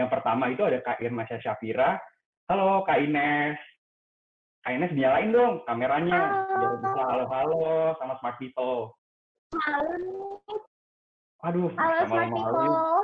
[0.00, 2.00] Yang pertama itu ada Kak Irma Syafira.
[2.48, 3.60] Halo Kak Ines.
[4.64, 8.96] Kak Ines nyalain dong kameranya biar bisa halo-halo sama smart people.
[9.60, 10.40] Halo.
[11.44, 12.32] Aduh, Halo sama smart malu.
[12.32, 12.96] people.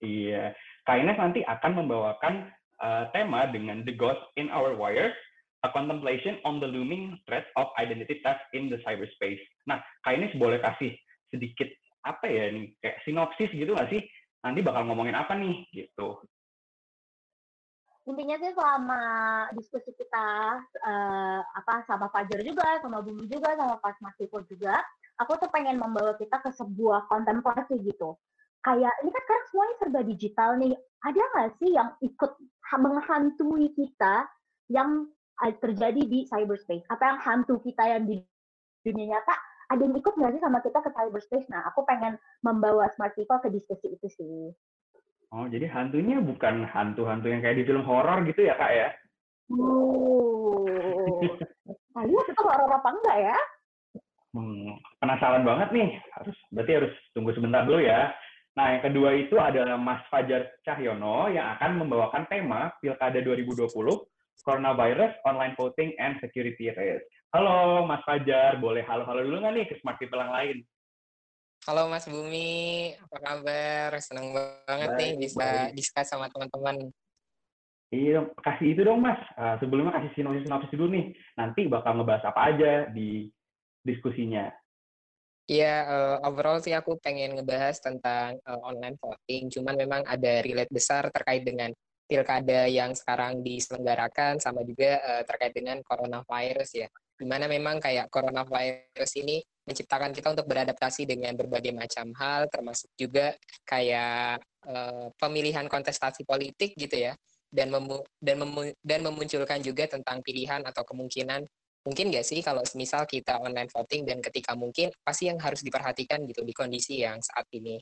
[0.00, 0.44] Iya.
[0.88, 2.48] Kak Ines nanti akan membawakan
[2.80, 5.12] uh, tema dengan The Ghost in Our Wires,
[5.60, 9.44] a contemplation on the looming threat of identity theft in the cyberspace.
[9.68, 9.76] Nah,
[10.08, 10.96] Kak Ines boleh kasih
[11.28, 11.68] sedikit
[12.08, 14.00] apa ya nih, kayak sinopsis gitu nggak sih?
[14.44, 16.20] Nanti bakal ngomongin apa nih, gitu.
[18.04, 19.02] Intinya sih selama
[19.56, 20.28] diskusi kita
[20.84, 24.76] eh, apa sama Fajar juga, sama Bumi juga, sama Pas Masiko juga,
[25.16, 28.20] aku tuh pengen membawa kita ke sebuah kontemplasi gitu.
[28.60, 30.72] Kayak ini kan sekarang semuanya serba digital nih.
[31.00, 32.32] Ada nggak sih yang ikut
[32.68, 34.28] ha- menghantui kita
[34.68, 35.08] yang
[35.40, 36.84] eh, terjadi di cyberspace?
[36.92, 38.20] Apa yang hantu kita yang di
[38.84, 39.32] dunia nyata
[39.72, 41.48] ada yang ikut nggak sih sama kita ke cyberspace?
[41.48, 44.52] Nah, aku pengen membawa smart people ke diskusi itu sih.
[45.34, 48.88] Oh, jadi hantunya bukan hantu-hantu yang kayak di film horor gitu ya, Kak ya?
[49.50, 50.64] Uh,
[51.96, 53.36] nah, lihat itu horor apa enggak ya?
[54.34, 55.88] Hmm, penasaran banget nih.
[56.14, 58.10] Harus berarti harus tunggu sebentar dulu ya.
[58.54, 63.66] Nah, yang kedua itu adalah Mas Fajar Cahyono yang akan membawakan tema Pilkada 2020
[64.42, 67.06] Coronavirus, Online Voting, and Security Risk.
[67.34, 70.62] Halo Mas Fajar, boleh halo-halo dulu nggak nih ke smart people yang lain?
[71.66, 73.90] Halo Mas Bumi, apa kabar?
[73.98, 75.74] Senang banget nih Baik, bisa baik.
[75.74, 76.94] discuss sama teman-teman.
[77.90, 79.18] Iya, kasih itu dong Mas.
[79.34, 81.06] Uh, sebelumnya kasih sinopsis-sinopsis dulu nih.
[81.34, 83.26] Nanti bakal ngebahas apa aja di
[83.82, 84.54] diskusinya.
[85.50, 89.50] Iya, eh, overall sih aku pengen ngebahas tentang eh, online voting.
[89.50, 91.74] Cuman memang ada relate besar terkait dengan
[92.06, 96.88] pilkada yang sekarang diselenggarakan sama juga eh, terkait dengan coronavirus ya.
[97.14, 102.90] Di mana memang kayak coronavirus ini menciptakan kita untuk beradaptasi dengan berbagai macam hal, termasuk
[102.98, 103.32] juga
[103.64, 107.14] kayak eh, pemilihan kontestasi politik gitu ya.
[107.54, 111.46] Dan memu dan memu dan memunculkan juga tentang pilihan atau kemungkinan
[111.84, 115.60] mungkin nggak sih kalau misal kita online voting dan ketika mungkin apa sih yang harus
[115.60, 117.76] diperhatikan gitu di kondisi yang saat ini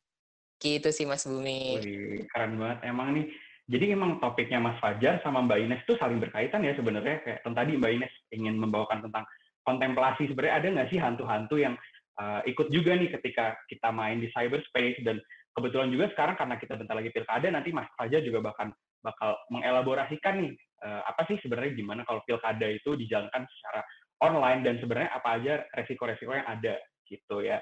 [0.59, 3.27] gitu sih Mas Bumi Wih, keren banget emang nih.
[3.73, 7.25] Jadi emang topiknya Mas Fajar sama Mbak Ines tuh saling berkaitan ya sebenarnya.
[7.25, 9.25] Kayak tadi Mbak Ines ingin membawakan tentang
[9.65, 10.29] kontemplasi.
[10.29, 11.75] Sebenarnya ada nggak sih hantu-hantu yang
[12.21, 15.17] uh, ikut juga nih ketika kita main di cyberspace dan
[15.57, 20.45] kebetulan juga sekarang karena kita bentar lagi pilkada nanti Mas Fajar juga bahkan bakal mengelaborasikan
[20.45, 20.53] nih
[20.85, 23.81] uh, apa sih sebenarnya gimana kalau pilkada itu dijalankan secara
[24.21, 26.77] online dan sebenarnya apa aja resiko-resiko yang ada
[27.09, 27.59] gitu ya.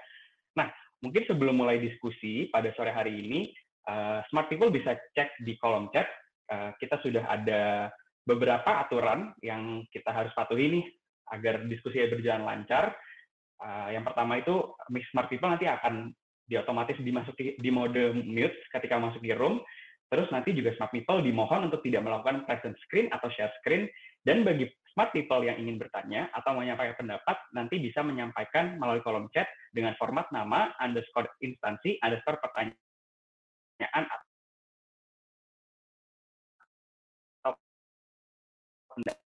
[0.58, 0.68] Nah,
[1.00, 3.54] mungkin sebelum mulai diskusi pada sore hari ini,
[3.88, 6.08] uh, smart people bisa cek di kolom chat.
[6.50, 7.88] Uh, kita sudah ada
[8.26, 10.84] beberapa aturan yang kita harus patuhi nih
[11.30, 12.92] agar diskusinya berjalan lancar.
[13.60, 14.72] Uh, yang pertama itu,
[15.12, 16.10] smart people nanti akan
[16.50, 19.62] diotomatis dimasuki di mode mute ketika masuk di room.
[20.10, 23.86] Terus nanti juga smart people dimohon untuk tidak melakukan present screen atau share screen.
[24.26, 29.30] Dan bagi smart people yang ingin bertanya atau menyampaikan pendapat, nanti bisa menyampaikan melalui kolom
[29.30, 32.74] chat dengan format nama, underscore instansi, underscore pertanyaan
[33.88, 34.20] atau
[38.92, 39.24] pendapat.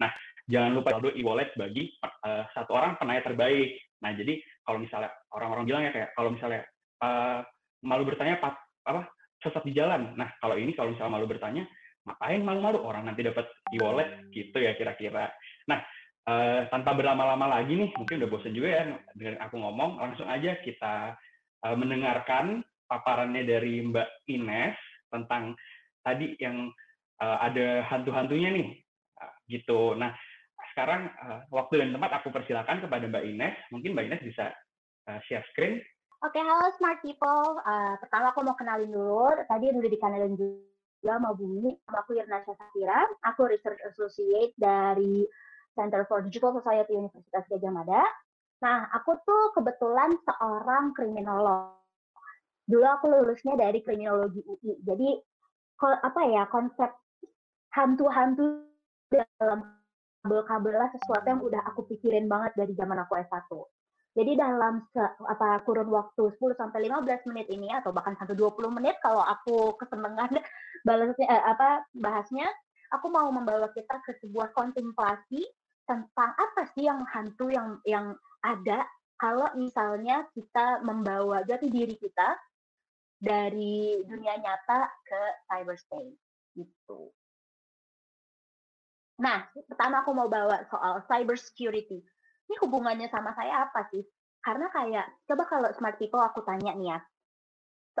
[0.00, 0.10] Nah,
[0.48, 3.76] jangan lupa saldo e-wallet bagi uh, satu orang penanya terbaik.
[4.00, 6.64] Nah, jadi kalau misalnya orang-orang bilang ya kayak kalau misalnya
[7.04, 7.44] uh,
[7.84, 8.56] malu bertanya apa,
[8.88, 9.12] apa
[9.44, 10.16] sesat di jalan.
[10.16, 11.68] Nah, kalau ini kalau misalnya malu bertanya,
[12.08, 13.44] ngapain malu-malu orang nanti dapat
[13.76, 15.28] e-wallet gitu ya kira-kira.
[15.68, 15.84] Nah,
[16.28, 18.82] uh, tanpa berlama-lama lagi nih, mungkin udah bosan juga ya
[19.12, 21.16] dengan aku ngomong, langsung aja kita
[21.64, 24.76] uh, mendengarkan paparannya dari Mbak Ines
[25.10, 25.54] tentang
[26.02, 26.70] tadi yang
[27.20, 28.68] uh, ada hantu-hantunya nih,
[29.20, 29.94] uh, gitu.
[29.94, 30.14] Nah,
[30.72, 33.56] sekarang uh, waktu dan tempat aku persilakan kepada Mbak Ines.
[33.74, 34.54] Mungkin Mbak Ines bisa
[35.10, 35.82] uh, share screen.
[36.20, 37.56] Oke, halo smart people.
[37.64, 39.32] Uh, pertama aku mau kenalin dulu.
[39.48, 41.72] Tadi udah dikenalin juga sama Bumi.
[41.96, 43.08] Aku Irna Safira.
[43.24, 45.24] Aku Research Associate dari
[45.72, 48.04] Center for Digital Society Universitas Gajah Mada.
[48.60, 51.80] Nah, aku tuh kebetulan seorang kriminolog.
[52.68, 54.78] Dulu aku lulusnya dari kriminologi UI.
[54.84, 55.16] Jadi,
[55.80, 56.92] apa ya, konsep
[57.72, 58.68] hantu-hantu
[59.08, 59.64] dalam
[60.20, 63.48] kabel-kabel sesuatu yang udah aku pikirin banget dari zaman aku S1.
[64.10, 68.68] Jadi dalam se, apa kurun waktu 10 sampai 15 menit ini atau bahkan sampai 20
[68.74, 70.34] menit kalau aku kesenangan
[70.86, 72.50] balasnya eh, apa bahasnya,
[72.90, 75.46] aku mau membawa kita ke sebuah kontemplasi
[75.86, 78.88] tentang apa sih yang hantu yang yang ada
[79.20, 82.36] kalau misalnya kita membawa jati diri kita
[83.20, 86.16] dari dunia nyata ke cyberspace
[86.56, 87.12] gitu.
[89.20, 92.00] Nah, pertama aku mau bawa soal cyber security.
[92.48, 94.00] Ini hubungannya sama saya apa sih?
[94.40, 96.98] Karena kayak, coba kalau smart people aku tanya nih ya,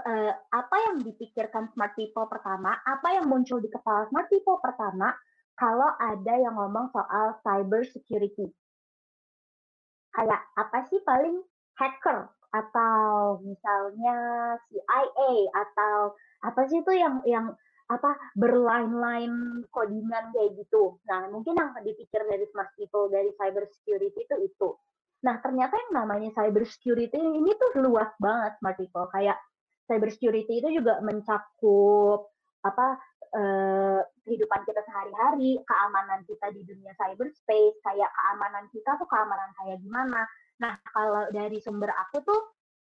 [0.00, 5.12] uh, apa yang dipikirkan smart people pertama, apa yang muncul di kepala smart people pertama
[5.60, 8.48] kalau ada yang ngomong soal cyber security.
[10.10, 11.42] Kayak apa sih paling
[11.78, 14.18] hacker atau misalnya
[14.66, 17.46] CIA atau apa sih itu yang yang
[17.90, 20.98] apa berline-line codingan kayak gitu.
[21.10, 24.68] Nah, mungkin yang dipikir dari smart people dari cyber security itu itu.
[25.26, 29.10] Nah, ternyata yang namanya cyber security ini tuh luas banget smart people.
[29.10, 29.42] Kayak
[29.90, 32.30] cyber security itu juga mencakup
[32.62, 33.00] apa
[33.34, 39.78] eh, kehidupan kita sehari-hari, keamanan kita di dunia cyberspace, kayak keamanan kita tuh keamanan kayak
[39.82, 40.22] gimana.
[40.60, 42.40] Nah, kalau dari sumber aku tuh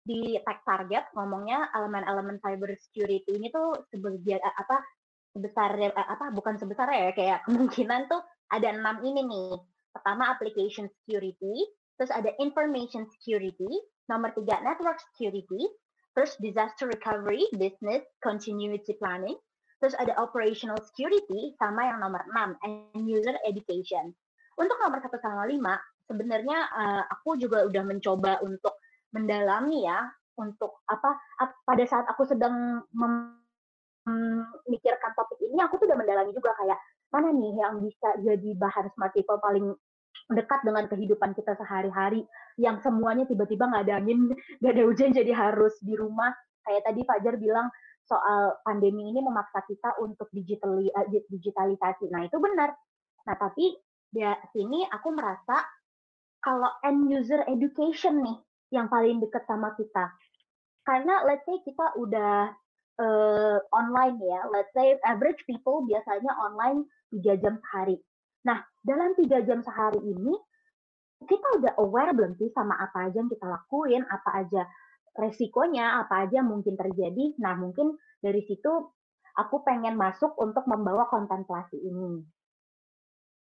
[0.02, 4.82] di tag target ngomongnya elemen-elemen cyber security ini tuh sebagian eh, apa
[5.30, 8.18] sebesar eh, apa bukan sebesar ya kayak kemungkinan tuh
[8.50, 9.50] ada enam ini nih
[9.94, 13.70] pertama application security terus ada information security
[14.10, 15.70] nomor tiga network security
[16.18, 19.38] terus disaster recovery business continuity planning
[19.82, 24.14] terus ada operational security sama yang nomor enam and user education.
[24.54, 25.74] Untuk nomor satu sama lima
[26.06, 28.78] sebenarnya uh, aku juga udah mencoba untuk
[29.10, 30.06] mendalami ya
[30.38, 31.18] untuk apa
[31.66, 36.78] pada saat aku sedang memikirkan topik ini aku tuh udah mendalami juga kayak
[37.12, 39.76] mana nih yang bisa jadi bahan smart people paling
[40.32, 42.24] dekat dengan kehidupan kita sehari-hari
[42.56, 44.32] yang semuanya tiba-tiba nggak ada angin
[44.62, 46.32] nggak ada hujan jadi harus di rumah.
[46.62, 47.66] Kayak tadi Fajar bilang
[48.06, 52.74] soal pandemi ini memaksa kita untuk digitali, eh, digitalisasi nah itu benar
[53.22, 53.78] nah tapi
[54.12, 54.20] di
[54.52, 55.64] sini aku merasa
[56.42, 58.36] kalau end user education nih
[58.74, 60.10] yang paling dekat sama kita.
[60.82, 62.50] Karena let's say kita udah
[62.98, 66.82] uh, online ya, let's say average people biasanya online
[67.14, 67.96] 3 jam sehari.
[68.42, 70.34] Nah, dalam 3 jam sehari ini,
[71.22, 74.66] kita udah aware belum sih sama apa aja yang kita lakuin, apa aja
[75.12, 77.36] resikonya, apa aja mungkin terjadi.
[77.40, 78.70] Nah, mungkin dari situ
[79.36, 82.20] aku pengen masuk untuk membawa kontemplasi ini.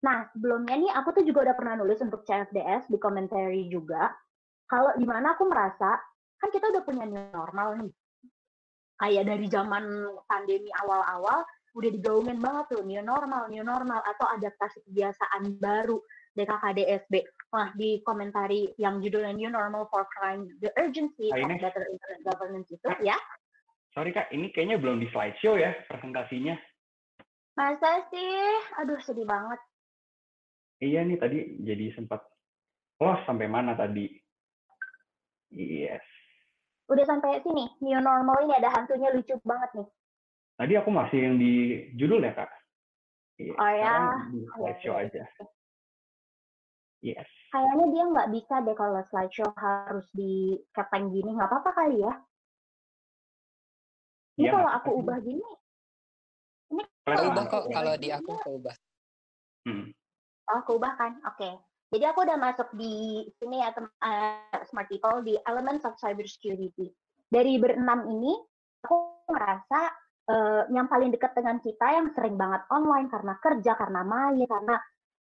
[0.05, 4.13] Nah, sebelumnya nih aku tuh juga udah pernah nulis untuk CFDS di commentary juga
[4.69, 5.97] kalau di mana aku merasa
[6.41, 7.93] kan kita udah punya new normal nih
[9.01, 9.85] kayak dari zaman
[10.29, 11.45] pandemi awal-awal
[11.75, 15.99] udah digaungin banget tuh new normal new normal atau adaptasi kebiasaan baru
[16.35, 17.15] DKKDSB.
[17.55, 22.69] Nah, di komentari yang judulnya New Normal for Crime, The Urgency of Better Internet Governance
[22.75, 23.15] itu, ya.
[23.95, 26.59] Sorry Kak, ini kayaknya belum di slideshow ya presentasinya.
[27.55, 28.35] Masa sih?
[28.83, 29.63] Aduh, sedih banget.
[30.83, 32.27] Iya nih, tadi jadi sempat,
[32.99, 34.11] oh sampai mana tadi?
[35.55, 36.03] Yes.
[36.91, 37.71] Udah sampai sini.
[37.79, 39.89] New normal ini ada hantunya lucu banget nih.
[40.59, 42.51] Tadi aku masih yang di judul ya, Kak?
[43.39, 43.55] Iya.
[43.55, 43.95] Oh ya.
[44.35, 45.23] Di slideshow aja.
[47.05, 47.29] Yes.
[47.53, 51.37] Kayaknya dia nggak bisa deh kalau slideshow harus di kepeng gini.
[51.37, 52.15] Nggak apa-apa kali ya?
[54.41, 55.47] Ini ya, kalau aku ubah gini,
[56.75, 58.77] ini kalau ubah kok kalau di aku aku ubah.
[59.69, 59.93] Hmm.
[60.51, 61.13] Oh, aku ubah kan?
[61.29, 61.39] Oke.
[61.39, 61.55] Okay.
[61.95, 66.91] Jadi aku udah masuk di sini ya uh, Smart People di Elements of Cybersecurity.
[67.31, 68.35] Dari berenam ini
[68.83, 69.95] aku merasa
[70.27, 74.75] uh, yang paling dekat dengan kita yang sering banget online karena kerja, karena main, karena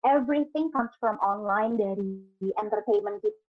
[0.05, 2.23] everything comes from online dari
[2.59, 3.39] entertainment kita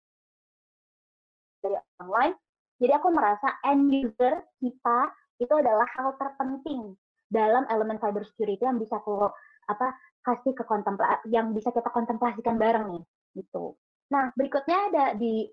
[1.60, 2.34] dari online.
[2.80, 4.98] Jadi aku merasa end user kita
[5.40, 6.96] itu adalah hal terpenting
[7.28, 9.28] dalam elemen cybersecurity yang bisa aku
[9.68, 13.04] apa kasih ke kontemplasi yang bisa kita kontemplasikan bareng nih
[13.38, 13.76] gitu.
[14.10, 15.46] Nah berikutnya ada di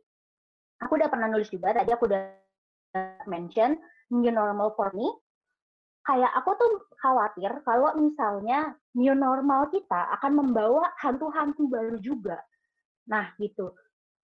[0.82, 2.24] aku udah pernah nulis juga tadi aku udah
[3.30, 3.78] mention
[4.10, 5.08] new normal for me.
[6.08, 6.72] Kayak aku tuh
[7.04, 12.40] khawatir kalau misalnya new normal kita akan membawa hantu-hantu baru juga.
[13.12, 13.76] Nah gitu.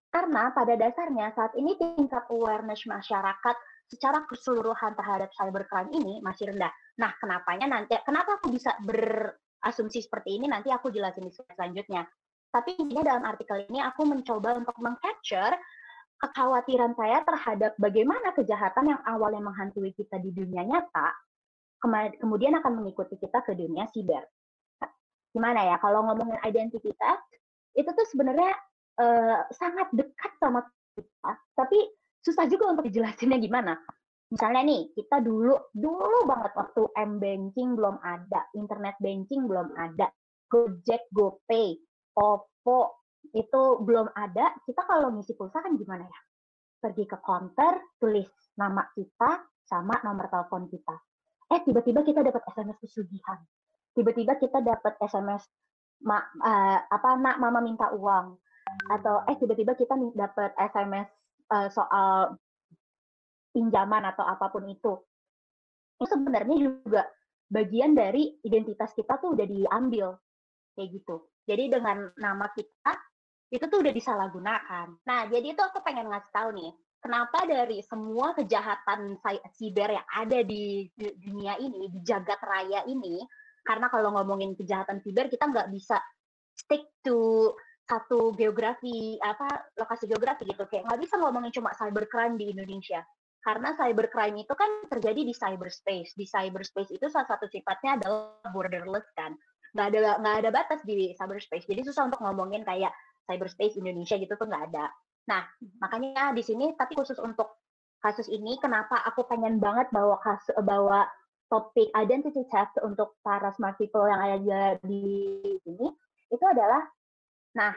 [0.07, 3.55] Karena pada dasarnya saat ini tingkat awareness masyarakat
[3.91, 6.71] secara keseluruhan terhadap cybercrime ini masih rendah.
[7.01, 11.55] Nah, kenapanya nanti kenapa aku bisa ber asumsi seperti ini nanti aku jelasin di slide
[11.55, 12.03] selanjutnya.
[12.53, 15.57] Tapi intinya dalam artikel ini aku mencoba untuk mengcapture
[16.21, 21.09] kekhawatiran saya terhadap bagaimana kejahatan yang awalnya menghantui kita di dunia nyata,
[22.19, 24.23] kemudian akan mengikuti kita ke dunia siber.
[25.33, 27.19] Gimana ya, kalau ngomongin identitas,
[27.73, 28.53] itu tuh sebenarnya
[29.01, 30.63] uh, sangat dekat sama
[30.93, 31.79] kita, tapi
[32.21, 33.75] susah juga untuk dijelasinnya gimana.
[34.29, 40.09] Misalnya nih kita dulu dulu banget waktu m banking belum ada internet banking belum ada
[40.49, 41.77] gojek gopay
[42.17, 46.19] oppo itu belum ada kita kalau ngisi pulsa kan gimana ya?
[46.81, 50.97] Pergi ke counter tulis nama kita sama nomor telepon kita
[51.51, 53.39] eh tiba-tiba kita dapat sms pesugihan
[53.97, 55.43] tiba-tiba kita dapat sms
[56.03, 58.37] ma, uh, apa nak mama minta uang
[58.91, 61.07] atau eh tiba-tiba kita dapat sms
[61.51, 62.39] uh, eh, soal
[63.53, 64.97] pinjaman atau apa pun itu.
[66.01, 67.05] Itu sebenarnya juga
[67.47, 70.17] bagian dari identitas kita tuh udah diambil
[70.73, 71.29] kayak gitu.
[71.45, 72.97] Jadi dengan nama kita
[73.53, 74.87] itu tuh udah disalahgunakan.
[75.05, 76.71] Nah, jadi itu aku pengen ngasih tahu nih,
[77.03, 79.19] kenapa dari semua kejahatan
[79.51, 83.19] siber yang ada di dunia ini, di jagat raya ini,
[83.67, 85.99] karena kalau ngomongin kejahatan siber kita nggak bisa
[86.55, 87.51] stick to
[87.83, 90.63] satu geografi apa lokasi geografi gitu.
[90.71, 93.03] Kayak nggak bisa ngomongin cuma cybercrime di Indonesia.
[93.43, 96.15] Karena cybercrime itu kan terjadi di cyberspace.
[96.15, 99.35] Di cyberspace itu salah satu sifatnya adalah borderless kan.
[99.75, 101.67] Nggak ada nggak ada batas di cyberspace.
[101.67, 102.95] Jadi susah untuk ngomongin kayak
[103.27, 104.87] cyberspace Indonesia gitu tuh nggak ada
[105.23, 105.47] nah
[105.79, 107.59] makanya di sini tapi khusus untuk
[108.03, 111.07] kasus ini kenapa aku pengen banget bawa kasus bawa
[111.47, 115.87] topik identity theft untuk para smart people yang ada di sini
[116.27, 116.83] itu adalah
[117.53, 117.73] Nah,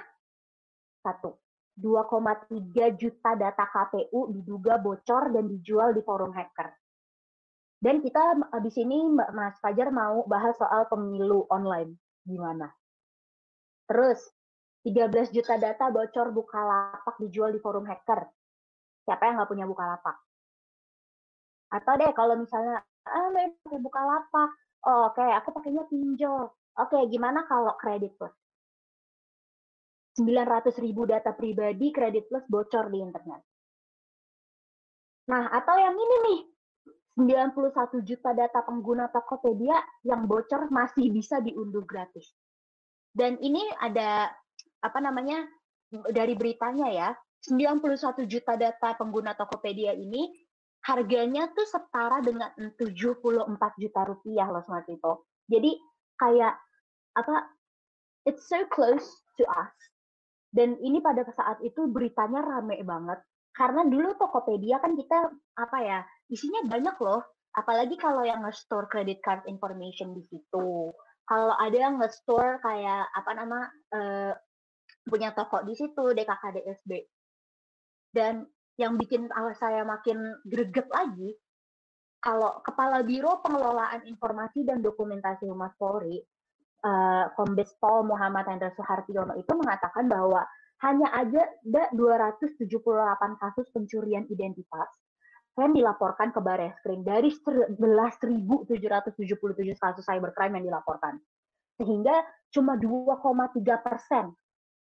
[1.04, 1.36] satu,
[1.76, 6.72] 2,3 juta data KPU diduga bocor dan dijual di forum hacker.
[7.76, 11.92] Dan kita di sini Mas Fajar mau bahas soal pemilu online
[12.24, 12.72] gimana.
[13.84, 14.18] Terus
[14.86, 18.22] 13 juta data bocor buka lapak dijual di forum hacker.
[19.02, 20.16] Siapa yang nggak punya buka lapak?
[21.74, 24.50] Atau deh kalau misalnya ah pakai buka lapak,
[24.86, 26.54] oh, oke okay, aku pakainya pinjol.
[26.78, 28.30] Oke, okay, gimana kalau kredit plus?
[30.22, 33.42] 900 ribu data pribadi kredit plus bocor di internet.
[35.26, 36.40] Nah, atau yang ini nih,
[37.26, 39.76] 91 juta data pengguna Tokopedia
[40.06, 42.30] yang bocor masih bisa diunduh gratis.
[43.16, 44.28] Dan ini ada
[44.82, 45.46] apa namanya
[45.90, 47.08] dari beritanya ya,
[47.46, 50.34] 91 juta data pengguna Tokopedia ini
[50.86, 55.26] harganya tuh setara dengan 74 juta rupiah loh Smart People.
[55.50, 55.78] Jadi
[56.18, 56.54] kayak
[57.18, 57.50] apa
[58.26, 59.06] it's so close
[59.38, 59.74] to us.
[60.50, 63.18] Dan ini pada saat itu beritanya rame banget.
[63.54, 65.98] Karena dulu Tokopedia kan kita apa ya
[66.30, 67.22] isinya banyak loh.
[67.56, 70.92] Apalagi kalau yang nge-store credit card information di situ.
[71.26, 73.58] Kalau ada yang nge-store kayak apa nama
[73.96, 74.32] uh,
[75.06, 76.90] punya toko di situ DKKDSB
[78.10, 78.44] dan
[78.76, 81.32] yang bikin saya makin greget lagi
[82.20, 86.18] kalau Kepala Biro Pengelolaan Informasi dan Dokumentasi Humas Polri
[86.82, 90.42] uh, Kombes Pol Muhammad Hendra Suhartiono itu mengatakan bahwa
[90.84, 92.68] hanya ada 278
[93.40, 94.90] kasus pencurian identitas
[95.56, 98.60] yang dilaporkan ke Barreskrim dari 11.777
[99.80, 101.16] kasus cybercrime yang dilaporkan.
[101.80, 102.12] Sehingga
[102.52, 104.36] cuma 2,3 persen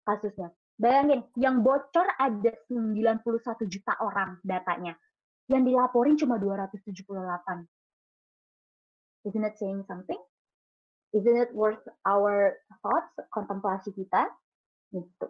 [0.06, 0.54] kasusnya.
[0.78, 4.94] Bayangin, yang bocor ada 91 juta orang datanya.
[5.50, 7.66] Yang dilaporin cuma 278.
[9.26, 10.20] Isn't it saying something?
[11.16, 14.28] isn't it worth our thoughts, kontemplasi kita?
[14.92, 15.26] Gitu.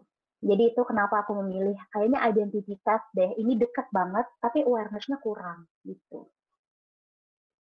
[0.46, 3.34] Jadi itu kenapa aku memilih kayaknya identitas deh.
[3.38, 6.28] Ini dekat banget, tapi awareness-nya kurang gitu.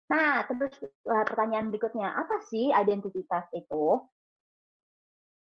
[0.06, 0.70] Nah, terus
[1.10, 4.06] uh, pertanyaan berikutnya, apa sih identitas itu?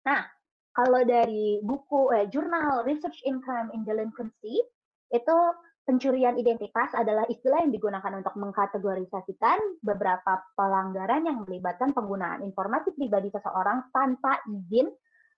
[0.05, 0.29] Nah,
[0.73, 4.61] kalau dari buku eh, jurnal Research in Crime in Delinquency
[5.13, 5.37] itu
[5.83, 13.27] Pencurian identitas adalah istilah yang digunakan untuk mengkategorisasikan beberapa pelanggaran yang melibatkan penggunaan informasi pribadi
[13.27, 14.87] seseorang tanpa izin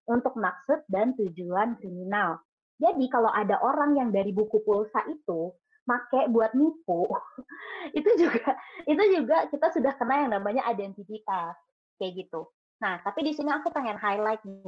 [0.05, 2.37] untuk maksud dan tujuan kriminal.
[2.77, 5.49] Jadi kalau ada orang yang dari buku pulsa itu
[5.89, 7.09] make buat nipu,
[7.97, 8.53] itu juga
[8.85, 11.57] itu juga kita sudah kena yang namanya identitas
[11.97, 12.45] kayak gitu.
[12.85, 14.61] Nah, tapi di sini aku pengen highlight nih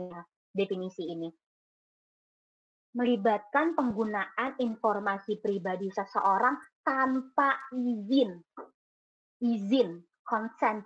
[0.54, 1.30] definisi ini
[2.98, 8.42] melibatkan penggunaan informasi pribadi seseorang tanpa izin.
[9.38, 10.82] Izin, consent.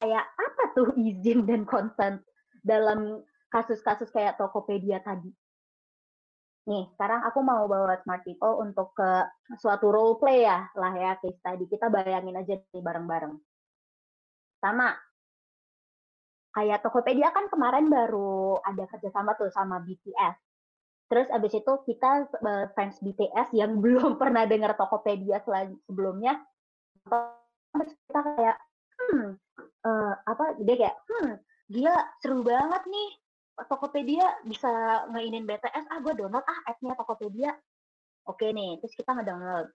[0.00, 2.24] Kayak apa tuh izin dan consent
[2.64, 3.20] dalam
[3.52, 5.28] kasus-kasus kayak Tokopedia tadi?
[6.62, 9.26] Nih, sekarang aku mau bawa Smart People untuk ke
[9.58, 11.68] suatu role play ya lah ya case tadi.
[11.68, 13.34] Kita bayangin aja nih bareng-bareng.
[14.62, 14.94] Sama,
[16.52, 20.36] kayak Tokopedia kan kemarin baru ada kerjasama tuh sama BTS
[21.12, 26.40] Terus abis itu kita uh, fans BTS yang belum pernah dengar Tokopedia sebelumnya,
[27.04, 28.56] terus kita kayak,
[28.96, 29.36] hmm,
[29.84, 31.36] uh, apa, dia kayak, hmm,
[31.68, 33.08] gila seru banget nih
[33.68, 37.52] Tokopedia bisa ngeinin BTS, ah gue download ah app-nya Tokopedia.
[38.24, 39.68] Oke nih, terus kita ngedownload.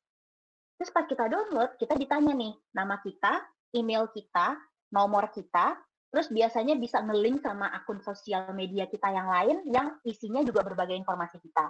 [0.81, 3.45] Terus pas kita download, kita ditanya nih, nama kita,
[3.77, 4.57] email kita,
[4.89, 10.39] nomor kita, Terus biasanya bisa ngelink sama akun sosial media kita yang lain yang isinya
[10.41, 11.67] juga berbagai informasi kita.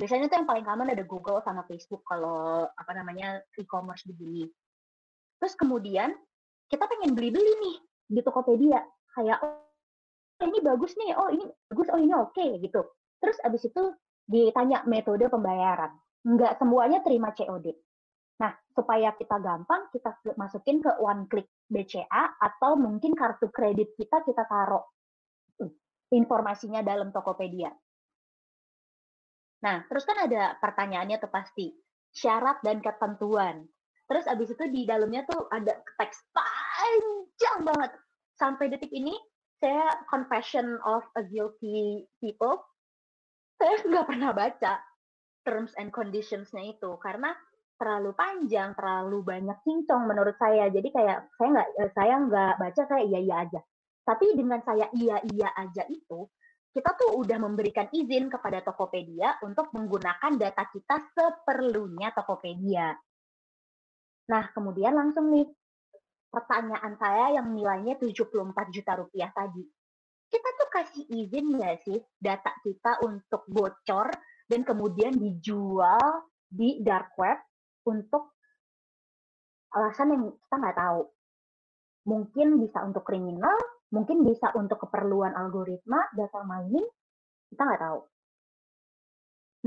[0.00, 4.48] Biasanya tuh yang paling common ada Google sama Facebook kalau apa namanya e-commerce begini.
[5.36, 6.16] Terus kemudian
[6.72, 7.76] kita pengen beli-beli nih
[8.08, 8.80] di Tokopedia
[9.12, 9.60] kayak oh
[10.42, 12.82] ini bagus nih, oh ini bagus, oh ini oke okay, gitu.
[13.22, 13.94] Terus abis itu
[14.26, 15.92] ditanya metode pembayaran.
[16.26, 17.70] Nggak semuanya terima COD.
[18.42, 24.20] Nah, supaya kita gampang, kita masukin ke one click BCA atau mungkin kartu kredit kita
[24.22, 24.84] kita taruh
[26.12, 27.72] informasinya dalam Tokopedia.
[29.64, 31.72] Nah, terus kan ada pertanyaannya tuh pasti
[32.12, 33.64] syarat dan ketentuan.
[34.04, 37.92] Terus abis itu di dalamnya tuh ada teks panjang banget.
[38.36, 39.16] Sampai detik ini
[39.62, 42.60] saya confession of a guilty people,
[43.56, 44.82] saya nggak pernah baca
[45.46, 47.30] terms and conditions-nya itu karena
[47.82, 50.70] terlalu panjang, terlalu banyak cincong menurut saya.
[50.70, 53.60] Jadi kayak saya nggak eh, saya nggak baca, saya iya iya aja.
[54.06, 56.30] Tapi dengan saya iya iya aja itu,
[56.70, 62.94] kita tuh udah memberikan izin kepada Tokopedia untuk menggunakan data kita seperlunya Tokopedia.
[64.30, 65.50] Nah, kemudian langsung nih,
[66.30, 69.66] pertanyaan saya yang nilainya 74 juta rupiah tadi.
[70.30, 74.08] Kita tuh kasih izin nggak sih data kita untuk bocor
[74.48, 77.36] dan kemudian dijual di dark web
[77.88, 78.36] untuk
[79.72, 81.02] alasan yang kita nggak tahu.
[82.02, 83.56] Mungkin bisa untuk kriminal,
[83.94, 86.84] mungkin bisa untuk keperluan algoritma, data mining,
[87.52, 88.00] kita nggak tahu.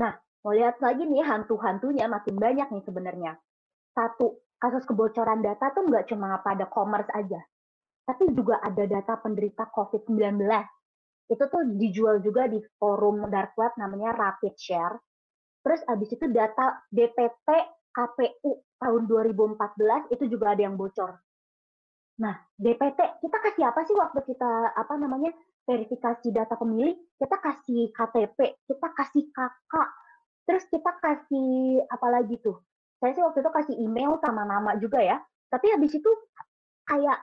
[0.02, 0.12] Nah,
[0.44, 3.32] mau lihat lagi nih hantu-hantunya makin banyak nih sebenarnya.
[3.96, 7.40] Satu, kasus kebocoran data tuh nggak cuma pada commerce aja,
[8.04, 10.44] tapi juga ada data penderita COVID-19.
[11.26, 14.96] Itu tuh dijual juga di forum dark web namanya Rapid Share.
[15.66, 17.48] Terus abis itu data DPT
[17.96, 21.16] KPU tahun 2014 itu juga ada yang bocor.
[22.20, 25.32] Nah, DPT kita kasih apa sih waktu kita apa namanya
[25.64, 26.96] verifikasi data pemilih?
[27.16, 29.74] Kita kasih KTP, kita kasih KK,
[30.44, 32.60] terus kita kasih apa lagi tuh?
[33.00, 35.16] Saya sih waktu itu kasih email sama nama juga ya.
[35.48, 36.08] Tapi habis itu
[36.84, 37.20] kayak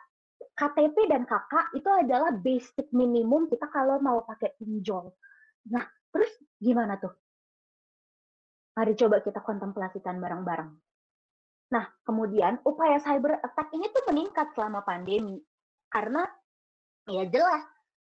[0.53, 5.09] KTP dan KK itu adalah basic minimum kita kalau mau pakai pinjol.
[5.73, 6.29] Nah, terus
[6.61, 7.22] gimana tuh?
[8.73, 10.71] Mari coba kita kontemplasikan bareng-bareng.
[11.73, 15.41] Nah, kemudian upaya cyber attack ini tuh meningkat selama pandemi.
[15.89, 16.25] Karena
[17.05, 17.65] ya jelas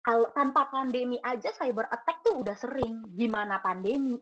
[0.05, 3.03] kalau tanpa pandemi aja cyber attack tuh udah sering.
[3.15, 4.19] Gimana pandemi?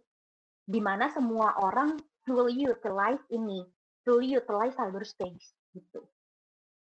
[0.64, 3.66] Gimana semua orang fully utilize ini,
[4.06, 6.06] fully utilize cyberspace gitu.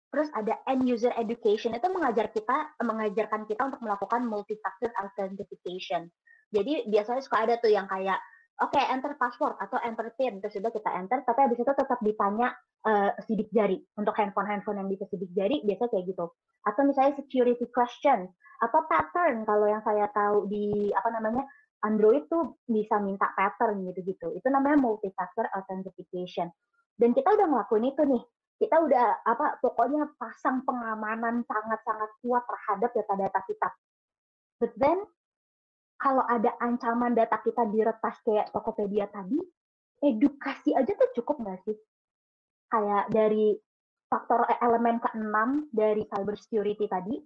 [0.07, 6.07] Terus ada end user education itu mengajar kita mengajarkan kita untuk melakukan multi factor authentication.
[6.47, 8.17] Jadi biasanya suka ada tuh yang kayak
[8.57, 10.41] oke okay, enter password atau enter pin.
[10.41, 12.53] Terus sudah kita enter tapi habis itu tetap ditanya
[12.85, 13.77] uh, sidik jari.
[13.97, 16.25] Untuk handphone-handphone yang bisa sidik jari biasa kayak gitu.
[16.65, 21.45] Atau misalnya security question atau pattern kalau yang saya tahu di apa namanya
[21.85, 24.33] Android tuh bisa minta pattern gitu-gitu.
[24.33, 26.49] Itu namanya multi-factor authentication.
[26.97, 28.23] Dan kita udah ngelakuin itu nih.
[28.57, 33.69] Kita udah apa pokoknya pasang pengamanan sangat-sangat kuat terhadap data-data kita.
[34.57, 35.05] But then
[35.97, 39.41] kalau ada ancaman data kita diretas kayak Tokopedia tadi,
[40.05, 41.77] edukasi aja tuh cukup nggak sih?
[42.69, 43.57] Kayak dari
[44.07, 47.17] faktor elemen keenam dari cyber security tadi,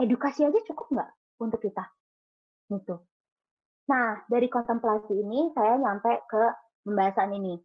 [0.00, 1.10] edukasi aja cukup nggak
[1.44, 1.84] untuk kita?
[2.72, 2.96] Gitu.
[3.92, 6.42] Nah, dari kontemplasi ini saya nyampe ke
[6.86, 7.60] pembahasan ini.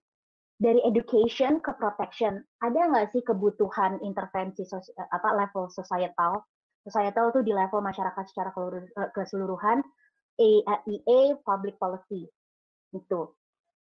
[0.58, 4.66] Dari education ke protection, ada nggak sih kebutuhan intervensi
[5.14, 6.42] apa level societal?
[6.82, 9.86] Societal itu di level masyarakat secara e, keseluruhan,
[10.38, 12.26] EA Public Policy.
[12.94, 13.36] Itu.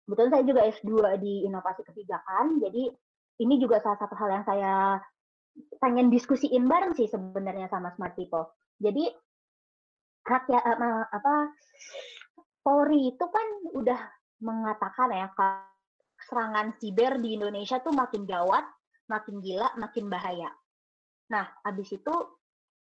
[0.07, 2.89] Kebetulan saya juga S2 di inovasi kebijakan, jadi
[3.43, 4.73] ini juga salah satu hal yang saya
[5.81, 8.47] pengen diskusiin bareng sih sebenarnya sama Smart People.
[8.77, 9.09] Jadi
[10.27, 11.33] rakyat uh, apa
[12.61, 13.99] Polri itu kan udah
[14.43, 15.27] mengatakan ya
[16.27, 18.65] serangan siber di Indonesia tuh makin gawat,
[19.07, 20.51] makin gila, makin bahaya.
[21.31, 22.15] Nah, habis itu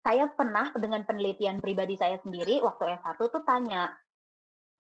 [0.02, 3.94] saya pernah dengan penelitian pribadi saya sendiri waktu S1 tuh tanya,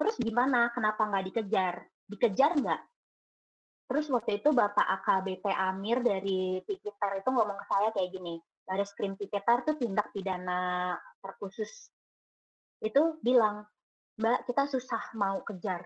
[0.01, 1.75] terus gimana, kenapa nggak dikejar?
[2.09, 2.81] Dikejar nggak?
[3.91, 8.83] Terus waktu itu Bapak AKBP Amir dari Tipiter itu ngomong ke saya kayak gini, dari
[8.87, 11.91] skrim Tipiter tuh tindak pidana terkhusus.
[12.81, 13.61] Itu bilang,
[14.17, 15.85] Mbak, kita susah mau kejar.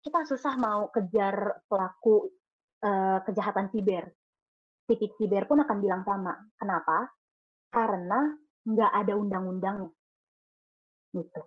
[0.00, 2.32] Kita susah mau kejar pelaku
[2.80, 4.08] uh, kejahatan siber.
[4.88, 6.32] Titik siber pun akan bilang sama.
[6.56, 7.12] Kenapa?
[7.68, 8.30] Karena
[8.74, 9.90] nggak ada undang-undangnya.
[11.10, 11.42] Gitu.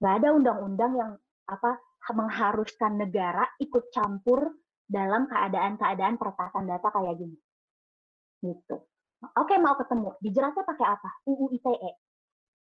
[0.00, 1.10] Nggak ada undang-undang yang
[1.50, 1.80] apa
[2.10, 4.56] mengharuskan negara ikut campur
[4.90, 7.38] dalam keadaan-keadaan peretasan data kayak gini.
[8.42, 8.76] Gitu.
[9.36, 10.16] Oke, mau ketemu.
[10.18, 11.10] Dijelasnya pakai apa?
[11.28, 11.92] UU ITE.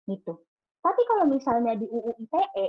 [0.06, 0.34] Gitu.
[0.80, 2.68] Tapi kalau misalnya di UU ITE,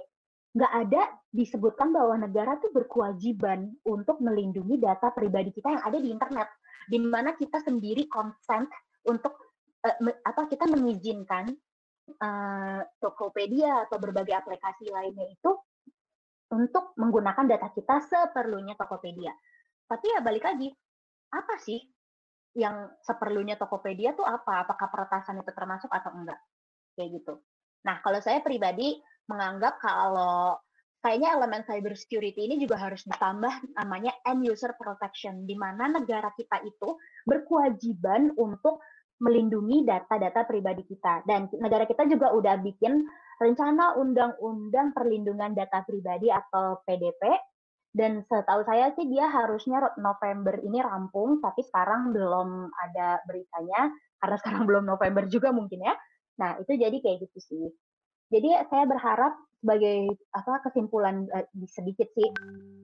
[0.55, 1.03] nggak ada
[1.35, 6.49] disebutkan bahwa negara tuh berkewajiban untuk melindungi data pribadi kita yang ada di internet.
[6.89, 8.71] Di mana kita sendiri consent
[9.05, 9.37] untuk
[9.85, 11.53] uh, apa kita mengizinkan
[12.21, 15.53] uh, Tokopedia atau berbagai aplikasi lainnya itu
[16.53, 19.33] untuk menggunakan data kita seperlunya Tokopedia.
[19.85, 20.71] Tapi ya balik lagi,
[21.33, 21.81] apa sih
[22.55, 24.65] yang seperlunya Tokopedia tuh apa?
[24.65, 26.39] Apakah peretasan itu termasuk atau enggak?
[26.95, 27.35] Kayak gitu.
[27.85, 28.97] Nah, kalau saya pribadi
[29.29, 30.57] menganggap kalau
[31.05, 36.33] kayaknya elemen cyber security ini juga harus ditambah namanya end user protection, di mana negara
[36.33, 36.97] kita itu
[37.29, 38.81] berkewajiban untuk
[39.25, 41.25] melindungi data-data pribadi kita.
[41.25, 43.09] Dan negara kita juga udah bikin
[43.41, 47.33] rencana undang-undang perlindungan data pribadi atau PDP.
[47.95, 53.89] Dan setahu saya sih dia harusnya November ini rampung, tapi sekarang belum ada beritanya,
[54.21, 55.95] karena sekarang belum November juga mungkin ya.
[56.37, 57.65] Nah, itu jadi kayak gitu sih.
[58.35, 59.33] Jadi saya berharap
[59.63, 62.29] sebagai apa kesimpulan uh, sedikit sih,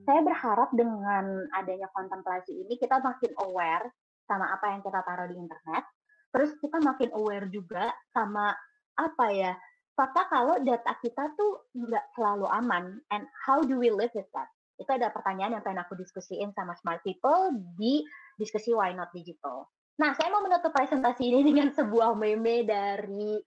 [0.07, 3.91] saya berharap dengan adanya kontemplasi ini kita makin aware
[4.25, 5.83] sama apa yang kita taruh di internet,
[6.31, 8.55] terus kita makin aware juga sama
[8.99, 9.53] apa ya
[9.95, 14.47] fakta kalau data kita tuh nggak selalu aman and how do we live with that
[14.79, 18.01] itu ada pertanyaan yang pengen aku diskusiin sama smart people di
[18.39, 19.67] diskusi why not digital
[19.99, 23.37] nah saya mau menutup presentasi ini dengan sebuah meme dari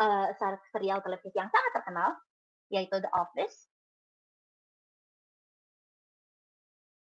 [0.00, 0.28] uh,
[0.72, 2.10] serial televisi yang sangat terkenal,
[2.72, 3.70] yaitu The Office.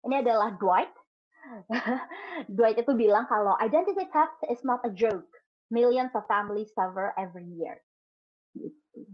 [0.02, 0.92] Ini adalah Dwight.
[2.56, 5.28] Dwight itu bilang kalau identity theft is not a joke.
[5.72, 7.80] Millions of families suffer every year.
[8.52, 9.08] Gitu.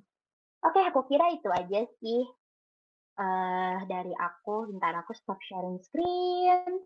[0.65, 2.21] Oke, aku kira itu aja sih
[3.21, 4.73] uh, dari aku.
[4.73, 6.81] Bentar aku stop sharing screen.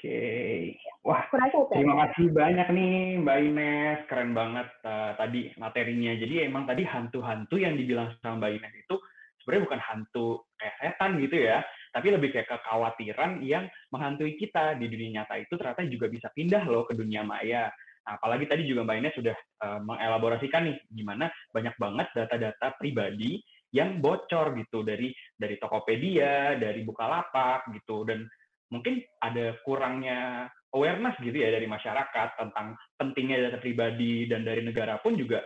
[0.00, 1.28] Oke, wah
[1.68, 6.16] terima kasih banyak nih Mbak Ines, keren banget uh, tadi materinya.
[6.16, 8.96] Jadi emang tadi hantu-hantu yang dibilang sama Mbak Ines itu
[9.44, 11.60] sebenarnya bukan hantu kayak setan gitu ya,
[11.90, 16.64] tapi lebih kayak kekhawatiran yang menghantui kita di dunia nyata itu ternyata juga bisa pindah
[16.66, 17.70] loh ke dunia maya.
[18.06, 23.42] Nah, apalagi tadi juga Mbak Ines sudah uh, mengelaborasikan nih gimana banyak banget data-data pribadi
[23.70, 28.26] yang bocor gitu dari dari Tokopedia, dari Bukalapak gitu dan
[28.70, 35.02] mungkin ada kurangnya awareness gitu ya dari masyarakat tentang pentingnya data pribadi dan dari negara
[35.02, 35.42] pun juga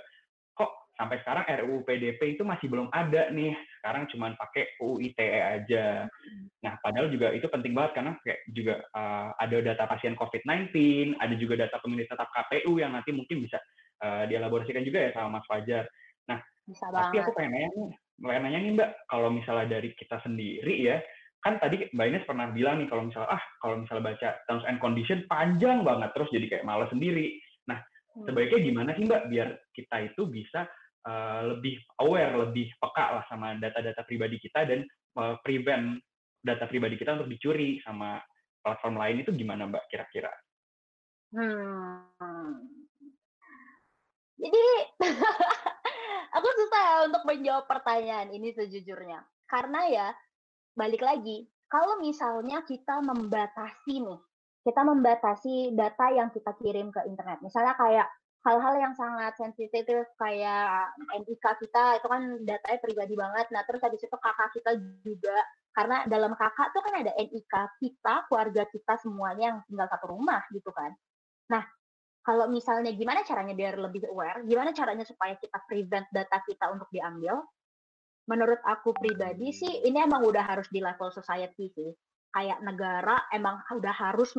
[0.53, 5.41] kok sampai sekarang RUU PDP itu masih belum ada nih sekarang cuma pakai UU ITE
[5.45, 6.09] aja
[6.65, 10.73] nah padahal juga itu penting banget karena kayak juga uh, ada data pasien COVID-19
[11.21, 13.61] ada juga data pemilih tetap KPU yang nanti mungkin bisa
[14.01, 15.85] uh, dielaborasikan juga ya sama Mas Fajar
[16.25, 17.93] nah bisa tapi aku pengen nanya nih
[18.25, 20.97] pengen nanya nih Mbak kalau misalnya dari kita sendiri ya
[21.45, 24.81] kan tadi Mbak Ines pernah bilang nih kalau misalnya ah kalau misalnya baca terms and
[24.81, 27.37] condition panjang banget terus jadi kayak malas sendiri.
[27.69, 27.85] Nah
[28.17, 28.25] hmm.
[28.25, 30.65] sebaiknya gimana sih Mbak biar kita itu bisa
[31.07, 34.81] uh, lebih aware, lebih peka lah sama data-data pribadi kita dan
[35.21, 36.01] uh, prevent
[36.45, 38.21] data pribadi kita untuk dicuri sama
[38.61, 40.33] platform lain itu gimana Mbak kira-kira?
[41.33, 42.65] Hmm.
[44.35, 44.65] Jadi
[46.37, 50.09] aku susah untuk menjawab pertanyaan ini sejujurnya karena ya
[50.75, 54.21] balik lagi, kalau misalnya kita membatasi nih,
[54.67, 57.39] kita membatasi data yang kita kirim ke internet.
[57.41, 58.09] Misalnya kayak
[58.45, 60.93] hal-hal yang sangat sensitif kayak
[61.25, 63.47] NIK kita itu kan datanya pribadi banget.
[63.49, 65.37] Nah, terus habis itu kakak kita juga
[65.75, 70.45] karena dalam kakak tuh kan ada NIK kita, keluarga kita semuanya yang tinggal satu rumah
[70.53, 70.93] gitu kan.
[71.51, 71.65] Nah,
[72.25, 76.89] kalau misalnya gimana caranya biar lebih aware, gimana caranya supaya kita prevent data kita untuk
[76.93, 77.41] diambil,
[78.29, 81.93] menurut aku pribadi sih ini emang udah harus di level society sih
[82.35, 84.35] kayak negara emang udah harus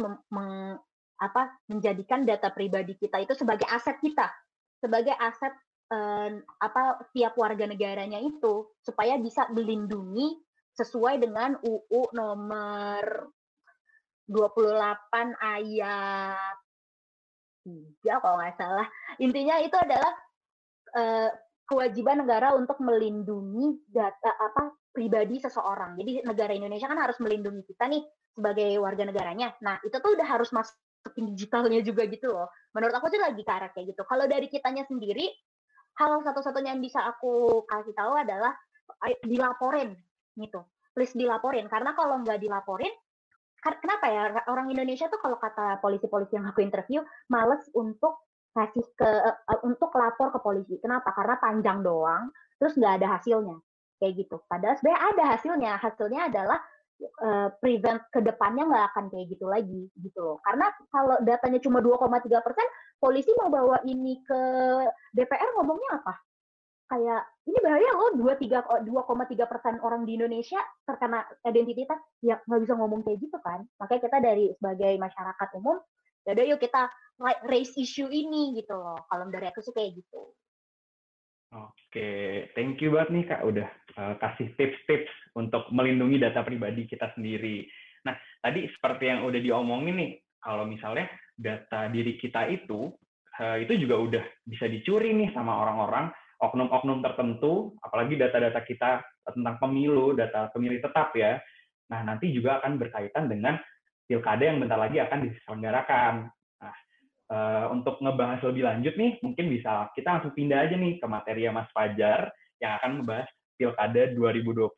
[1.22, 4.28] apa menjadikan data pribadi kita itu sebagai aset kita
[4.84, 5.54] sebagai aset
[5.92, 6.82] eh, apa
[7.16, 10.36] tiap warga negaranya itu supaya bisa melindungi
[10.76, 13.32] sesuai dengan UU nomor
[14.28, 16.58] 28 ayat
[17.64, 18.88] 3 kalau nggak salah
[19.24, 20.14] intinya itu adalah
[21.00, 21.30] eh,
[21.66, 26.00] kewajiban negara untuk melindungi data apa pribadi seseorang.
[26.00, 28.00] Jadi negara Indonesia kan harus melindungi kita nih
[28.32, 29.52] sebagai warga negaranya.
[29.60, 30.56] Nah, itu tuh udah harus
[31.06, 32.50] masukin digitalnya juga gitu loh.
[32.74, 34.02] Menurut aku sih lagi kayak kayak gitu.
[34.10, 35.30] Kalau dari kitanya sendiri,
[36.02, 38.58] hal satu-satunya yang bisa aku kasih tahu adalah
[39.22, 39.94] dilaporin
[40.34, 40.66] gitu.
[40.98, 42.92] Please dilaporin karena kalau nggak dilaporin
[43.62, 47.02] kenapa ya orang Indonesia tuh kalau kata polisi-polisi yang aku interview
[47.34, 50.76] males untuk kasih ke uh, untuk lapor ke polisi.
[50.82, 51.14] Kenapa?
[51.14, 52.30] Karena panjang doang,
[52.62, 53.58] terus nggak ada hasilnya,
[54.00, 54.38] kayak gitu.
[54.48, 55.72] Padahal sebenarnya ada hasilnya.
[55.82, 56.60] Hasilnya adalah
[57.02, 60.38] uh, prevent ke depannya nggak akan kayak gitu lagi, gitu loh.
[60.44, 62.68] Karena kalau datanya cuma 2,3 persen,
[63.00, 64.42] polisi mau bawa ini ke
[65.16, 66.14] DPR ngomongnya apa?
[66.86, 73.02] Kayak ini bahaya loh, 2,3 persen orang di Indonesia terkena identitas, ya nggak bisa ngomong
[73.02, 73.66] kayak gitu kan.
[73.82, 75.82] Makanya kita dari sebagai masyarakat umum,
[76.26, 76.90] ya yuk kita
[77.48, 79.02] raise issue ini gitu loh.
[79.10, 80.36] Kalau dari aku sih kayak gitu.
[81.56, 87.16] Oke, thank you banget nih Kak udah uh, kasih tips-tips untuk melindungi data pribadi kita
[87.16, 87.64] sendiri.
[88.04, 88.12] Nah,
[88.44, 90.12] tadi seperti yang udah diomongin nih,
[90.44, 92.92] kalau misalnya data diri kita itu,
[93.40, 96.12] uh, itu juga udah bisa dicuri nih sama orang-orang,
[96.44, 99.00] oknum-oknum tertentu, apalagi data-data kita
[99.32, 101.40] tentang pemilu, data pemilih tetap ya.
[101.88, 103.56] Nah, nanti juga akan berkaitan dengan
[104.04, 106.35] pilkada yang bentar lagi akan diselenggarakan.
[107.26, 111.50] Uh, untuk ngebahas lebih lanjut nih, mungkin bisa kita langsung pindah aja nih ke materi
[111.50, 112.30] Mas Fajar
[112.62, 114.70] yang akan membahas Pilkada 2020,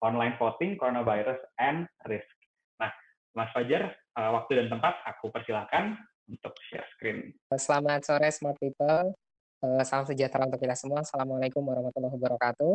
[0.00, 2.32] online voting, coronavirus, and risk.
[2.80, 2.88] Nah,
[3.36, 7.34] Mas Fajar, uh, waktu dan tempat aku persilahkan untuk share screen.
[7.58, 9.12] Selamat sore Smart People.
[9.60, 11.04] Uh, salam sejahtera untuk kita semua.
[11.04, 12.74] Assalamualaikum warahmatullahi wabarakatuh.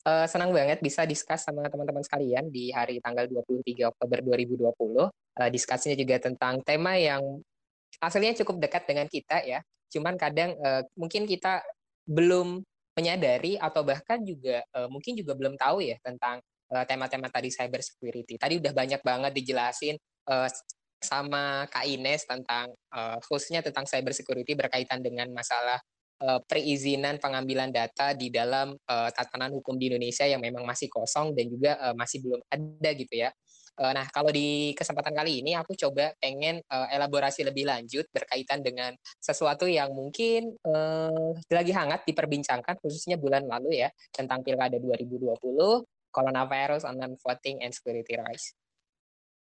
[0.00, 4.68] Uh, senang banget bisa diskus sama teman-teman sekalian di hari tanggal 23 Oktober 2020.
[5.08, 7.40] Uh, diskusinya juga tentang tema yang
[7.98, 9.58] aslinya cukup dekat dengan kita ya.
[9.90, 11.60] Cuman kadang uh, mungkin kita
[12.06, 12.62] belum
[12.94, 16.38] menyadari atau bahkan juga uh, mungkin juga belum tahu ya tentang
[16.70, 18.38] uh, tema-tema tadi cyber security.
[18.38, 19.98] Tadi udah banyak banget dijelasin
[21.00, 22.70] sama Kak Ines tentang
[23.26, 25.80] khususnya tentang cyber security berkaitan dengan masalah
[26.46, 31.72] perizinan pengambilan data di dalam tatanan hukum di Indonesia yang memang masih kosong dan juga
[31.98, 33.34] masih belum ada gitu ya.
[33.78, 38.60] Uh, nah, kalau di kesempatan kali ini aku coba pengen uh, elaborasi lebih lanjut berkaitan
[38.60, 45.32] dengan sesuatu yang mungkin uh, lagi hangat diperbincangkan khususnya bulan lalu ya tentang Pilkada 2020,
[46.12, 48.52] coronavirus, online voting and security rights.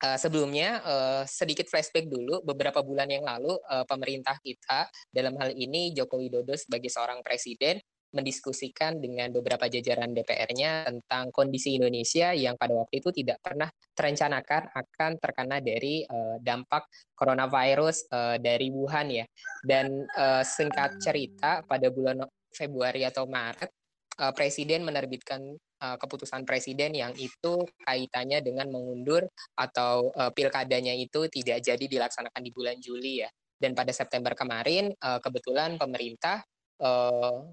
[0.02, 5.54] Uh, sebelumnya uh, sedikit flashback dulu beberapa bulan yang lalu uh, pemerintah kita dalam hal
[5.54, 7.78] ini Joko Widodo sebagai seorang presiden
[8.12, 14.72] mendiskusikan dengan beberapa jajaran DPR-nya tentang kondisi Indonesia yang pada waktu itu tidak pernah terencanakan
[14.72, 19.24] akan terkena dari uh, dampak coronavirus uh, dari Wuhan ya.
[19.64, 22.20] Dan uh, singkat cerita pada bulan
[22.52, 23.72] Februari atau Maret
[24.20, 25.40] uh, Presiden menerbitkan
[25.82, 29.24] uh, keputusan Presiden yang itu kaitannya dengan mengundur
[29.56, 33.30] atau uh, pilkadanya itu tidak jadi dilaksanakan di bulan Juli ya.
[33.56, 36.42] Dan pada September kemarin uh, kebetulan pemerintah
[36.82, 37.46] uh,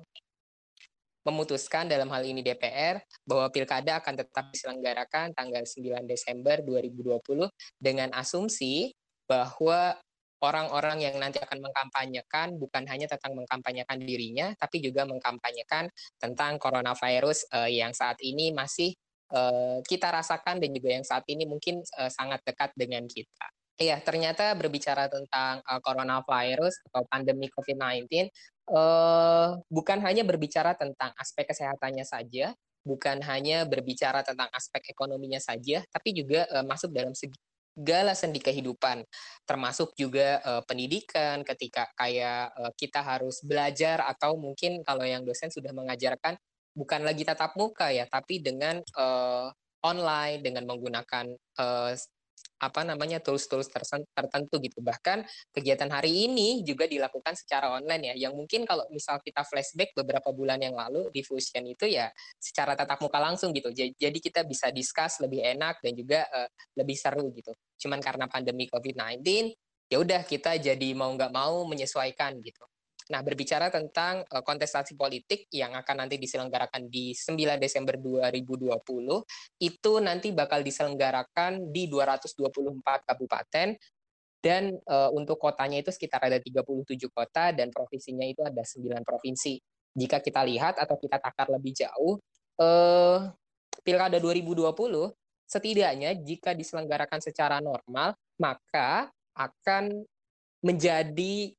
[1.30, 8.10] memutuskan dalam hal ini DPR bahwa pilkada akan tetap diselenggarakan tanggal 9 Desember 2020 dengan
[8.18, 8.90] asumsi
[9.30, 9.94] bahwa
[10.42, 17.46] orang-orang yang nanti akan mengkampanyekan bukan hanya tentang mengkampanyekan dirinya tapi juga mengkampanyekan tentang coronavirus
[17.54, 18.96] uh, yang saat ini masih
[19.36, 23.48] uh, kita rasakan dan juga yang saat ini mungkin uh, sangat dekat dengan kita.
[23.80, 28.28] Iya, ternyata berbicara tentang uh, coronavirus atau pandemi COVID-19
[28.70, 32.54] uh, bukan hanya berbicara tentang aspek kesehatannya saja,
[32.86, 39.04] bukan hanya berbicara tentang aspek ekonominya saja, tapi juga uh, masuk dalam segala sendi kehidupan,
[39.44, 41.42] termasuk juga uh, pendidikan.
[41.42, 46.38] Ketika kayak uh, kita harus belajar atau mungkin kalau yang dosen sudah mengajarkan
[46.78, 49.52] bukan lagi tatap muka ya, tapi dengan uh,
[49.84, 51.92] online dengan menggunakan uh,
[52.60, 53.72] apa namanya tools-tools
[54.12, 54.84] tertentu gitu.
[54.84, 55.24] Bahkan
[55.56, 58.30] kegiatan hari ini juga dilakukan secara online ya.
[58.30, 62.76] Yang mungkin kalau misal kita flashback beberapa bulan yang lalu di Fusion itu ya secara
[62.76, 63.72] tatap muka langsung gitu.
[63.74, 67.56] Jadi kita bisa discuss lebih enak dan juga uh, lebih seru gitu.
[67.80, 69.24] Cuman karena pandemi COVID-19
[69.90, 72.69] ya udah kita jadi mau nggak mau menyesuaikan gitu.
[73.10, 78.70] Nah, berbicara tentang uh, kontestasi politik yang akan nanti diselenggarakan di 9 Desember 2020,
[79.66, 83.74] itu nanti bakal diselenggarakan di 224 kabupaten
[84.40, 86.64] dan uh, untuk kotanya itu sekitar ada 37
[87.10, 89.58] kota dan provinsinya itu ada 9 provinsi.
[89.98, 92.22] Jika kita lihat atau kita takar lebih jauh,
[92.62, 93.26] uh,
[93.82, 94.70] Pilkada 2020
[95.50, 100.06] setidaknya jika diselenggarakan secara normal, maka akan
[100.62, 101.58] menjadi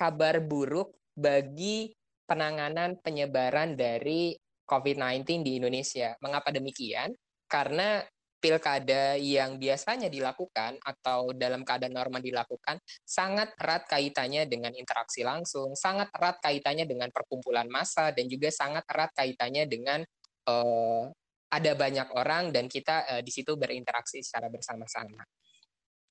[0.00, 1.92] kabar buruk bagi
[2.24, 4.32] penanganan penyebaran dari
[4.64, 6.16] COVID-19 di Indonesia.
[6.24, 7.12] Mengapa demikian?
[7.44, 8.00] Karena
[8.40, 15.76] pilkada yang biasanya dilakukan atau dalam keadaan normal dilakukan sangat erat kaitannya dengan interaksi langsung,
[15.76, 20.00] sangat erat kaitannya dengan perkumpulan massa dan juga sangat erat kaitannya dengan
[20.48, 21.04] uh,
[21.52, 25.20] ada banyak orang dan kita uh, di situ berinteraksi secara bersama-sama.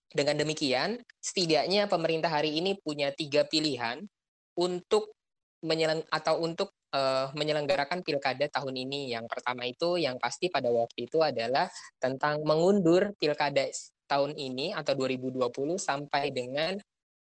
[0.10, 4.02] Dengan demikian, setidaknya pemerintah hari ini punya tiga pilihan
[4.58, 5.14] untuk
[5.62, 9.14] menyeleng atau untuk uh, menyelenggarakan pilkada tahun ini.
[9.14, 11.70] Yang pertama itu yang pasti pada waktu itu adalah
[12.02, 13.70] tentang mengundur pilkada
[14.10, 15.46] tahun ini atau 2020
[15.78, 16.74] sampai dengan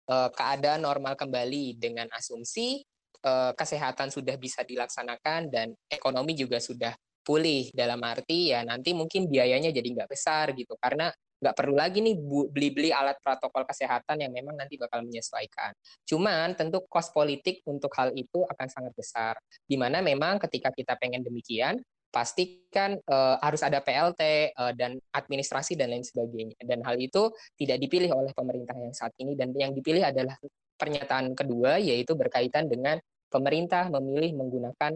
[0.09, 2.81] uh, keadaan normal kembali dengan asumsi
[3.25, 9.29] uh, kesehatan sudah bisa dilaksanakan dan ekonomi juga sudah pulih dalam arti ya nanti mungkin
[9.29, 12.15] biayanya jadi nggak besar gitu karena nggak perlu lagi nih
[12.53, 15.73] beli-beli alat protokol kesehatan yang memang nanti bakal menyesuaikan.
[16.05, 19.35] Cuman tentu kos politik untuk hal itu akan sangat besar.
[19.65, 21.81] Di mana memang ketika kita pengen demikian,
[22.13, 26.61] pastikan uh, harus ada PLT uh, dan administrasi dan lain sebagainya.
[26.61, 30.37] Dan hal itu tidak dipilih oleh pemerintah yang saat ini dan yang dipilih adalah
[30.77, 33.01] pernyataan kedua yaitu berkaitan dengan
[33.33, 34.93] pemerintah memilih menggunakan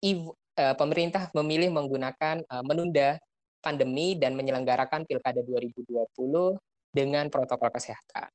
[0.00, 3.16] uh, pemerintah memilih menggunakan menunda
[3.62, 5.86] pandemi dan menyelenggarakan Pilkada 2020
[6.92, 8.28] dengan protokol kesehatan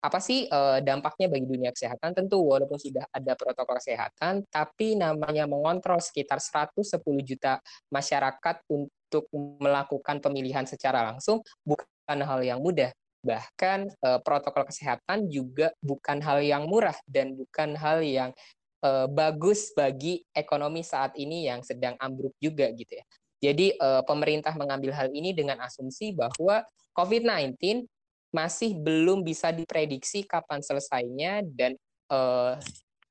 [0.00, 2.16] apa sih uh, dampaknya bagi dunia kesehatan?
[2.16, 7.60] Tentu walaupun sudah ada protokol kesehatan, tapi namanya mengontrol sekitar 110 juta
[7.92, 9.28] masyarakat untuk
[9.60, 12.90] melakukan pemilihan secara langsung bukan hal yang mudah.
[13.20, 18.32] Bahkan uh, protokol kesehatan juga bukan hal yang murah dan bukan hal yang
[18.80, 23.04] uh, bagus bagi ekonomi saat ini yang sedang ambruk juga gitu ya.
[23.40, 26.60] Jadi uh, pemerintah mengambil hal ini dengan asumsi bahwa
[26.92, 27.88] COVID-19
[28.30, 31.74] masih belum bisa diprediksi kapan selesainya dan
[32.12, 32.54] uh,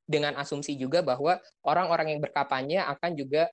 [0.05, 3.49] dengan asumsi juga bahwa orang-orang yang berkampanye akan juga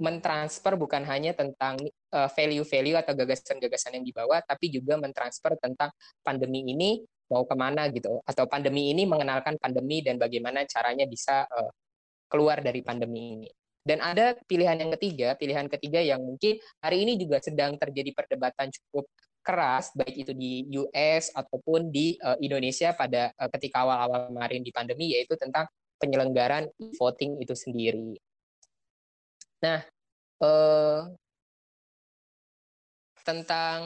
[0.00, 1.76] mentransfer bukan hanya tentang
[2.14, 5.92] uh, value-value atau gagasan-gagasan yang dibawa, tapi juga mentransfer tentang
[6.24, 11.44] pandemi ini mau ke mana gitu, atau pandemi ini mengenalkan pandemi dan bagaimana caranya bisa
[12.32, 13.50] keluar dari pandemi ini.
[13.82, 18.70] Dan ada pilihan yang ketiga, pilihan ketiga yang mungkin hari ini juga sedang terjadi perdebatan
[18.70, 19.10] cukup
[19.42, 24.70] keras baik itu di US ataupun di uh, Indonesia pada uh, ketika awal-awal kemarin di
[24.70, 25.66] pandemi yaitu tentang
[25.98, 28.14] penyelenggaraan voting itu sendiri.
[29.66, 29.82] Nah,
[30.42, 31.10] uh,
[33.22, 33.82] tentang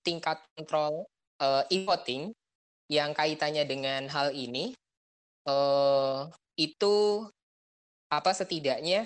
[0.00, 1.08] tingkat kontrol
[1.40, 2.32] uh, e-voting
[2.88, 4.72] yang kaitannya dengan hal ini
[5.44, 7.28] uh, itu
[8.08, 9.04] apa setidaknya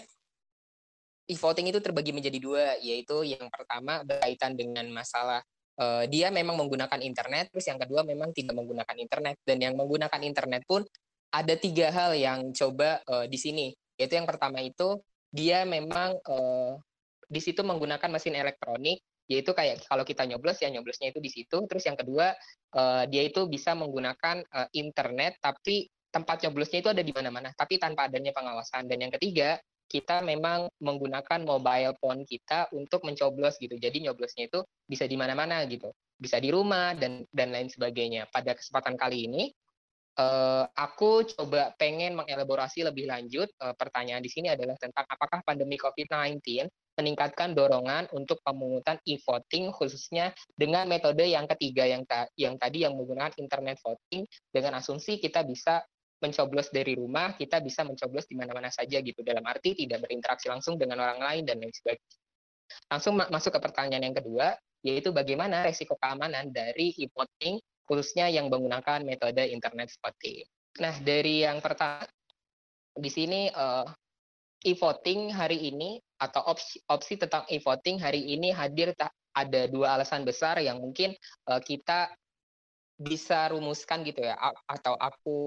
[1.32, 5.40] e-voting itu terbagi menjadi dua, yaitu yang pertama berkaitan dengan masalah
[5.80, 10.20] uh, dia memang menggunakan internet, terus yang kedua memang tidak menggunakan internet, dan yang menggunakan
[10.20, 10.84] internet pun
[11.32, 15.00] ada tiga hal yang coba uh, di sini, yaitu yang pertama itu
[15.32, 16.76] dia memang uh,
[17.32, 21.64] di situ menggunakan mesin elektronik, yaitu kayak kalau kita nyoblos ya nyoblosnya itu di situ,
[21.64, 22.36] terus yang kedua
[22.76, 27.80] uh, dia itu bisa menggunakan uh, internet, tapi tempat nyoblosnya itu ada di mana-mana, tapi
[27.80, 29.56] tanpa adanya pengawasan, dan yang ketiga
[29.92, 33.76] kita memang menggunakan mobile phone kita untuk mencoblos gitu.
[33.76, 35.92] Jadi nyoblosnya itu bisa di mana-mana gitu.
[36.16, 38.32] Bisa di rumah dan dan lain sebagainya.
[38.32, 39.52] Pada kesempatan kali ini
[40.16, 43.52] uh, aku coba pengen mengelaborasi lebih lanjut.
[43.60, 46.40] Uh, pertanyaan di sini adalah tentang apakah pandemi COVID-19
[46.92, 52.92] meningkatkan dorongan untuk pemungutan e-voting khususnya dengan metode yang ketiga yang ta yang tadi yang
[52.92, 55.80] menggunakan internet voting dengan asumsi kita bisa
[56.22, 59.20] mencoblos dari rumah, kita bisa mencoblos di mana-mana saja gitu.
[59.26, 62.18] Dalam arti tidak berinteraksi langsung dengan orang lain dan lain sebagainya.
[62.88, 64.54] Langsung ma masuk ke pertanyaan yang kedua,
[64.86, 70.46] yaitu bagaimana resiko keamanan dari e-voting khususnya yang menggunakan metode internet voting.
[70.80, 72.06] Nah, dari yang pertama
[72.96, 73.84] di sini uh,
[74.64, 78.94] e-voting hari ini atau opsi, opsi tentang e-voting hari ini hadir
[79.32, 81.12] ada dua alasan besar yang mungkin
[81.50, 82.14] uh, kita
[83.02, 84.38] bisa rumuskan gitu ya
[84.70, 85.38] atau aku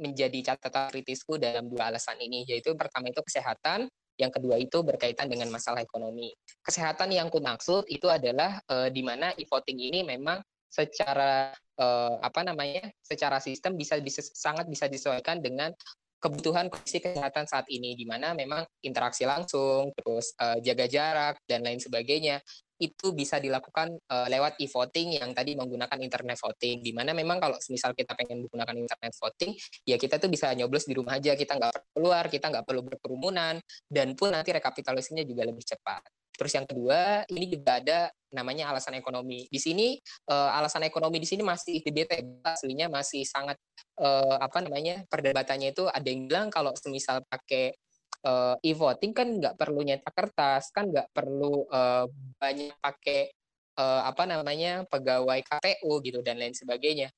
[0.00, 3.86] menjadi catatan kritisku dalam dua alasan ini, yaitu pertama itu kesehatan,
[4.16, 6.32] yang kedua itu berkaitan dengan masalah ekonomi.
[6.64, 11.86] Kesehatan yang ku maksud itu adalah e, di mana e-voting ini memang secara e,
[12.20, 15.72] apa namanya, secara sistem bisa bisa sangat bisa disesuaikan dengan
[16.20, 21.64] kebutuhan kondisi kesehatan saat ini di mana memang interaksi langsung terus e, jaga jarak dan
[21.64, 22.44] lain sebagainya
[22.80, 26.80] itu bisa dilakukan uh, lewat e-voting yang tadi menggunakan internet voting.
[26.80, 29.52] Di mana memang kalau misal kita pengen menggunakan internet voting,
[29.84, 32.82] ya kita tuh bisa nyoblos di rumah aja, kita nggak perlu keluar, kita nggak perlu
[32.82, 36.00] berkerumunan, dan pun nanti rekapitulasinya juga lebih cepat.
[36.40, 39.44] Terus yang kedua, ini juga ada namanya alasan ekonomi.
[39.52, 40.00] Di sini
[40.32, 43.60] uh, alasan ekonomi di sini masih debatable, aslinya masih sangat
[44.00, 47.76] uh, apa namanya perdebatannya itu ada yang bilang kalau semisal pakai
[48.24, 52.04] uh, e-voting kan nggak perlu nyetak kertas, kan nggak perlu uh,
[52.36, 53.32] banyak pakai
[53.80, 57.08] uh, apa namanya pegawai KPU gitu dan lain sebagainya.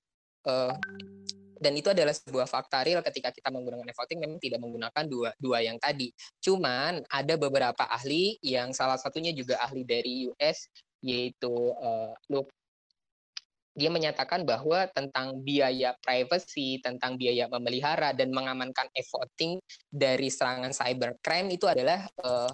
[0.42, 0.74] Uh,
[1.62, 5.62] dan itu adalah sebuah fakta real ketika kita menggunakan e-voting memang tidak menggunakan dua dua
[5.62, 6.10] yang tadi.
[6.42, 10.66] Cuman ada beberapa ahli yang salah satunya juga ahli dari US
[11.02, 12.50] yaitu uh, Luke
[13.72, 19.56] dia menyatakan bahwa tentang biaya privacy, tentang biaya memelihara dan mengamankan e-voting
[19.88, 22.52] dari serangan cybercrime itu adalah uh,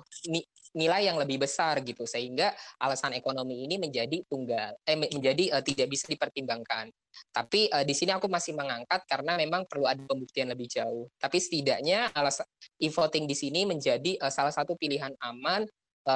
[0.76, 5.88] nilai yang lebih besar gitu sehingga alasan ekonomi ini menjadi tunggal eh menjadi uh, tidak
[5.90, 6.92] bisa dipertimbangkan.
[7.34, 11.10] Tapi uh, di sini aku masih mengangkat karena memang perlu ada pembuktian lebih jauh.
[11.18, 12.46] Tapi setidaknya alasan
[12.78, 15.66] e-voting di sini menjadi uh, salah satu pilihan aman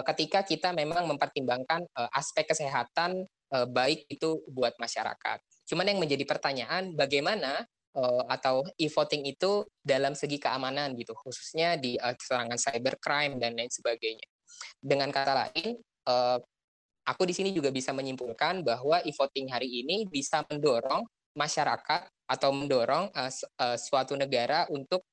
[0.01, 5.38] ketika kita memang mempertimbangkan uh, aspek kesehatan uh, baik itu buat masyarakat.
[5.68, 7.68] Cuman yang menjadi pertanyaan bagaimana
[8.32, 14.24] atau e-voting itu dalam segi keamanan gitu, khususnya di serangan cybercrime dan lain sebagainya.
[14.80, 15.76] Dengan kata lain,
[17.05, 21.05] aku di sini juga bisa menyimpulkan bahwa e-voting hari ini bisa mendorong
[21.36, 23.12] masyarakat atau mendorong
[23.76, 25.05] suatu negara untuk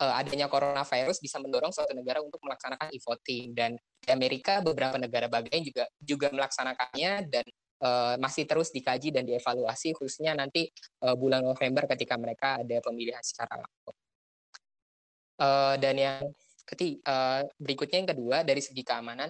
[0.00, 5.26] uh, adanya coronavirus bisa mendorong suatu negara untuk melaksanakan e-voting dan di Amerika beberapa negara
[5.26, 7.44] bagian juga juga melaksanakannya dan
[7.80, 10.68] uh, masih terus dikaji dan dievaluasi khususnya nanti
[11.04, 13.96] uh, bulan November ketika mereka ada pemilihan secara langsung.
[15.36, 16.22] Uh, dan yang
[16.64, 19.28] ketiga, uh, berikutnya yang kedua dari segi keamanan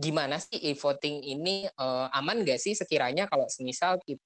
[0.00, 4.24] gimana sih e-voting ini uh, aman nggak sih sekiranya kalau semisal kita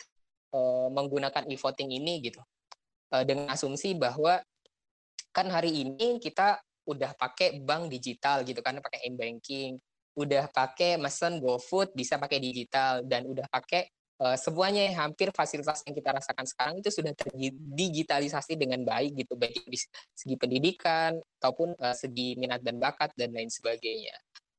[0.55, 2.39] uh, menggunakan e-voting ini gitu
[3.13, 4.41] uh, dengan asumsi bahwa
[5.37, 6.57] kan hari ini kita
[6.89, 9.77] udah pakai bank digital gitu kan pakai m-banking
[10.17, 13.85] udah pakai mesen GoFood bisa pakai digital dan udah pakai
[14.17, 19.61] uh, semuanya hampir fasilitas yang kita rasakan sekarang itu sudah terdigitalisasi dengan baik gitu baik
[19.69, 19.77] di
[20.17, 24.17] segi pendidikan ataupun uh, segi minat dan bakat dan lain sebagainya.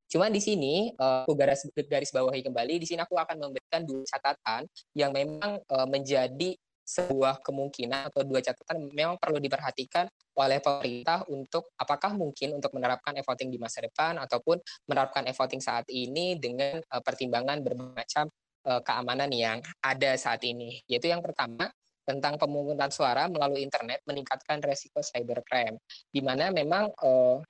[0.07, 4.05] Cuma di sini uh, aku garis garis bawahi kembali di sini aku akan memberikan dua
[4.07, 4.63] catatan
[4.95, 6.55] yang memang uh, menjadi
[6.88, 10.07] sebuah kemungkinan atau dua catatan memang perlu diperhatikan
[10.39, 14.55] oleh pemerintah untuk apakah mungkin untuk menerapkan e-voting di masa depan ataupun
[14.88, 18.25] menerapkan e-voting saat ini dengan uh, pertimbangan berbagai macam
[18.71, 20.79] uh, keamanan yang ada saat ini.
[20.88, 21.67] Yaitu yang pertama
[22.07, 25.75] tentang pemungutan suara melalui internet meningkatkan resiko cybercrime,
[26.07, 27.43] di mana memang uh,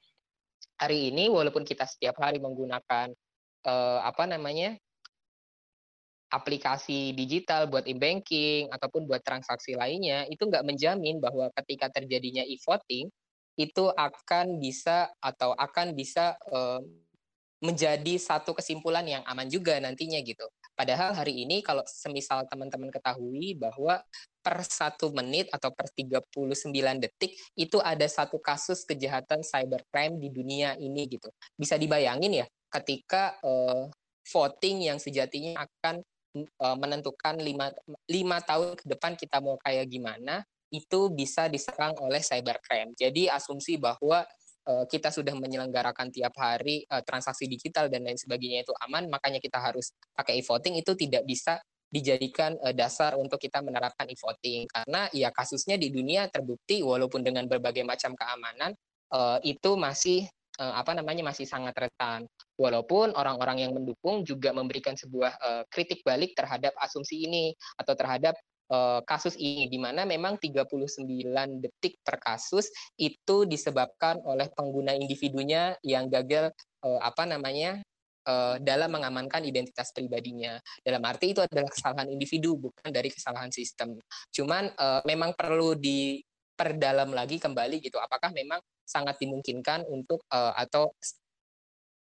[0.81, 3.13] hari ini walaupun kita setiap hari menggunakan
[3.69, 4.73] uh, apa namanya
[6.27, 13.07] aplikasi digital buat e-banking ataupun buat transaksi lainnya itu nggak menjamin bahwa ketika terjadinya e-voting
[13.57, 16.83] itu akan bisa atau akan bisa uh,
[17.57, 20.45] menjadi satu kesimpulan yang aman juga nantinya gitu.
[20.77, 23.97] Padahal hari ini kalau semisal teman-teman ketahui bahwa
[24.45, 26.61] per satu menit atau per 39
[27.01, 31.33] detik itu ada satu kasus kejahatan cybercrime di dunia ini gitu.
[31.57, 33.89] Bisa dibayangin ya ketika uh,
[34.29, 36.05] voting yang sejatinya akan
[36.45, 37.73] uh, menentukan lima,
[38.05, 42.91] lima tahun ke depan kita mau kayak gimana itu bisa diserang oleh cybercrime.
[42.93, 44.27] Jadi asumsi bahwa
[44.67, 49.39] Eh, kita sudah menyelenggarakan tiap hari uh, transaksi digital dan lain sebagainya itu aman, makanya
[49.39, 55.07] kita harus pakai e-voting itu tidak bisa dijadikan uh, dasar untuk kita menerapkan e-voting karena
[55.15, 58.75] ya kasusnya di dunia terbukti walaupun dengan berbagai macam keamanan
[59.15, 60.27] uh, itu masih
[60.57, 62.25] uh, apa namanya masih sangat rentan.
[62.57, 68.33] Walaupun orang-orang yang mendukung juga memberikan sebuah uh, kritik balik terhadap asumsi ini atau terhadap
[68.73, 71.05] uh, kasus ini di mana memang 39
[71.61, 76.51] detik per kasus itu disebabkan oleh pengguna individunya yang gagal
[76.87, 77.81] apa namanya
[78.63, 80.55] dalam mengamankan identitas pribadinya.
[80.79, 83.97] Dalam arti itu adalah kesalahan individu bukan dari kesalahan sistem.
[84.31, 84.71] Cuman
[85.03, 87.99] memang perlu diperdalam lagi kembali gitu.
[87.99, 90.95] Apakah memang sangat dimungkinkan untuk uh, atau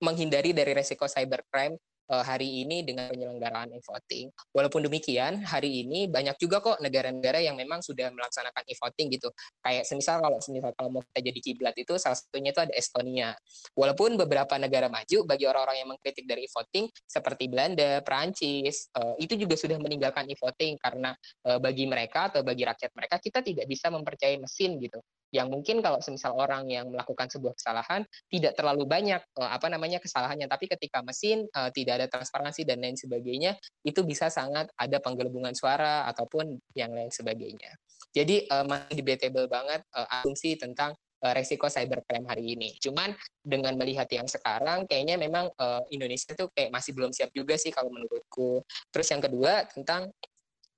[0.03, 1.80] menghindari dari resiko cybercrime
[2.10, 4.30] hari ini dengan penyelenggaraan e-voting.
[4.53, 9.30] Walaupun demikian, hari ini banyak juga kok negara-negara yang memang sudah melaksanakan e-voting gitu.
[9.62, 13.34] Kayak semisal kalau semisal kalau mau kita jadi kiblat itu salah satunya itu ada Estonia.
[13.74, 19.34] Walaupun beberapa negara maju bagi orang-orang yang mengkritik dari e-voting seperti Belanda, Perancis, uh, itu
[19.39, 21.14] juga sudah meninggalkan e-voting karena
[21.49, 25.01] uh, bagi mereka atau bagi rakyat mereka kita tidak bisa mempercayai mesin gitu
[25.34, 30.47] yang mungkin kalau semisal orang yang melakukan sebuah kesalahan tidak terlalu banyak apa namanya kesalahannya
[30.47, 33.55] tapi ketika mesin uh, ada transparansi dan lain sebagainya
[33.87, 37.71] itu bisa sangat ada penggelembungan suara ataupun yang lain sebagainya.
[38.15, 42.75] Jadi uh, masih debatable banget uh, asumsi tentang uh, resiko cybercrime hari ini.
[42.79, 47.57] Cuman dengan melihat yang sekarang kayaknya memang uh, Indonesia tuh kayak masih belum siap juga
[47.57, 48.63] sih kalau menurutku.
[48.93, 50.11] Terus yang kedua tentang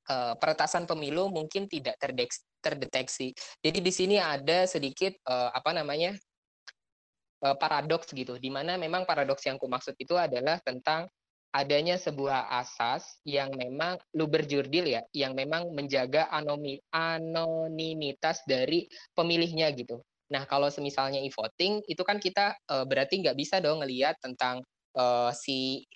[0.09, 1.99] uh, peretasan pemilu mungkin tidak
[2.63, 3.36] terdeteksi.
[3.61, 6.15] Jadi di sini ada sedikit uh, apa namanya
[7.44, 11.10] uh, paradoks gitu, di mana memang paradoks yang kumaksud itu adalah tentang
[11.56, 18.86] adanya sebuah asas yang memang luber jurdil ya, yang memang menjaga anomi, anonimitas dari
[19.16, 20.04] pemilihnya gitu.
[20.28, 24.60] Nah kalau semisalnya e-voting itu kan kita uh, berarti nggak bisa dong ngelihat tentang
[25.00, 25.88] uh, si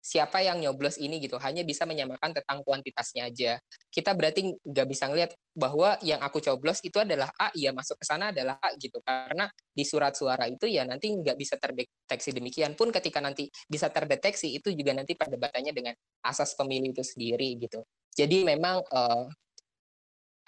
[0.00, 3.60] siapa yang nyoblos ini gitu hanya bisa menyamakan tentang kuantitasnya aja.
[3.92, 8.04] Kita berarti nggak bisa ngelihat bahwa yang aku coblos itu adalah A ya masuk ke
[8.08, 8.98] sana adalah A gitu.
[9.04, 13.92] Karena di surat suara itu ya nanti nggak bisa terdeteksi demikian pun ketika nanti bisa
[13.92, 15.94] terdeteksi itu juga nanti perdebatannya dengan
[16.24, 17.84] asas pemilih itu sendiri gitu.
[18.16, 19.28] Jadi memang uh,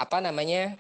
[0.01, 0.75] apa namanya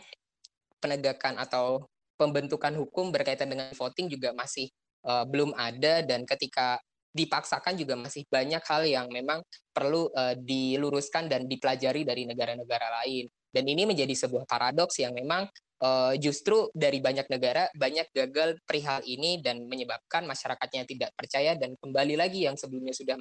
[0.82, 1.86] penegakan atau
[2.18, 4.66] pembentukan hukum berkaitan dengan voting juga masih
[5.06, 6.78] uh, belum ada dan ketika
[7.12, 13.28] dipaksakan juga masih banyak hal yang memang perlu uh, diluruskan dan dipelajari dari negara-negara lain.
[13.52, 15.44] Dan ini menjadi sebuah paradoks yang memang
[15.84, 21.76] uh, justru dari banyak negara banyak gagal perihal ini dan menyebabkan masyarakatnya tidak percaya dan
[21.76, 23.20] kembali lagi yang sebelumnya sudah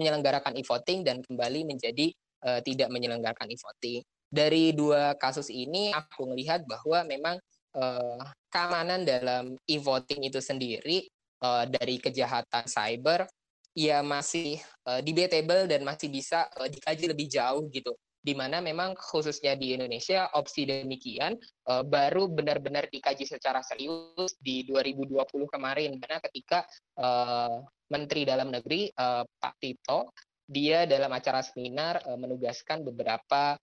[0.00, 2.08] menyelenggarakan e-voting dan kembali menjadi
[2.48, 4.00] uh, tidak menyelenggarakan e-voting.
[4.30, 7.36] Dari dua kasus ini aku melihat bahwa memang
[7.76, 11.04] uh, keamanan dalam e-voting itu sendiri
[11.42, 13.26] uh, dari kejahatan cyber
[13.74, 17.94] ya masih uh, debatable dan masih bisa uh, dikaji lebih jauh gitu.
[18.20, 21.40] Di mana memang khususnya di Indonesia opsi demikian
[21.72, 25.96] uh, baru benar-benar dikaji secara serius di 2020 kemarin.
[25.96, 26.68] Karena ketika
[27.00, 30.12] uh, Menteri Dalam Negeri uh, Pak Tito
[30.50, 33.54] dia dalam acara seminar uh, menugaskan beberapa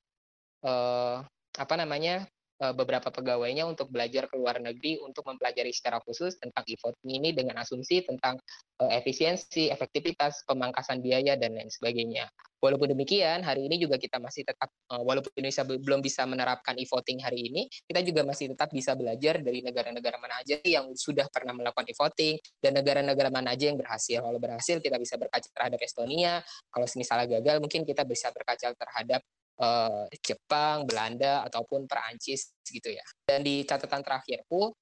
[0.63, 1.19] uh,
[1.57, 2.23] apa namanya
[2.57, 7.61] beberapa pegawainya untuk belajar ke luar negeri untuk mempelajari secara khusus tentang e-voting ini dengan
[7.61, 8.41] asumsi tentang
[8.81, 12.29] uh, efisiensi, efektivitas, pemangkasan biaya dan lain sebagainya.
[12.57, 17.21] Walaupun demikian, hari ini juga kita masih tetap uh, walaupun Indonesia belum bisa menerapkan e-voting
[17.21, 21.53] hari ini, kita juga masih tetap bisa belajar dari negara-negara mana aja yang sudah pernah
[21.53, 24.25] melakukan e-voting dan negara-negara mana aja yang berhasil.
[24.25, 26.41] Kalau berhasil kita bisa berkaca terhadap Estonia,
[26.73, 29.21] kalau misalnya gagal mungkin kita bisa berkaca terhadap
[29.61, 33.05] uh, Jepang, Belanda ataupun Perancis gitu ya.
[33.27, 34.73] Dan di catatan terakhirku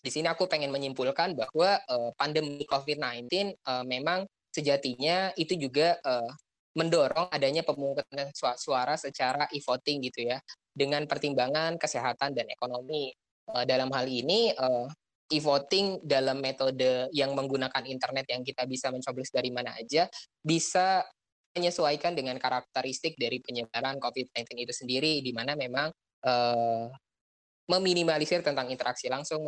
[0.00, 3.26] di sini aku pengen menyimpulkan bahwa uh, pandemi COVID-19
[3.66, 4.22] uh, memang
[4.54, 6.30] sejatinya itu juga uh,
[6.76, 10.36] mendorong adanya pemungutan suara secara e-voting gitu ya
[10.76, 13.16] dengan pertimbangan kesehatan dan ekonomi.
[13.46, 14.50] Dalam hal ini
[15.26, 20.06] e-voting dalam metode yang menggunakan internet yang kita bisa mencoblos dari mana aja
[20.38, 21.02] bisa
[21.56, 25.88] menyesuaikan dengan karakteristik dari penyebaran COVID-19 itu sendiri, di mana memang
[26.28, 26.86] uh,
[27.66, 29.42] meminimalisir tentang interaksi langsung,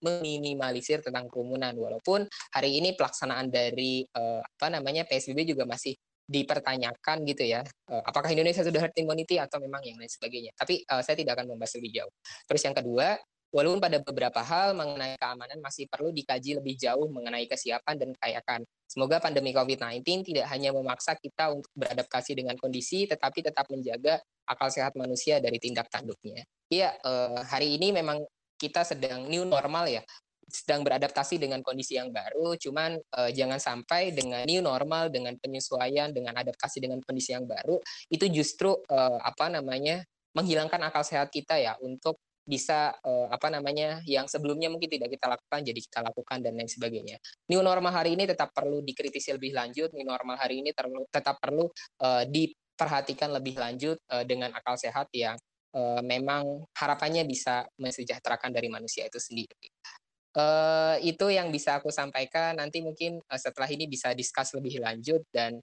[0.00, 1.76] meminimalisir tentang kerumunan.
[1.76, 2.24] Walaupun
[2.56, 5.92] hari ini pelaksanaan dari uh, apa namanya PSBB juga masih
[6.30, 10.54] dipertanyakan gitu ya, uh, apakah Indonesia sudah herd immunity atau memang yang lain sebagainya.
[10.54, 12.12] Tapi uh, saya tidak akan membahas lebih jauh.
[12.46, 13.18] Terus yang kedua,
[13.50, 18.62] Walaupun pada beberapa hal mengenai keamanan masih perlu dikaji lebih jauh mengenai kesiapan dan kekayakan.
[18.86, 24.70] Semoga pandemi COVID-19 tidak hanya memaksa kita untuk beradaptasi dengan kondisi, tetapi tetap menjaga akal
[24.70, 26.46] sehat manusia dari tindak tanduknya.
[26.70, 28.22] Iya, eh, hari ini memang
[28.54, 30.02] kita sedang new normal ya,
[30.46, 32.54] sedang beradaptasi dengan kondisi yang baru.
[32.54, 37.82] Cuman eh, jangan sampai dengan new normal, dengan penyesuaian, dengan adaptasi dengan kondisi yang baru,
[38.14, 40.06] itu justru eh, apa namanya
[40.38, 42.18] menghilangkan akal sehat kita ya untuk
[42.50, 46.66] bisa uh, apa namanya yang sebelumnya mungkin tidak kita lakukan jadi kita lakukan dan lain
[46.66, 47.22] sebagainya.
[47.46, 49.94] New normal hari ini tetap perlu dikritisi lebih lanjut.
[49.94, 51.70] New normal hari ini terlalu, tetap perlu
[52.02, 55.38] uh, diperhatikan lebih lanjut uh, dengan akal sehat yang
[55.78, 59.70] uh, memang harapannya bisa mensejahterakan dari manusia itu sendiri.
[60.30, 62.58] Uh, itu yang bisa aku sampaikan.
[62.58, 65.58] Nanti mungkin uh, setelah ini bisa diskus lebih lanjut dan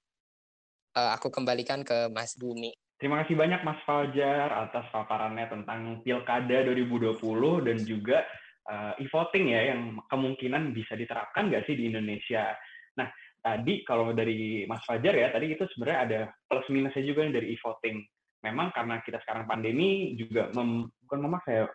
[0.96, 2.72] uh, aku kembalikan ke Mas Bumi.
[2.98, 7.22] Terima kasih banyak Mas Fajar atas paparannya tentang Pilkada 2020
[7.70, 8.26] dan juga
[8.66, 12.58] uh, e-voting ya yang kemungkinan bisa diterapkan nggak sih di Indonesia.
[12.98, 13.06] Nah,
[13.38, 16.20] tadi kalau dari Mas Fajar ya, tadi itu sebenarnya ada
[16.50, 18.02] plus minusnya juga dari e-voting.
[18.42, 21.66] Memang karena kita sekarang pandemi juga mem, bukan memaksa ya,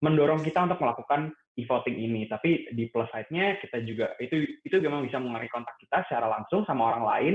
[0.00, 1.28] mendorong kita untuk melakukan
[1.60, 2.24] e-voting ini.
[2.24, 6.64] Tapi di plus side-nya kita juga itu itu memang bisa mengenai kontak kita secara langsung
[6.64, 7.34] sama orang lain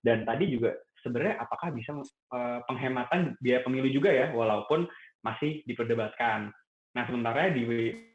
[0.00, 0.72] dan tadi juga
[1.06, 4.90] sebenarnya apakah bisa uh, penghematan biaya pemilu juga ya, walaupun
[5.22, 6.50] masih diperdebatkan.
[6.98, 7.62] Nah, sementara di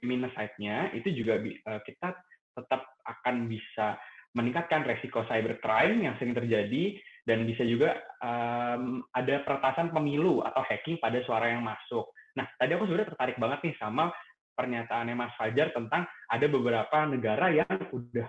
[0.04, 2.12] minus side-nya itu juga uh, kita
[2.52, 3.96] tetap akan bisa
[4.36, 6.96] meningkatkan resiko cybercrime yang sering terjadi
[7.28, 12.10] dan bisa juga um, ada peretasan pemilu atau hacking pada suara yang masuk.
[12.40, 14.10] Nah, tadi aku sebenarnya tertarik banget nih sama
[14.56, 18.28] pernyataannya Mas Fajar tentang ada beberapa negara yang udah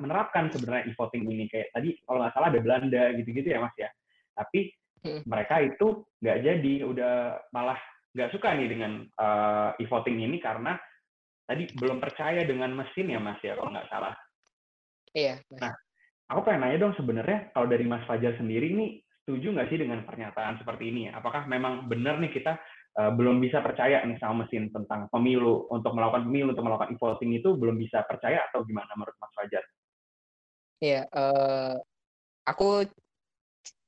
[0.00, 3.90] menerapkan sebenarnya e-voting ini kayak tadi kalau nggak salah ada Belanda gitu-gitu ya Mas ya.
[4.34, 4.70] Tapi
[5.04, 5.22] hmm.
[5.28, 7.12] mereka itu nggak jadi, udah
[7.52, 7.78] malah
[8.16, 10.74] nggak suka nih dengan uh, e-voting ini karena
[11.48, 14.14] tadi belum percaya dengan mesin ya Mas ya kalau nggak salah.
[15.16, 15.40] Iya.
[15.56, 15.72] Nah,
[16.28, 20.04] aku pengen nanya dong sebenarnya kalau dari Mas Fajar sendiri ini setuju nggak sih dengan
[20.04, 21.12] pernyataan seperti ini?
[21.12, 22.56] Apakah memang benar nih kita
[22.98, 27.38] uh, belum bisa percaya nih sama mesin tentang pemilu untuk melakukan pemilu untuk melakukan e-voting
[27.38, 29.64] itu belum bisa percaya atau gimana menurut Mas Fajar?
[30.78, 31.74] Iya, uh,
[32.46, 32.86] aku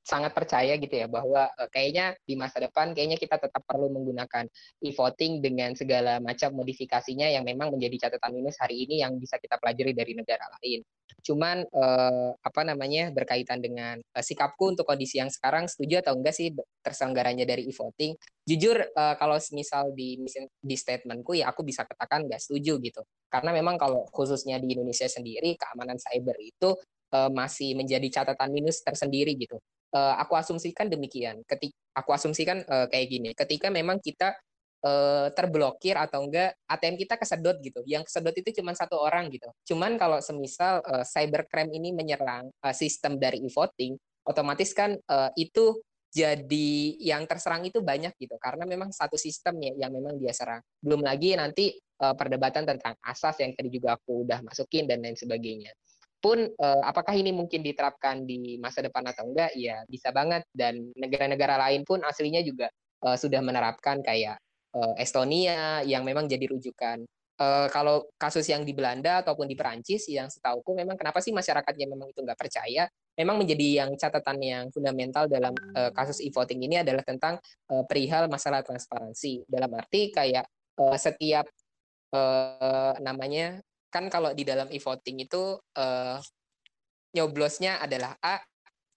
[0.00, 4.48] sangat percaya gitu ya bahwa uh, kayaknya di masa depan kayaknya kita tetap perlu menggunakan
[4.80, 9.60] e-voting dengan segala macam modifikasinya yang memang menjadi catatan minus hari ini yang bisa kita
[9.60, 10.80] pelajari dari negara lain.
[11.20, 16.32] Cuman uh, apa namanya berkaitan dengan uh, sikapku untuk kondisi yang sekarang setuju atau enggak
[16.32, 16.48] sih
[16.80, 18.16] terselenggaranya dari e-voting?
[18.48, 20.16] Jujur uh, kalau misal di
[20.58, 23.04] di statementku ya aku bisa katakan nggak setuju gitu.
[23.28, 26.72] Karena memang kalau khususnya di Indonesia sendiri keamanan cyber itu
[27.10, 29.58] masih menjadi catatan minus tersendiri gitu.
[29.90, 31.42] Uh, aku asumsikan demikian.
[31.46, 34.38] Ketika aku asumsikan uh, kayak gini, ketika memang kita
[34.84, 37.80] uh, terblokir atau enggak ATM kita kesedot gitu.
[37.84, 39.48] Yang kesedot itu cuma satu orang gitu.
[39.72, 45.80] Cuman kalau semisal uh, cybercrime ini menyerang uh, sistem dari e-voting, otomatis kan uh, itu
[46.10, 50.58] jadi yang terserang itu banyak gitu karena memang satu sistem ya yang memang dia serang.
[50.82, 51.70] Belum lagi nanti
[52.02, 55.70] uh, perdebatan tentang asas yang tadi juga aku udah masukin dan lain sebagainya.
[56.20, 59.56] Pun uh, apakah ini mungkin diterapkan di masa depan atau enggak?
[59.56, 62.68] Ya bisa banget dan negara-negara lain pun aslinya juga
[63.04, 64.36] uh, sudah menerapkan kayak
[64.76, 67.08] uh, Estonia yang memang jadi rujukan.
[67.40, 71.88] Uh, kalau kasus yang di Belanda ataupun di Perancis yang setauku memang kenapa sih masyarakatnya
[71.88, 72.84] memang itu nggak percaya
[73.16, 77.40] memang menjadi yang catatan yang fundamental dalam uh, kasus e-voting ini adalah tentang
[77.72, 79.48] uh, perihal masalah transparansi.
[79.48, 80.44] Dalam arti kayak
[80.96, 81.44] setiap
[83.04, 83.60] namanya
[83.90, 86.18] kan kalau di dalam e-voting itu uh,
[87.12, 88.38] nyoblosnya adalah A,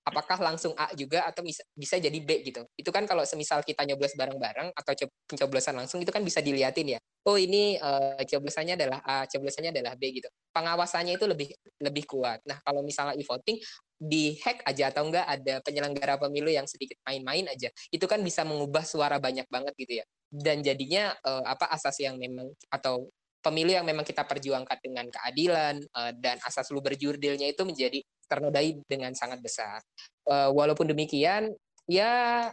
[0.04, 2.68] apakah langsung A juga atau bisa, bisa jadi B gitu.
[2.76, 4.92] Itu kan kalau semisal kita nyoblos bareng-bareng atau
[5.26, 7.00] pencoblosan langsung itu kan bisa dilihatin ya.
[7.24, 10.28] Oh ini uh, coblosannya adalah A, coblosannya adalah B gitu.
[10.52, 12.44] Pengawasannya itu lebih lebih kuat.
[12.44, 13.58] Nah kalau misalnya e-voting
[13.96, 18.44] di hack aja atau enggak ada penyelenggara pemilu yang sedikit main-main aja, itu kan bisa
[18.44, 20.06] mengubah suara banyak banget gitu ya.
[20.28, 23.08] Dan jadinya uh, apa asas yang memang atau
[23.44, 28.80] pemilu yang memang kita perjuangkan dengan keadilan uh, dan asas lu berjurdilnya itu menjadi ternodai
[28.88, 29.84] dengan sangat besar.
[30.24, 31.52] Uh, walaupun demikian,
[31.86, 32.48] ya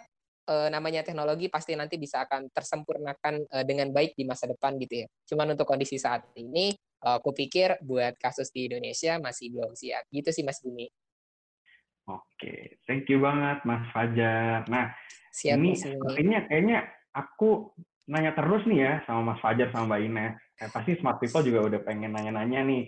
[0.50, 5.06] uh, namanya teknologi pasti nanti bisa akan tersempurnakan uh, dengan baik di masa depan gitu
[5.06, 5.08] ya.
[5.30, 6.74] Cuman untuk kondisi saat ini,
[7.06, 10.10] uh, aku pikir buat kasus di Indonesia masih belum siap.
[10.10, 10.90] Gitu sih Mas Bumi.
[12.10, 14.66] Oke, thank you banget Mas Fajar.
[14.66, 14.90] Nah,
[15.30, 17.70] siap, ini sepertinya kayaknya aku
[18.10, 20.34] nanya terus nih ya sama Mas Fajar sama Mbak Ines.
[20.58, 22.84] Eh, pasti smart people juga udah pengen nanya-nanya nih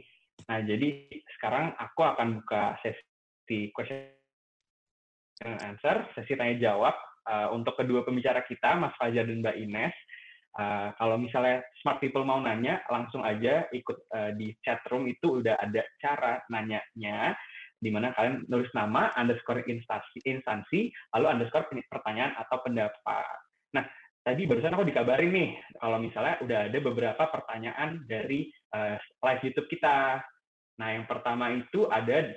[0.48, 1.06] Nah, jadi
[1.38, 4.10] sekarang aku akan buka sesi question
[5.42, 6.94] and answer, sesi tanya jawab
[7.26, 9.96] uh, untuk kedua pembicara kita, Mas Fajar dan Mbak Ines.
[10.52, 15.40] Uh, kalau misalnya smart people mau nanya, langsung aja ikut uh, di chat room itu
[15.40, 17.32] udah ada cara nanyanya,
[17.80, 23.36] di mana kalian nulis nama, underscore instansi, instansi, lalu underscore pertanyaan atau pendapat.
[23.72, 23.88] Nah,
[24.22, 29.68] tadi barusan aku dikabarin nih, kalau misalnya udah ada beberapa pertanyaan dari uh, live YouTube
[29.68, 30.22] kita.
[30.78, 32.32] Nah, yang pertama itu ada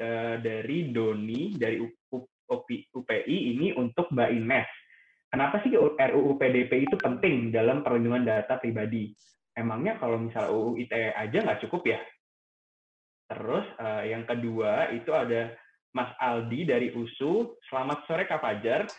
[0.00, 4.70] uh, dari Doni dari UPI ini untuk Mbak Ines.
[5.30, 9.14] Kenapa sih RUU PDP itu penting dalam perlindungan data pribadi?
[9.54, 12.00] Emangnya kalau misalnya UU ITE aja nggak cukup ya?
[13.30, 15.54] Terus uh, yang kedua itu ada
[15.94, 17.54] Mas Aldi dari USU.
[17.70, 18.90] Selamat sore Kak Fajar.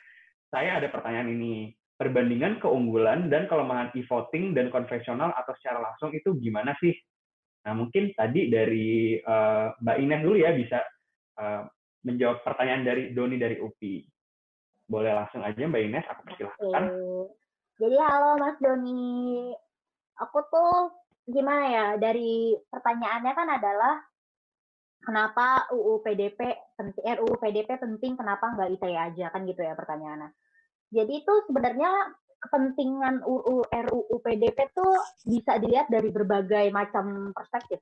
[0.48, 1.76] Saya ada pertanyaan ini.
[2.02, 6.98] Perbandingan keunggulan dan kelemahan e-voting dan konvensional atau secara langsung itu gimana sih?
[7.62, 10.82] Nah, mungkin tadi dari uh, Mbak Ines dulu ya bisa
[11.38, 11.62] uh,
[12.02, 14.02] menjawab pertanyaan dari Doni dari UPI.
[14.90, 16.84] Boleh langsung aja Mbak Ines, aku persilahkan.
[16.90, 17.38] Oke.
[17.78, 19.54] Jadi halo Mas Doni.
[20.18, 20.74] Aku tuh
[21.30, 23.94] gimana ya, dari pertanyaannya kan adalah
[25.06, 26.40] kenapa UU PDP
[26.78, 30.30] penting, RUU PDP penting, kenapa nggak ITE aja, kan gitu ya pertanyaannya.
[30.92, 31.92] Jadi itu sebenarnya
[32.42, 34.92] kepentingan UU RUU PDP tuh
[35.24, 37.80] bisa dilihat dari berbagai macam perspektif.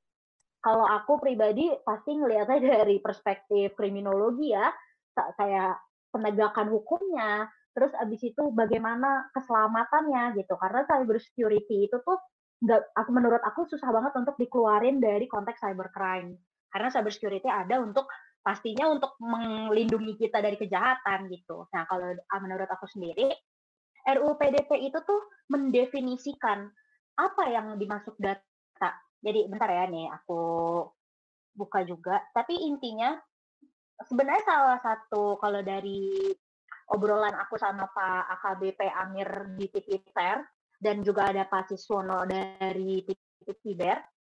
[0.60, 4.70] Kalau aku pribadi pasti ngelihatnya dari perspektif kriminologi ya,
[5.16, 5.80] kayak
[6.14, 10.54] penegakan hukumnya, terus abis itu bagaimana keselamatannya gitu.
[10.60, 12.20] Karena cyber security itu tuh
[12.60, 16.36] nggak, aku menurut aku susah banget untuk dikeluarin dari konteks cybercrime.
[16.70, 18.06] Karena cyber security ada untuk
[18.40, 21.68] pastinya untuk melindungi kita dari kejahatan gitu.
[21.76, 23.30] Nah kalau menurut aku sendiri
[24.10, 25.22] RUU PDP itu tuh
[25.52, 26.66] mendefinisikan
[27.20, 28.96] apa yang dimasuk data.
[29.20, 30.42] Jadi bentar ya nih aku
[31.54, 32.24] buka juga.
[32.32, 33.20] Tapi intinya
[34.08, 36.32] sebenarnya salah satu kalau dari
[36.90, 39.30] obrolan aku sama Pak AKBP Amir
[39.60, 40.42] di TV Fair
[40.80, 43.80] dan juga ada Pak Siswono dari TV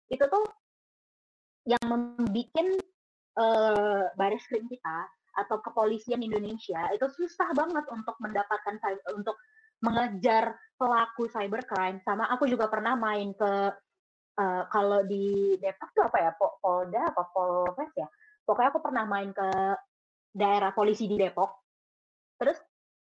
[0.06, 0.46] itu tuh
[1.66, 2.85] yang membuat
[3.40, 8.80] uh, baris krim kita atau kepolisian Indonesia itu susah banget untuk mendapatkan
[9.12, 9.36] untuk
[9.84, 12.00] mengejar pelaku cybercrime.
[12.08, 13.52] Sama aku juga pernah main ke
[14.40, 16.32] uh, kalau di Depok tuh apa ya?
[16.40, 18.08] Polda apa Polres ya?
[18.48, 19.50] Pokoknya aku pernah main ke
[20.32, 21.52] daerah polisi di Depok.
[22.40, 22.60] Terus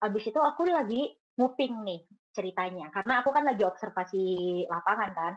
[0.02, 2.02] abis itu aku lagi nguping nih
[2.34, 2.90] ceritanya.
[2.90, 4.26] Karena aku kan lagi observasi
[4.66, 5.34] lapangan kan.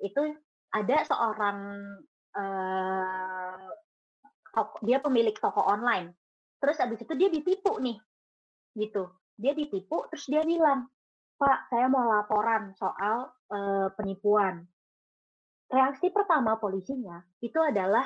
[0.00, 0.36] Itu
[0.72, 1.58] ada seorang
[2.36, 3.68] uh,
[4.84, 6.14] dia pemilik toko online
[6.60, 7.96] terus abis itu dia ditipu nih
[8.76, 10.86] gitu dia ditipu terus dia bilang
[11.40, 14.68] pak saya mau laporan soal uh, penipuan
[15.70, 18.04] reaksi pertama polisinya itu adalah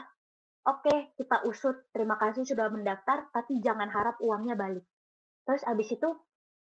[0.65, 4.85] oke okay, kita usut, terima kasih sudah mendaftar, tapi jangan harap uangnya balik.
[5.45, 6.09] Terus abis itu,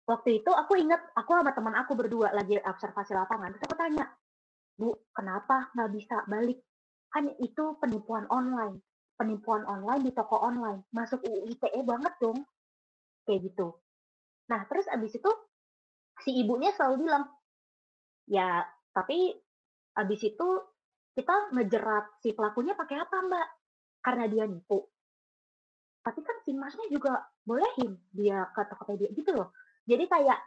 [0.05, 4.11] waktu itu aku ingat, aku sama teman aku berdua lagi observasi lapangan, terus aku tanya,
[4.75, 6.59] Bu, kenapa nggak bisa balik?
[7.15, 8.83] Kan itu penipuan online.
[9.15, 10.87] Penipuan online di toko online.
[10.91, 12.43] Masuk UU ITE banget dong.
[13.25, 13.79] Kayak gitu.
[14.51, 15.31] Nah, terus abis itu,
[16.21, 17.25] si ibunya selalu bilang,
[18.29, 19.33] ya, tapi
[19.95, 20.49] abis itu
[21.15, 23.49] kita ngejerat si pelakunya pakai apa mbak?
[24.03, 24.83] Karena dia nipu.
[26.05, 29.55] Tapi kan si masnya juga bolehin dia ke Tokopedia gitu loh.
[29.89, 30.41] Jadi kayak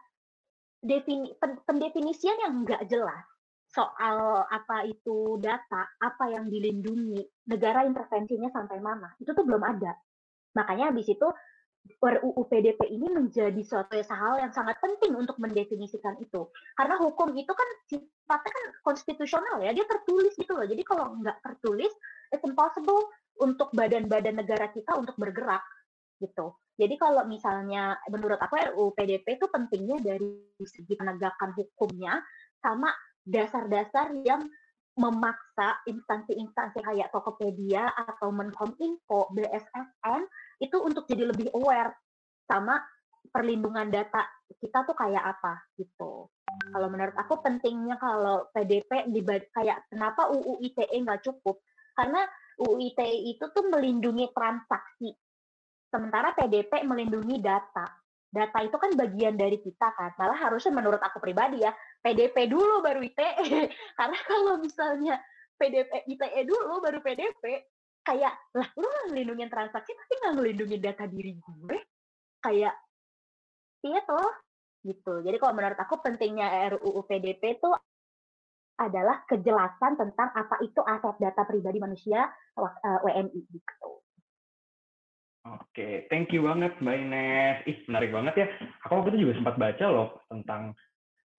[0.84, 3.26] defini, pendefinisian yang nggak jelas
[3.68, 7.20] soal apa itu data, apa yang dilindungi,
[7.52, 9.94] negara intervensinya sampai mana, itu tuh belum ada.
[10.56, 11.28] Makanya habis itu
[12.04, 16.52] RUU PDP ini menjadi suatu hal yang sangat penting untuk mendefinisikan itu.
[16.76, 20.68] Karena hukum itu kan sifatnya kan konstitusional ya, dia tertulis gitu loh.
[20.68, 21.92] Jadi kalau nggak tertulis,
[22.36, 23.08] it's impossible
[23.40, 25.64] untuk badan-badan negara kita untuk bergerak
[26.20, 26.58] gitu.
[26.78, 32.22] Jadi kalau misalnya menurut aku RUU PDP itu pentingnya dari segi penegakan hukumnya
[32.62, 32.94] sama
[33.28, 34.48] dasar-dasar yang
[34.98, 40.26] memaksa instansi-instansi kayak Tokopedia atau Menkominfo, BSSN
[40.58, 41.94] itu untuk jadi lebih aware
[42.50, 42.82] sama
[43.30, 44.26] perlindungan data
[44.58, 46.32] kita tuh kayak apa gitu.
[46.74, 49.06] Kalau menurut aku pentingnya kalau PDP
[49.54, 51.62] kayak kenapa UU ITE nggak cukup?
[51.94, 52.24] Karena
[52.58, 55.14] UU ITE itu tuh melindungi transaksi,
[55.92, 57.86] sementara PDP melindungi data.
[58.28, 60.12] Data itu kan bagian dari kita kan.
[60.20, 61.72] Malah harusnya menurut aku pribadi ya,
[62.08, 63.68] PDP dulu baru ITE.
[64.00, 65.20] Karena kalau misalnya
[65.60, 67.68] PDP ITE dulu baru PDP,
[68.08, 71.78] kayak lah lu ngelindungin transaksi tapi nggak ngelindungin data diri gue
[72.40, 72.72] kayak
[73.84, 74.32] iya toh
[74.88, 77.68] gitu jadi kalau menurut aku pentingnya RUU PDP itu
[78.80, 83.92] adalah kejelasan tentang apa itu aset data pribadi manusia WNI eh, gitu.
[85.48, 87.58] Oke, thank you banget Mbak Ines.
[87.66, 88.48] Ih, menarik banget ya.
[88.86, 90.78] Aku waktu itu juga sempat baca loh tentang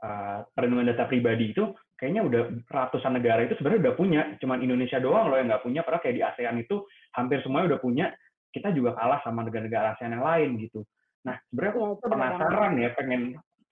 [0.03, 5.03] uh, perlindungan data pribadi itu kayaknya udah ratusan negara itu sebenarnya udah punya, cuman Indonesia
[5.03, 6.87] doang loh yang nggak punya, padahal kayak di ASEAN itu
[7.19, 8.07] hampir semuanya udah punya,
[8.55, 10.87] kita juga kalah sama negara-negara ASEAN yang lain gitu.
[11.27, 13.23] Nah, sebenarnya aku ya, penasaran ya, pengen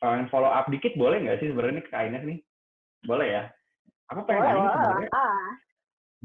[0.02, 0.98] pengen follow up dikit.
[0.98, 1.94] Boleh nggak sih sebenarnya ke
[2.26, 2.38] nih?
[3.06, 3.42] Boleh ya?
[4.10, 5.10] Aku pengen nanya sebenarnya,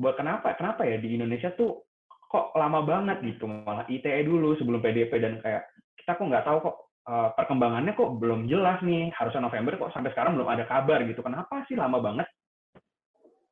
[0.02, 1.86] buat kenapa kenapa ya di Indonesia tuh
[2.30, 3.46] kok lama banget gitu?
[3.46, 5.70] Malah ITE dulu sebelum PDP dan kayak
[6.02, 6.78] kita kok nggak tahu kok
[7.08, 9.10] uh, perkembangannya kok belum jelas nih.
[9.16, 11.22] Harusnya November kok sampai sekarang belum ada kabar gitu.
[11.26, 12.28] Kenapa sih lama banget?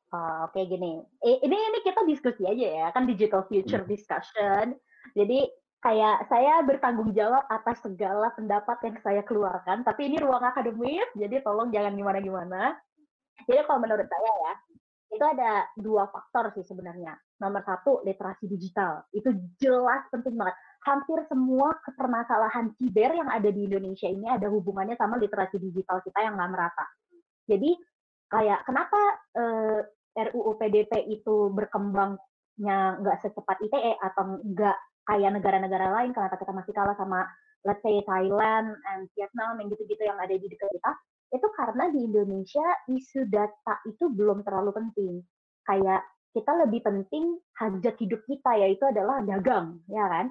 [0.10, 3.94] Uh, Oke okay, gini, ini ini kita diskusi aja ya, kan digital future hmm.
[3.94, 4.74] discussion.
[5.14, 5.46] Jadi
[5.86, 11.46] kayak saya bertanggung jawab atas segala pendapat yang saya keluarkan, tapi ini ruang akademis, jadi
[11.46, 12.74] tolong jangan gimana-gimana.
[13.46, 14.54] Jadi kalau menurut saya ya,
[15.14, 17.14] itu ada dua faktor sih sebenarnya.
[17.38, 19.06] Nomor satu, literasi digital.
[19.14, 19.30] Itu
[19.62, 25.20] jelas penting banget hampir semua permasalahan siber yang ada di Indonesia ini ada hubungannya sama
[25.20, 26.86] literasi digital kita yang nggak merata.
[27.50, 27.76] Jadi
[28.32, 29.00] kayak kenapa
[29.36, 29.80] uh,
[30.16, 34.78] eh, RUU PDP itu berkembangnya nggak secepat ITE atau nggak
[35.10, 36.16] kayak negara-negara lain?
[36.16, 37.28] Karena kita masih kalah sama
[37.68, 40.92] let's say Thailand and Vietnam yang gitu-gitu yang ada di dekat kita?
[41.36, 45.20] Itu karena di Indonesia isu data itu belum terlalu penting.
[45.68, 50.30] Kayak kita lebih penting hajat hidup kita yaitu adalah dagang ya kan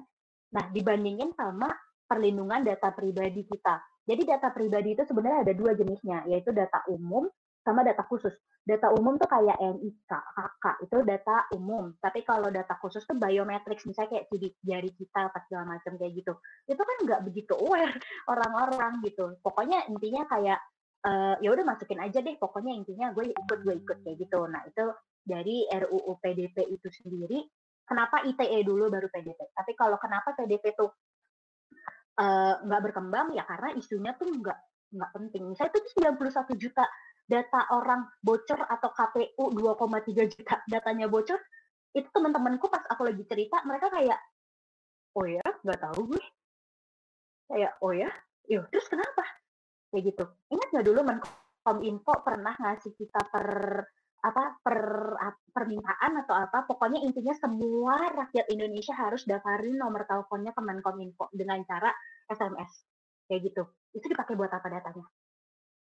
[0.49, 1.69] Nah, dibandingin sama
[2.09, 3.77] perlindungan data pribadi kita.
[4.09, 7.29] Jadi data pribadi itu sebenarnya ada dua jenisnya, yaitu data umum
[7.61, 8.33] sama data khusus.
[8.65, 11.93] Data umum tuh kayak NIK, KK, itu data umum.
[12.01, 16.13] Tapi kalau data khusus tuh biometrics, misalnya kayak sidik jari kita, apa segala macam kayak
[16.17, 16.33] gitu.
[16.65, 17.93] Itu kan nggak begitu aware
[18.33, 19.37] orang-orang gitu.
[19.45, 20.59] Pokoknya intinya kayak,
[21.05, 24.39] uh, ya udah masukin aja deh, pokoknya intinya gue ikut, gue ikut kayak gitu.
[24.49, 24.85] Nah itu
[25.21, 27.45] dari RUU PDP itu sendiri
[27.89, 29.49] kenapa ITE dulu baru PDP.
[29.49, 30.93] Tapi kalau kenapa PDP tuh
[32.21, 34.59] uh, nggak berkembang ya karena isunya tuh nggak
[34.93, 35.49] nggak penting.
[35.49, 36.85] Misalnya itu 91 juta
[37.29, 41.37] data orang bocor atau KPU 2,3 juta datanya bocor,
[41.93, 44.19] itu teman-temanku pas aku lagi cerita mereka kayak
[45.17, 46.23] oh ya nggak tahu gue
[47.49, 48.09] kayak oh ya
[48.45, 49.25] yuk terus kenapa
[49.89, 53.49] kayak gitu ingat nggak dulu Menkom Info pernah ngasih kita per
[54.19, 54.79] apa per
[55.55, 61.63] permintaan atau apa pokoknya intinya semua rakyat Indonesia harus daftarin nomor teleponnya ke Menkominfo dengan
[61.63, 61.91] cara
[62.27, 62.71] SMS
[63.31, 63.63] kayak gitu.
[63.95, 65.07] Itu dipakai buat apa datanya?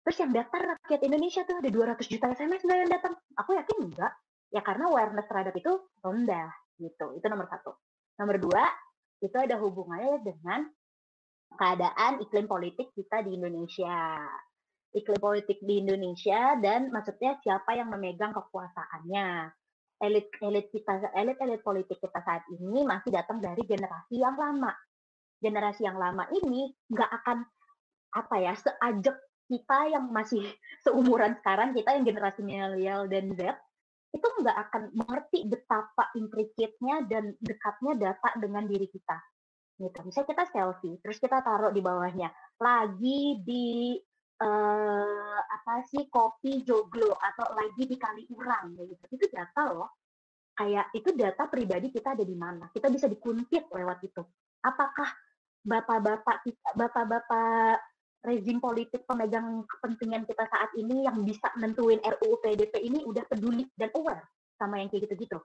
[0.06, 3.14] Terus yang daftar rakyat Indonesia tuh ada 200 juta SMS nggak yang datang?
[3.42, 4.14] Aku yakin enggak
[4.54, 5.72] ya karena awareness terhadap itu
[6.02, 7.06] rendah gitu.
[7.18, 7.74] Itu nomor satu.
[8.22, 8.64] Nomor dua
[9.22, 10.70] itu ada hubungannya dengan
[11.56, 14.22] keadaan iklim politik kita di Indonesia
[14.96, 19.52] iklim politik di Indonesia dan maksudnya siapa yang memegang kekuasaannya.
[19.96, 24.76] elit elit kita elit elit politik kita saat ini masih datang dari generasi yang lama.
[25.40, 27.48] Generasi yang lama ini nggak akan
[28.12, 29.16] apa ya seajak
[29.48, 30.44] kita yang masih
[30.84, 33.56] seumuran sekarang kita yang generasi milenial dan Z
[34.16, 39.20] itu nggak akan mengerti betapa intricate-nya dan dekatnya data dengan diri kita.
[39.76, 40.00] Gitu.
[40.08, 44.00] Misalnya kita selfie terus kita taruh di bawahnya lagi di
[44.42, 49.06] uh, apa sih kopi joglo atau lagi di kali urang gitu.
[49.12, 49.90] Itu data loh.
[50.56, 52.72] Kayak itu data pribadi kita ada di mana.
[52.72, 54.24] Kita bisa dikuntit lewat itu.
[54.64, 55.12] Apakah
[55.66, 57.82] bapak-bapak kita bapak-bapak
[58.26, 63.70] rezim politik pemegang kepentingan kita saat ini yang bisa nentuin RUU PDP ini udah peduli
[63.78, 64.26] dan aware
[64.58, 65.38] sama yang kayak gitu-gitu?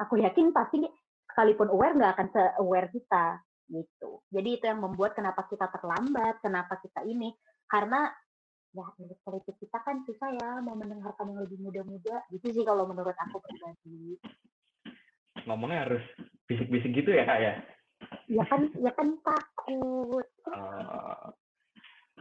[0.00, 0.84] Aku yakin pasti
[1.32, 4.20] sekalipun aware nggak akan se-aware kita gitu.
[4.28, 7.30] Jadi itu yang membuat kenapa kita terlambat, kenapa kita ini.
[7.70, 8.10] Karena
[8.70, 12.86] ya elit politik kita kan susah ya mau mendengarkan yang lebih muda-muda gitu sih kalau
[12.86, 14.14] menurut aku pribadi.
[15.46, 16.04] Ngomongnya harus
[16.46, 17.54] bisik-bisik gitu ya kak ya?
[18.30, 20.26] Ya kan, ya kan takut.
[20.46, 21.34] Uh,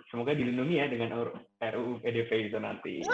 [0.10, 1.30] semoga dilindungi ya dengan
[1.62, 3.06] RUU PDP itu nanti.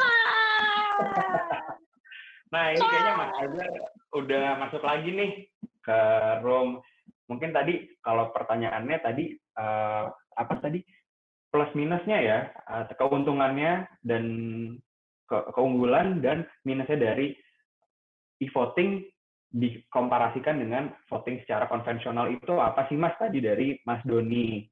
[2.53, 3.69] nah ini kayaknya Mas Azhar
[4.15, 5.31] udah masuk lagi nih
[5.83, 5.99] ke
[6.39, 6.79] room
[7.27, 10.07] mungkin tadi kalau pertanyaannya tadi uh,
[10.39, 10.79] apa tadi
[11.55, 14.23] plus minusnya ya uh, keuntungannya dan
[15.23, 17.31] ke keunggulan dan minusnya dari
[18.43, 19.07] e-voting
[19.55, 22.27] dikomparasikan dengan voting secara konvensional.
[22.27, 23.15] Itu apa sih Mas?
[23.15, 24.67] Tadi dari Mas Doni.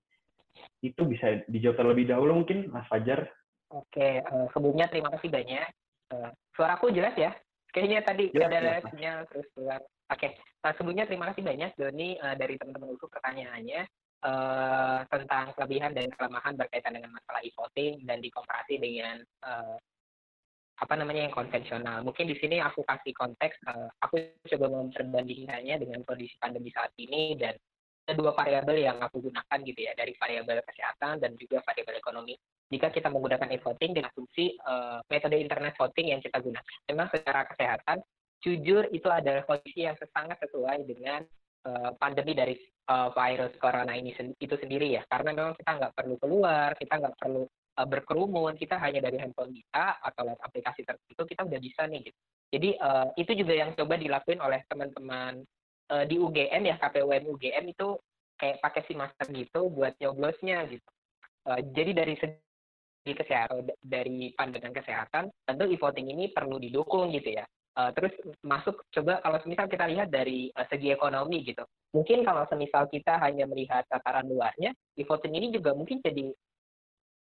[0.83, 3.31] Itu bisa dijawab terlebih dahulu mungkin Mas Fajar.
[3.71, 5.67] Oke uh, sebelumnya terima kasih banyak.
[6.11, 7.31] Uh, suaraku jelas ya?
[7.71, 9.79] Kayaknya tadi jelas, ada sinyal terus keluar.
[10.11, 10.75] Oke, okay.
[10.75, 13.87] sebelumnya terima kasih banyak Doni uh, dari teman-teman USU pertanyaannya
[14.23, 19.77] uh, tentang kelebihan dan kelemahan berkaitan dengan masalah e-voting dan dikomparasi dengan uh,
[20.79, 22.01] apa namanya yang konvensional.
[22.01, 24.19] Mungkin di sini aku kasih konteks, uh, aku
[24.49, 27.53] coba memperbandingkannya dengan kondisi pandemi saat ini dan
[28.03, 32.35] ada dua variabel yang aku gunakan gitu ya, dari variabel kesehatan dan juga variabel ekonomi.
[32.67, 37.47] Jika kita menggunakan e-voting dengan asumsi uh, metode internet voting yang kita gunakan, memang secara
[37.47, 38.03] kesehatan
[38.43, 41.23] jujur itu adalah kondisi yang sangat sesuai dengan
[41.67, 42.55] uh, pandemi dari
[42.89, 45.03] uh, virus corona ini sen itu sendiri ya.
[45.07, 49.53] Karena memang kita nggak perlu keluar kita nggak perlu uh, berkerumun kita hanya dari handphone
[49.53, 52.19] kita atau lewat aplikasi tertentu kita udah bisa nih gitu.
[52.53, 55.41] Jadi uh, itu juga yang coba dilakuin oleh teman-teman
[55.89, 57.97] uh, di UGM ya KPUN UGM itu
[58.37, 60.89] kayak pakai si masker gitu buat nyoblosnya gitu.
[61.43, 67.43] Uh, jadi dari segi kesehatan dari pandangan kesehatan tentu e-voting ini perlu didukung gitu ya
[67.73, 68.13] Uh, terus
[68.45, 71.65] masuk coba kalau misal kita lihat dari uh, segi ekonomi gitu.
[71.93, 76.29] Mungkin kalau semisal kita hanya melihat tataran luarnya di voting ini juga mungkin jadi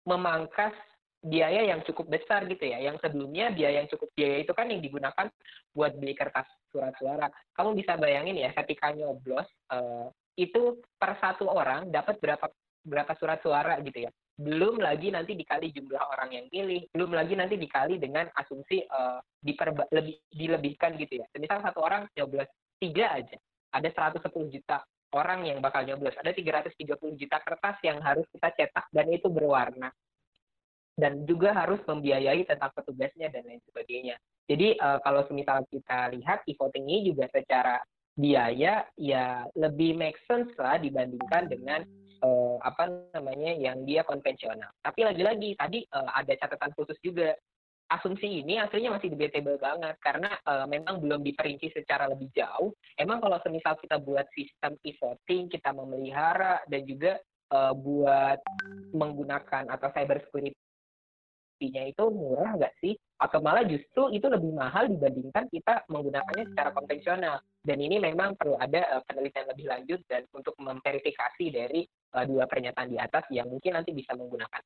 [0.05, 0.77] memangkas
[1.25, 2.77] biaya yang cukup besar gitu ya.
[2.85, 5.25] Yang sebelumnya biaya yang cukup biaya itu kan yang digunakan
[5.73, 11.49] buat beli kertas surat suara kamu bisa bayangin ya ketika nyoblos uh, itu per satu
[11.49, 12.45] orang dapat berapa
[12.85, 17.33] berapa surat suara gitu ya belum lagi nanti dikali jumlah orang yang pilih, belum lagi
[17.33, 21.25] nanti dikali dengan asumsi uh, diperba lebih dilebihkan gitu ya.
[21.41, 22.45] Misal satu orang nyoblos
[22.77, 23.33] tiga aja,
[23.73, 24.85] ada 110 juta
[25.17, 26.69] orang yang bakal nyoblos, ada 330
[27.17, 29.89] juta kertas yang harus kita cetak dan itu berwarna.
[30.97, 34.17] Dan juga harus membiayai tentang petugasnya dan lain sebagainya.
[34.49, 37.77] Jadi uh, kalau semisal kita lihat e-voting ini juga secara
[38.17, 41.85] biaya ya lebih make sense lah dibandingkan dengan
[42.23, 44.69] uh, apa namanya yang dia konvensional.
[44.81, 47.33] Tapi lagi-lagi tadi uh, ada catatan khusus juga.
[47.87, 52.75] Asumsi ini aslinya masih debatable banget karena uh, memang belum diperinci secara lebih jauh.
[52.99, 57.15] Emang kalau semisal kita buat sistem e-voting, kita memelihara dan juga
[57.55, 58.43] uh, buat
[58.91, 60.66] menggunakan atau cyber security
[61.65, 62.93] nya itu murah nggak sih?
[63.17, 67.41] Atau malah justru itu lebih mahal dibandingkan kita menggunakannya secara konvensional.
[67.65, 71.81] Dan ini memang perlu ada uh, penelitian lebih lanjut dan untuk memverifikasi dari
[72.13, 74.61] uh, dua pernyataan di atas yang mungkin nanti bisa menggunakan.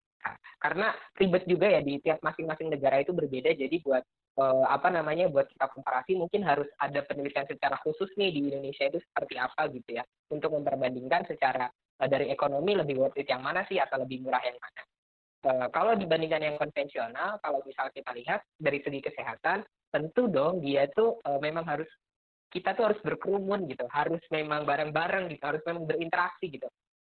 [0.61, 3.55] Karena ribet juga ya di tiap masing-masing negara itu berbeda.
[3.55, 4.03] Jadi buat
[4.35, 8.85] uh, apa namanya buat kita komparasi mungkin harus ada penelitian secara khusus nih di Indonesia
[8.91, 11.71] itu seperti apa gitu ya untuk memperbandingkan secara
[12.01, 14.81] dari ekonomi lebih worth it yang mana sih atau lebih murah yang mana.
[15.41, 20.85] Uh, kalau dibandingkan yang konvensional, kalau misal kita lihat dari segi kesehatan, tentu dong dia
[20.93, 21.89] tuh uh, memang harus
[22.53, 26.69] kita tuh harus berkerumun gitu, harus memang bareng-bareng gitu, harus memang berinteraksi gitu.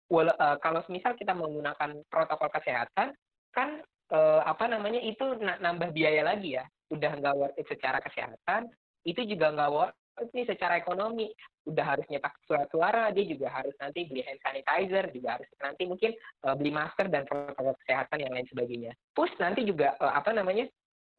[0.07, 3.11] Well, uh, kalau misal kita menggunakan protokol kesehatan,
[3.51, 3.69] kan
[4.13, 6.63] uh, apa namanya itu nambah biaya lagi ya,
[6.95, 8.71] udah nggak worth it secara kesehatan,
[9.03, 11.29] itu juga nggak worth ini secara ekonomi
[11.65, 15.83] udah harus nyetak surat suara dia juga harus nanti beli hand sanitizer juga harus nanti
[15.87, 16.11] mungkin
[16.45, 20.69] uh, beli masker dan protokol kesehatan yang lain sebagainya plus nanti juga uh, apa namanya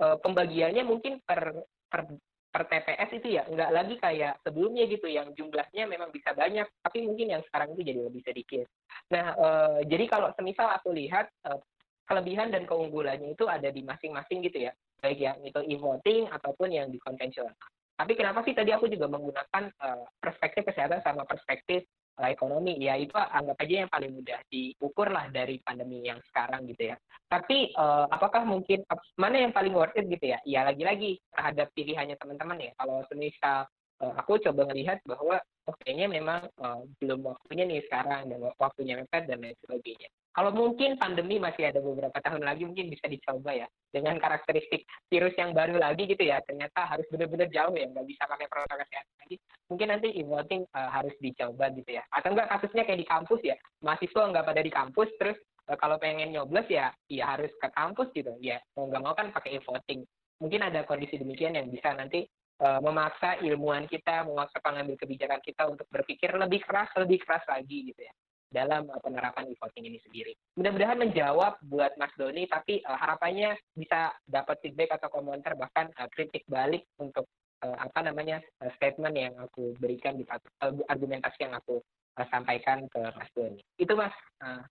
[0.05, 2.07] uh, pembagiannya mungkin per per
[2.55, 7.03] per TPS itu ya nggak lagi kayak sebelumnya gitu yang jumlahnya memang bisa banyak tapi
[7.03, 8.70] mungkin yang sekarang itu jadi lebih sedikit.
[9.11, 11.59] Nah uh, jadi kalau semisal aku lihat uh,
[12.07, 14.72] kelebihan dan keunggulannya itu ada di masing-masing gitu ya
[15.03, 17.53] baik yang itu e-voting ataupun yang di konvensional.
[17.95, 21.86] Tapi kenapa sih tadi aku juga menggunakan uh, perspektif kesehatan sama perspektif
[22.18, 26.66] uh, ekonomi ya itu anggap aja yang paling mudah diukur lah dari pandemi yang sekarang
[26.66, 26.97] gitu ya.
[27.30, 28.82] Tapi uh, apakah mungkin
[29.14, 30.38] mana yang paling worth it gitu ya?
[30.42, 32.72] Ya lagi-lagi terhadap pilihannya teman-teman ya.
[32.78, 33.70] Kalau semisal
[34.03, 35.38] uh, aku coba melihat bahwa
[35.70, 40.11] oh kayaknya memang uh, belum waktunya nih sekarang dan waktunya mepet dan lain sebagainya.
[40.35, 43.70] Kalau mungkin pandemi masih ada beberapa tahun lagi mungkin bisa dicoba ya.
[43.95, 48.26] Dengan karakteristik virus yang baru lagi gitu ya ternyata harus benar-benar jauh ya nggak bisa
[48.26, 49.37] pakai protokol kesehatan lagi.
[49.70, 52.03] Mungkin nanti e-voting uh, harus dicoba gitu ya.
[52.11, 53.57] Atau enggak kasusnya kayak di kampus ya.
[53.87, 55.39] Mahasiswa nggak pada di kampus terus
[55.70, 58.35] uh, kalau pengen nyoblos ya ya harus ke kampus gitu.
[58.43, 60.03] Ya mau nggak mau kan pakai e-voting.
[60.43, 62.26] Mungkin ada kondisi demikian yang bisa nanti
[62.59, 67.95] uh, memaksa ilmuwan kita memaksa pengambil kebijakan kita untuk berpikir lebih keras lebih keras lagi
[67.95, 68.14] gitu ya
[68.55, 70.32] dalam uh, penerapan e-voting ini sendiri.
[70.55, 76.07] Mudah-mudahan menjawab buat Mas Doni, tapi uh, harapannya bisa dapat feedback atau komentar bahkan uh,
[76.14, 77.26] kritik balik untuk
[77.66, 80.38] uh, apa namanya uh, statement yang aku berikan di uh,
[80.86, 81.82] argumentasi yang aku
[82.20, 83.61] uh, sampaikan ke Mas Doni.
[83.74, 84.14] Itu Mas.
[84.38, 84.62] Uh,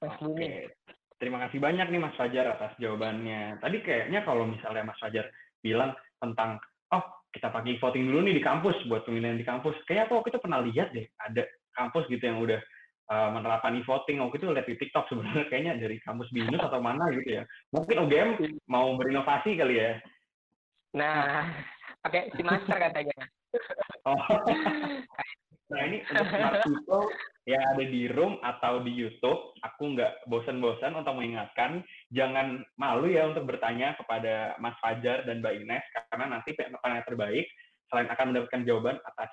[0.00, 0.72] Mas Oke.
[1.22, 3.62] Terima kasih banyak nih Mas Fajar atas jawabannya.
[3.62, 5.30] Tadi kayaknya kalau misalnya Mas Fajar
[5.62, 6.58] bilang tentang
[6.90, 9.78] oh kita pakai voting dulu nih di kampus buat pemilihan di kampus.
[9.86, 12.60] Kayak aku waktu itu pernah lihat deh ada kampus gitu yang udah
[13.12, 17.10] uh, menerapkan e-voting waktu itu lihat di TikTok sebenarnya kayaknya dari kampus bisnis atau mana
[17.12, 17.42] gitu ya.
[17.74, 18.30] Mungkin UGM
[18.68, 19.92] mau berinovasi kali ya.
[20.92, 21.48] Nah,
[22.04, 23.16] pakai si master katanya.
[24.08, 24.20] oh.
[25.72, 27.08] nah ini untuk smart people
[27.48, 31.82] yang ada di room atau di YouTube, aku nggak bosan-bosan untuk mengingatkan,
[32.14, 37.48] jangan malu ya untuk bertanya kepada Mas Fajar dan Mbak Ines, karena nanti yang terbaik,
[37.90, 39.32] selain akan mendapatkan jawaban atas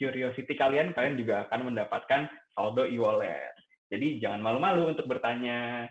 [0.00, 2.24] curiosity kalian, kalian juga akan mendapatkan
[2.56, 3.52] saldo e-wallet.
[3.92, 5.84] Jadi jangan malu-malu untuk bertanya.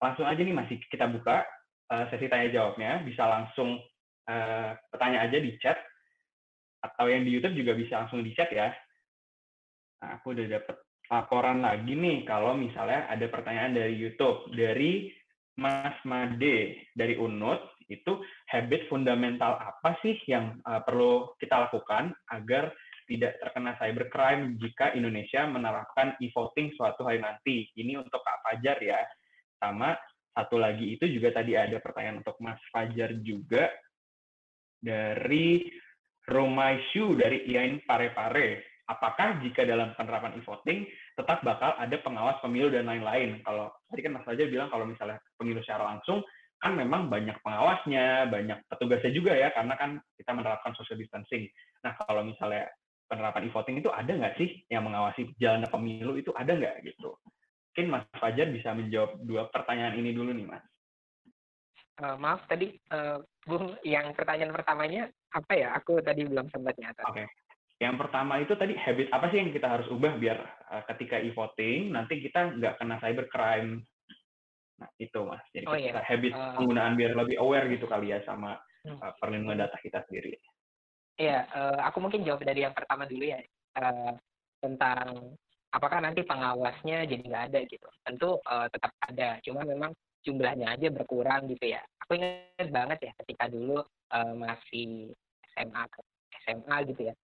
[0.00, 1.44] Langsung aja nih masih kita buka
[1.92, 3.04] uh, sesi tanya jawabnya.
[3.04, 3.76] Bisa langsung
[4.24, 5.76] uh, bertanya aja di chat.
[6.80, 8.72] Atau yang di YouTube juga bisa langsung di chat ya.
[10.00, 10.76] Nah, aku udah dapet
[11.12, 14.48] laporan lagi nih kalau misalnya ada pertanyaan dari YouTube.
[14.56, 15.12] Dari
[15.54, 22.72] Mas Made dari UNUT, itu habit fundamental apa sih yang uh, perlu kita lakukan agar
[23.04, 27.68] tidak terkena cybercrime jika Indonesia menerapkan e-voting suatu hari nanti.
[27.76, 29.00] Ini untuk Kak Fajar ya.
[29.60, 29.96] Sama
[30.34, 33.70] satu lagi itu juga tadi ada pertanyaan untuk Mas Fajar juga
[34.80, 35.64] dari
[36.24, 38.64] Romaishu dari Iain Parepare.
[38.84, 40.84] Apakah jika dalam penerapan e-voting
[41.16, 43.40] tetap bakal ada pengawas pemilu dan lain-lain?
[43.40, 46.20] Kalau tadi kan Mas Fajar bilang kalau misalnya pemilu secara langsung
[46.64, 51.44] kan memang banyak pengawasnya, banyak petugasnya juga ya, karena kan kita menerapkan social distancing.
[51.84, 52.72] Nah, kalau misalnya
[53.08, 57.16] penerapan e-voting itu ada nggak sih yang mengawasi jalannya pemilu itu ada nggak gitu?
[57.74, 60.64] Mungkin Mas Fajar bisa menjawab dua pertanyaan ini dulu nih Mas.
[61.94, 65.74] Uh, maaf tadi uh, Bung yang pertanyaan pertamanya apa ya?
[65.78, 67.02] Aku tadi belum sempat nyata.
[67.06, 67.22] Oke.
[67.22, 67.26] Okay.
[67.82, 70.38] Yang pertama itu tadi habit apa sih yang kita harus ubah biar
[70.70, 73.82] uh, ketika e-voting nanti kita nggak kena cybercrime.
[74.78, 75.42] Nah itu mas.
[75.50, 76.06] Jadi oh, kita iya.
[76.06, 78.54] habit uh, penggunaan biar lebih aware gitu kali ya sama
[78.86, 80.38] uh, perlindungan data kita sendiri.
[81.14, 83.38] Iya, uh, aku mungkin jawab dari yang pertama dulu ya
[83.78, 84.18] uh,
[84.58, 85.30] tentang
[85.70, 87.88] apakah nanti pengawasnya jadi nggak ada gitu.
[88.02, 89.94] Tentu uh, tetap ada, cuma memang
[90.26, 91.82] jumlahnya aja berkurang gitu ya.
[92.02, 93.78] Aku ingat banget ya ketika dulu
[94.10, 95.14] uh, masih
[95.54, 95.84] SMA
[96.42, 97.14] SMA gitu ya.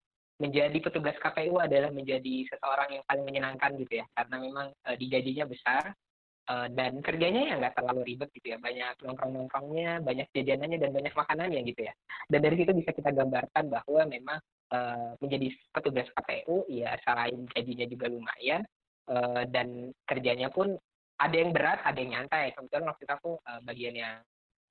[0.40, 5.44] Menjadi petugas KPU adalah menjadi seseorang yang paling menyenangkan gitu ya, karena memang uh, digajinya
[5.44, 5.92] besar,
[6.50, 8.58] Uh, dan kerjanya ya nggak terlalu ribet gitu ya.
[8.58, 11.94] Banyak nongkrong nongkrongnya banyak jajanannya dan banyak makanannya gitu ya.
[12.26, 14.38] Dan dari situ bisa kita gambarkan bahwa memang
[14.74, 18.66] uh, menjadi petugas KPU ya selain gajinya juga lumayan
[19.06, 20.74] uh, dan kerjanya pun
[21.22, 22.50] ada yang berat ada yang nyantai.
[22.50, 24.18] Kebetulan waktu itu aku uh, bagian yang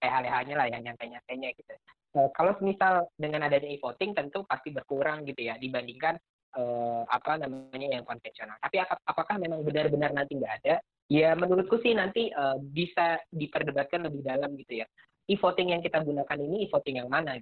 [0.04, 1.74] leha-lehanya lah yang nyantai-nyantainya gitu.
[2.12, 6.20] Uh, kalau misal dengan adanya e-voting tentu pasti berkurang gitu ya dibandingkan
[6.60, 8.60] uh, apa namanya yang konvensional.
[8.60, 14.22] Tapi apakah memang benar-benar nanti nggak ada Ya menurutku sih nanti uh, bisa diperdebatkan lebih
[14.22, 14.88] dalam gitu ya.
[15.26, 17.42] E-voting yang kita gunakan ini e-voting yang mana?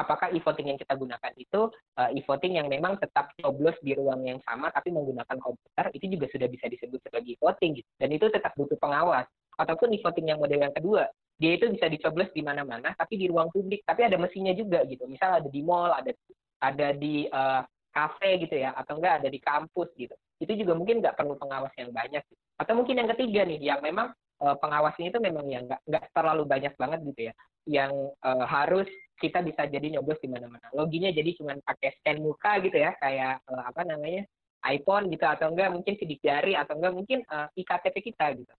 [0.00, 1.68] Apakah e-voting yang kita gunakan itu
[2.00, 6.26] uh, e-voting yang memang tetap coblos di ruang yang sama tapi menggunakan komputer itu juga
[6.32, 7.88] sudah bisa disebut sebagai e-voting gitu.
[8.00, 9.28] Dan itu tetap butuh pengawas.
[9.60, 11.04] Ataupun e-voting yang model yang kedua,
[11.36, 15.04] dia itu bisa dicoblos di mana-mana tapi di ruang publik, tapi ada mesinnya juga gitu.
[15.04, 16.16] Misal ada di mall, ada
[16.64, 17.60] ada di uh,
[17.92, 20.16] kafe gitu ya, atau enggak ada di kampus gitu.
[20.40, 22.24] Itu juga mungkin nggak perlu pengawas yang banyak.
[22.24, 22.45] Gitu.
[22.56, 26.44] Atau mungkin yang ketiga nih, yang memang uh, pengawasnya itu memang yang nggak nggak terlalu
[26.48, 27.34] banyak banget gitu ya,
[27.68, 27.92] yang
[28.24, 30.68] uh, harus kita bisa jadi nyoblos di mana-mana.
[30.72, 34.24] Loginya jadi cuma pakai scan muka gitu ya, kayak uh, apa namanya
[34.66, 38.54] iPhone gitu atau enggak mungkin sidik jari atau enggak mungkin uh, iktp kita gitu.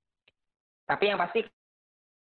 [0.88, 1.44] Tapi yang pasti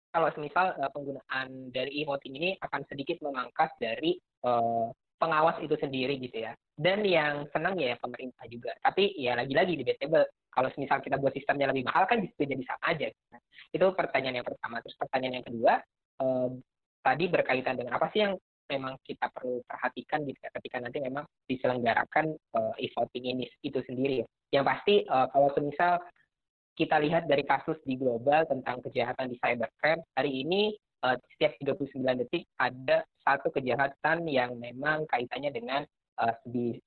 [0.10, 6.18] kalau semisal uh, penggunaan dari e-voting ini akan sedikit memangkas dari uh, pengawas itu sendiri
[6.22, 6.54] gitu ya.
[6.78, 8.74] Dan yang senang ya pemerintah juga.
[8.82, 10.26] Tapi ya lagi-lagi debatable.
[10.54, 13.08] Kalau semisal kita buat sistemnya lebih mahal kan bisa jadi sama aja.
[13.70, 14.82] Itu pertanyaan yang pertama.
[14.82, 15.74] Terus pertanyaan yang kedua,
[16.22, 16.50] uh,
[17.06, 18.34] tadi berkaitan dengan apa sih yang
[18.68, 24.22] memang kita perlu perhatikan gitu ya, ketika nanti memang diselenggarakan uh, e-voting ini itu sendiri
[24.22, 24.28] ya.
[24.60, 26.04] Yang pasti uh, kalau semisal
[26.78, 32.22] kita lihat dari kasus di global tentang kejahatan di cybercrime, hari ini uh, setiap 39
[32.26, 35.82] detik ada satu kejahatan yang memang kaitannya dengan
[36.22, 36.78] uh, di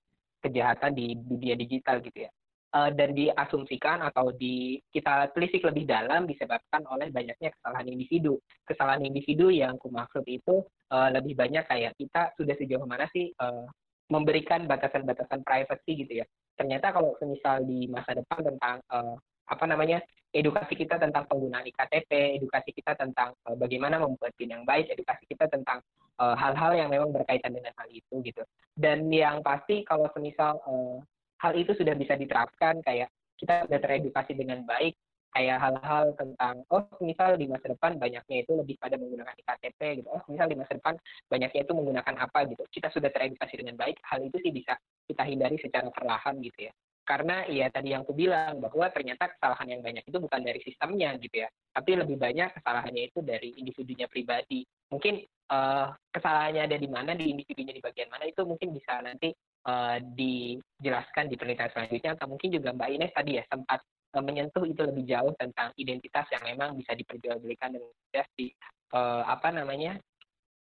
[0.41, 2.33] kejahatan di dunia digital gitu ya.
[2.71, 8.39] Uh, dan diasumsikan atau di kita telisik lebih dalam disebabkan oleh banyaknya kesalahan individu.
[8.63, 10.63] Kesalahan individu yang aku maksud itu
[10.95, 13.67] uh, lebih banyak kayak kita sudah sejauh mana sih uh,
[14.07, 16.27] memberikan batasan-batasan privacy gitu ya.
[16.55, 19.19] Ternyata kalau misal di masa depan tentang uh,
[19.51, 19.99] apa namanya
[20.31, 25.27] edukasi kita tentang penggunaan iktp, edukasi kita tentang uh, bagaimana membuat PIN yang baik, edukasi
[25.27, 25.83] kita tentang
[26.23, 28.43] eh, hal-hal uh, yang memang berkaitan dengan hal itu gitu.
[28.71, 31.03] Dan yang pasti kalau semisal uh,
[31.43, 34.95] hal itu sudah bisa diterapkan kayak kita sudah teredukasi dengan baik
[35.31, 40.09] kayak hal-hal tentang oh misal di masa depan banyaknya itu lebih pada menggunakan iktp gitu.
[40.11, 40.95] Oh misal di masa depan
[41.27, 42.63] banyaknya itu menggunakan apa gitu.
[42.71, 44.79] Kita sudah teredukasi dengan baik hal itu sih bisa
[45.11, 46.75] kita hindari secara perlahan gitu ya
[47.11, 51.19] karena ya tadi yang aku bilang bahwa ternyata kesalahan yang banyak itu bukan dari sistemnya
[51.19, 51.51] gitu ya.
[51.75, 54.63] Tapi lebih banyak kesalahannya itu dari individunya pribadi.
[54.95, 55.19] Mungkin
[55.51, 59.35] uh, kesalahannya ada di mana di individunya di bagian mana itu mungkin bisa nanti
[59.67, 62.11] uh, dijelaskan di penelitian selanjutnya.
[62.15, 63.83] Atau mungkin juga Mbak Ines tadi ya sempat
[64.15, 68.55] uh, menyentuh itu lebih jauh tentang identitas yang memang bisa diperjualbelikan dengan mudah di
[68.95, 69.99] uh, apa namanya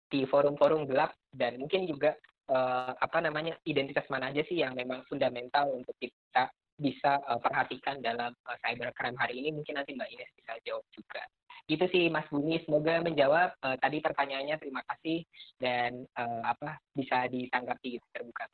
[0.09, 1.13] di forum-forum gelap.
[1.29, 2.17] Dan mungkin juga
[2.51, 8.01] uh, apa namanya identitas mana aja sih yang memang fundamental untuk kita bisa uh, perhatikan
[8.03, 11.23] dalam uh, cybercrime hari ini mungkin nanti Mbak Ines bisa jawab juga.
[11.71, 14.57] Gitu sih Mas Bumi, semoga menjawab uh, tadi pertanyaannya.
[14.59, 15.23] Terima kasih
[15.63, 18.51] dan uh, apa bisa ditanggapi gitu, terbuka.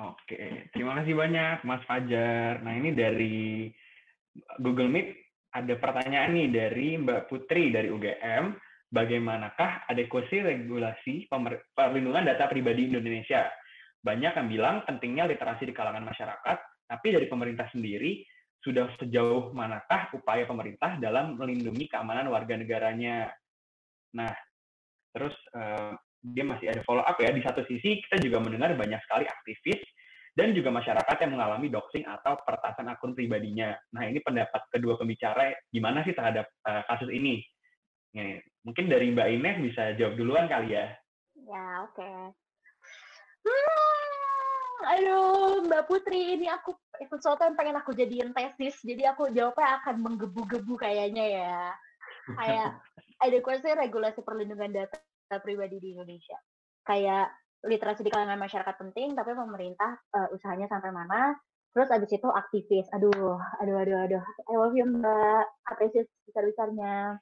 [0.00, 2.62] Oke, terima kasih banyak Mas Fajar.
[2.62, 3.68] Nah ini dari
[4.62, 5.08] Google Meet
[5.50, 8.54] ada pertanyaan nih dari Mbak Putri dari UGM
[8.90, 11.30] bagaimanakah adekuasi regulasi
[11.74, 13.46] perlindungan data pribadi Indonesia.
[14.02, 16.58] Banyak yang bilang pentingnya literasi di kalangan masyarakat,
[16.90, 18.26] tapi dari pemerintah sendiri
[18.60, 23.32] sudah sejauh manakah upaya pemerintah dalam melindungi keamanan warga negaranya.
[24.12, 24.32] Nah,
[25.14, 27.32] terus uh, dia masih ada follow up ya.
[27.32, 29.80] Di satu sisi kita juga mendengar banyak sekali aktivis
[30.36, 33.72] dan juga masyarakat yang mengalami doxing atau pertasan akun pribadinya.
[33.96, 37.40] Nah, ini pendapat kedua pembicara gimana sih terhadap uh, kasus ini?
[38.10, 40.86] Ini, mungkin dari Mbak Ines bisa jawab duluan kali ya.
[41.48, 41.96] Ya, oke.
[41.96, 42.20] Okay.
[43.40, 49.32] Hmm, aduh, Mbak Putri, ini aku ikut sesuatu yang pengen aku jadiin tesis, jadi aku
[49.32, 51.56] jawabnya akan menggebu-gebu kayaknya ya.
[52.36, 52.76] Kayak
[53.24, 55.00] adekuasi regulasi perlindungan data
[55.40, 56.36] pribadi di Indonesia.
[56.84, 57.32] Kayak
[57.64, 61.36] literasi di kalangan masyarakat penting, tapi pemerintah uh, usahanya sampai mana?
[61.70, 62.86] Terus abis itu aktivis.
[62.92, 64.24] Aduh, aduh, aduh, aduh.
[64.50, 65.44] I love you, Mbak.
[65.70, 67.20] Apresiasi besar-besarnya.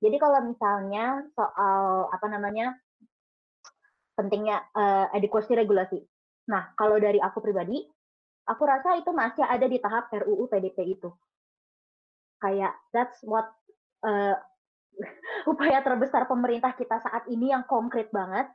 [0.00, 2.72] Jadi kalau misalnya soal apa namanya
[4.16, 6.00] pentingnya uh, edukasi regulasi.
[6.48, 7.84] Nah, kalau dari aku pribadi,
[8.48, 11.08] aku rasa itu masih ada di tahap RUU PDP itu.
[12.40, 13.52] Kayak that's what
[14.04, 14.36] uh,
[15.50, 18.48] upaya terbesar pemerintah kita saat ini yang konkret banget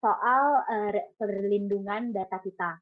[0.00, 2.80] soal uh, perlindungan data kita.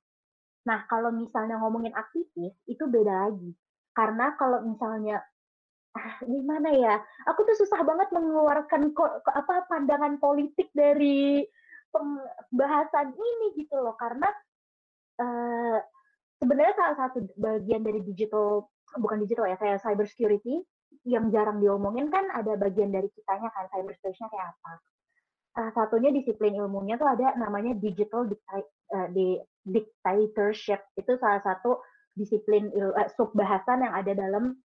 [0.66, 3.50] Nah, kalau misalnya ngomongin aktivis, itu beda lagi.
[3.94, 5.18] Karena kalau misalnya
[5.98, 6.94] ah, gimana ya?
[7.28, 8.94] Aku tuh susah banget mengeluarkan
[9.34, 11.42] apa pandangan politik dari
[11.90, 14.28] pembahasan ini gitu loh karena
[15.18, 15.78] uh,
[16.38, 18.68] sebenarnya salah satu bagian dari digital
[19.00, 20.62] bukan digital ya kayak cyber security
[21.08, 24.72] yang jarang diomongin kan ada bagian dari kitanya kan cyber space-nya kayak apa.
[25.56, 28.28] Salah satunya disiplin ilmunya tuh ada namanya digital
[29.10, 29.26] di
[29.68, 31.80] dictatorship itu salah satu
[32.16, 34.58] disiplin uh, sub bahasan yang ada dalam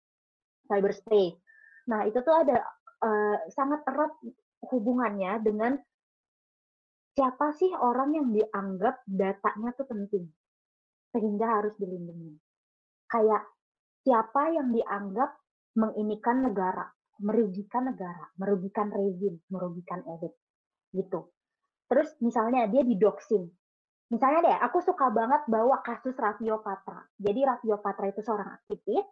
[0.72, 1.36] cyberspace.
[1.92, 2.64] Nah, itu tuh ada
[3.04, 4.14] uh, sangat erat
[4.72, 5.76] hubungannya dengan
[7.12, 10.32] siapa sih orang yang dianggap datanya tuh penting
[11.12, 12.40] sehingga harus dilindungi.
[13.12, 13.44] Kayak
[14.08, 15.36] siapa yang dianggap
[15.76, 16.88] menginikan negara,
[17.20, 20.32] merugikan negara, merugikan rezim, merugikan elit
[20.96, 21.28] gitu.
[21.92, 23.52] Terus misalnya dia didoxing.
[24.12, 27.00] Misalnya deh, aku suka banget bawa kasus Raffio Patra.
[27.16, 29.08] Jadi Raffio Patra itu seorang aktivis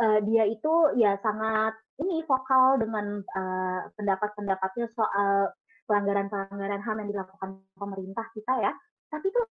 [0.00, 5.52] uh, dia itu ya sangat ini vokal dengan uh, pendapat-pendapatnya soal
[5.84, 8.72] pelanggaran-pelanggaran HAM yang dilakukan pemerintah kita ya.
[9.12, 9.44] Tapi tuh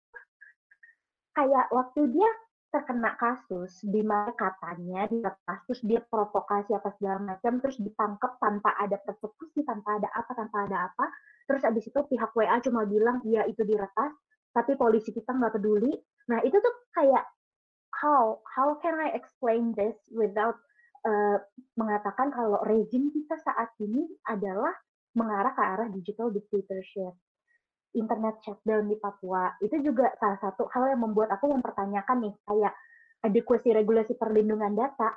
[1.38, 2.30] kayak waktu dia
[2.72, 8.72] terkena kasus di mana katanya di kasus dia provokasi apa segala macam terus ditangkap tanpa
[8.80, 11.04] ada persekusi tanpa ada apa tanpa ada apa
[11.44, 14.16] terus abis itu pihak WA cuma bilang iya itu diretas
[14.56, 15.92] tapi polisi kita nggak peduli
[16.32, 17.28] nah itu tuh kayak
[18.00, 20.56] how how can I explain this without
[21.04, 21.38] uh,
[21.76, 24.72] mengatakan kalau rezim kita saat ini adalah
[25.12, 27.12] mengarah ke arah digital dictatorship.
[27.92, 32.72] Internet shutdown di Papua itu juga salah satu hal yang membuat aku mempertanyakan nih kayak
[33.20, 35.12] adequacy regulasi perlindungan data.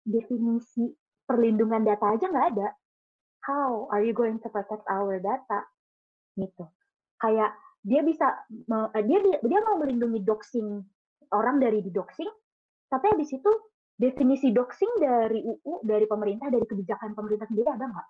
[0.00, 0.88] Definisi
[1.28, 2.68] perlindungan data aja nggak ada.
[3.44, 5.68] How are you going to protect our data?
[6.40, 6.64] Gitu.
[7.20, 7.52] Kayak
[7.84, 8.32] dia bisa
[9.04, 10.80] dia dia mau melindungi doxing
[11.34, 12.30] orang dari di doxing
[12.88, 13.50] tapi habis itu
[13.94, 18.08] definisi doxing dari UU dari pemerintah dari kebijakan pemerintah sendiri ada nggak?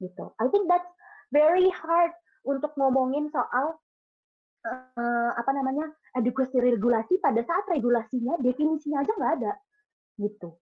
[0.00, 0.24] Gitu.
[0.40, 0.88] I think that's
[1.32, 2.12] very hard
[2.44, 3.76] untuk ngomongin soal
[4.64, 9.52] uh, apa namanya edukasi regulasi pada saat regulasinya definisinya aja nggak ada.
[10.16, 10.56] Gitu.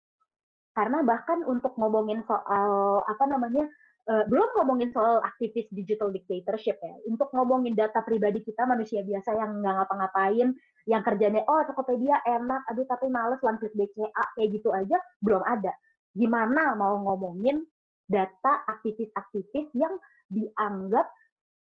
[0.75, 3.67] Karena bahkan untuk ngomongin soal apa namanya
[4.09, 9.37] uh, belum ngomongin soal aktivis digital dictatorship ya untuk ngomongin data pribadi kita manusia biasa
[9.37, 10.49] yang nggak ngapa-ngapain
[10.89, 15.71] yang kerjanya oh Tokopedia enak aduh tapi males langsung BCA kayak gitu aja belum ada
[16.17, 17.63] gimana mau ngomongin
[18.09, 19.95] data aktivis-aktivis yang
[20.33, 21.07] dianggap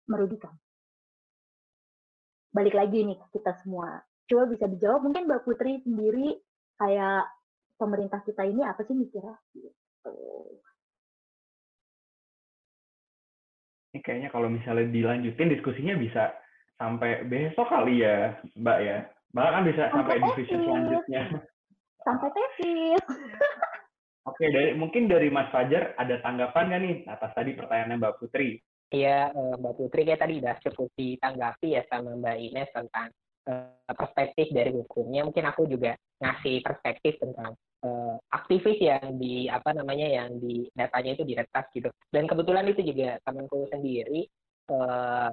[0.06, 0.54] merugikan.
[2.50, 4.02] Balik lagi nih kita semua.
[4.26, 6.38] Coba bisa dijawab mungkin Mbak Putri sendiri
[6.78, 7.26] kayak
[7.78, 9.34] pemerintah kita ini apa sih mikirnya?
[9.54, 10.14] Gitu.
[13.90, 16.30] Ini kayaknya kalau misalnya dilanjutin diskusinya bisa
[16.78, 18.98] sampai besok kali ya, Mbak ya.
[19.34, 21.22] Bahkan bisa sampai, sampai divisi selanjutnya.
[22.06, 23.02] Sampai tesis.
[24.28, 28.62] Oke, dari mungkin dari Mas Fajar ada tanggapan nggak nih atas tadi pertanyaannya Mbak Putri?
[28.90, 33.10] Iya, uh, Mbak Putri kayak tadi udah cukup ditanggapi ya sama Mbak Ines tentang
[33.48, 35.24] uh, perspektif dari hukumnya.
[35.24, 41.16] Mungkin aku juga ngasih perspektif tentang uh, aktivis yang di apa namanya yang di datanya
[41.16, 41.88] itu diretas gitu.
[42.12, 44.28] Dan kebetulan itu juga temanku sendiri
[44.72, 45.30] uh,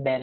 [0.00, 0.22] dan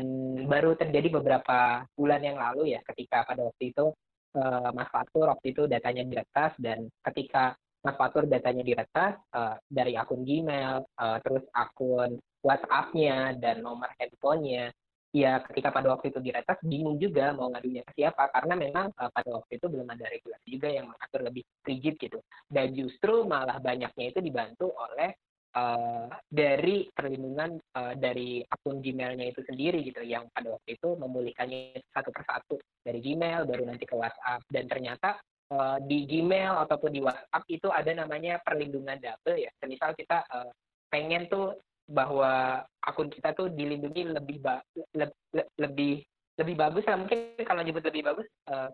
[0.49, 3.94] baru terjadi beberapa bulan yang lalu ya ketika pada waktu itu
[4.38, 7.53] uh, Mas Fatur waktu itu datanya diretas dan ketika
[7.85, 14.73] Mas Fatur datanya diretas uh, dari akun Gmail, uh, terus akun WhatsApp-nya dan nomor handphonenya.
[15.15, 19.07] Ya, ketika pada waktu itu diretas, bingung juga mau ngadunya ke siapa, karena memang uh,
[19.07, 22.19] pada waktu itu belum ada regulasi juga yang mengatur lebih rigid gitu.
[22.43, 25.15] Dan justru malah banyaknya itu dibantu oleh
[25.55, 31.79] uh, dari perlindungan uh, dari akun Gmail-nya itu sendiri gitu, yang pada waktu itu memulihkannya
[31.95, 34.43] satu persatu dari Gmail, baru nanti ke WhatsApp.
[34.51, 35.23] Dan ternyata
[35.55, 39.49] uh, di Gmail ataupun di WhatsApp itu ada namanya perlindungan double ya.
[39.63, 40.51] Misal kita uh,
[40.91, 41.55] pengen tuh
[41.88, 44.59] bahwa akun kita tuh dilindungi lebih ba
[44.95, 46.03] le le lebih
[46.38, 46.99] lebih bagus lah.
[46.99, 48.69] Mungkin kalau nyebut lebih bagus uh,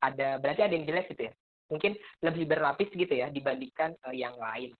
[0.00, 1.32] ada berarti ada yang jelek gitu ya?
[1.68, 1.92] Mungkin
[2.22, 4.70] lebih berlapis gitu ya dibandingkan uh, yang lain.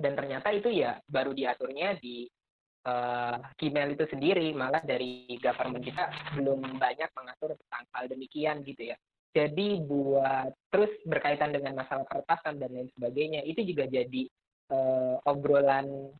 [0.00, 2.28] Dan ternyata itu ya baru diaturnya di
[2.88, 4.52] uh, Gmail itu sendiri.
[4.52, 8.96] Malah dari government kita belum banyak mengatur tentang hal demikian gitu ya.
[9.30, 14.26] Jadi buat terus berkaitan dengan masalah peretasan dan lain sebagainya itu juga jadi
[14.74, 16.10] uh, obrolan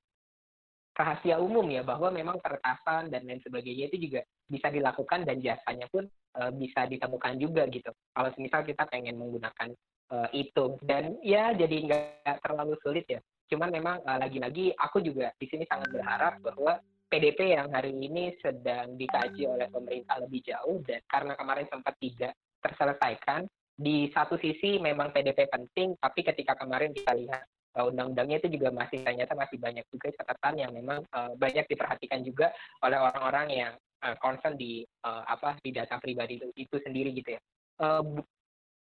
[1.01, 5.89] rahasia umum ya bahwa memang peretasan dan lain sebagainya itu juga bisa dilakukan dan jasanya
[5.89, 6.05] pun
[6.36, 7.89] e, bisa ditemukan juga gitu.
[8.12, 9.72] Kalau misal kita pengen menggunakan
[10.12, 13.20] e, itu dan ya jadi nggak terlalu sulit ya.
[13.48, 16.77] Cuman memang e, lagi-lagi aku juga di sini sangat berharap bahwa
[17.10, 22.39] PDP yang hari ini sedang dikaji oleh pemerintah lebih jauh dan karena kemarin sempat tidak
[22.62, 23.48] terselesaikan
[23.81, 27.43] di satu sisi memang PDP penting tapi ketika kemarin kita lihat
[27.76, 32.20] uh, undang-undangnya itu juga masih ternyata masih banyak juga catatan yang memang uh, banyak diperhatikan
[32.26, 32.51] juga
[32.82, 33.72] oleh orang-orang yang
[34.02, 37.40] uh, concern di uh, apa di data pribadi itu, itu sendiri gitu ya.
[37.80, 38.20] Uh,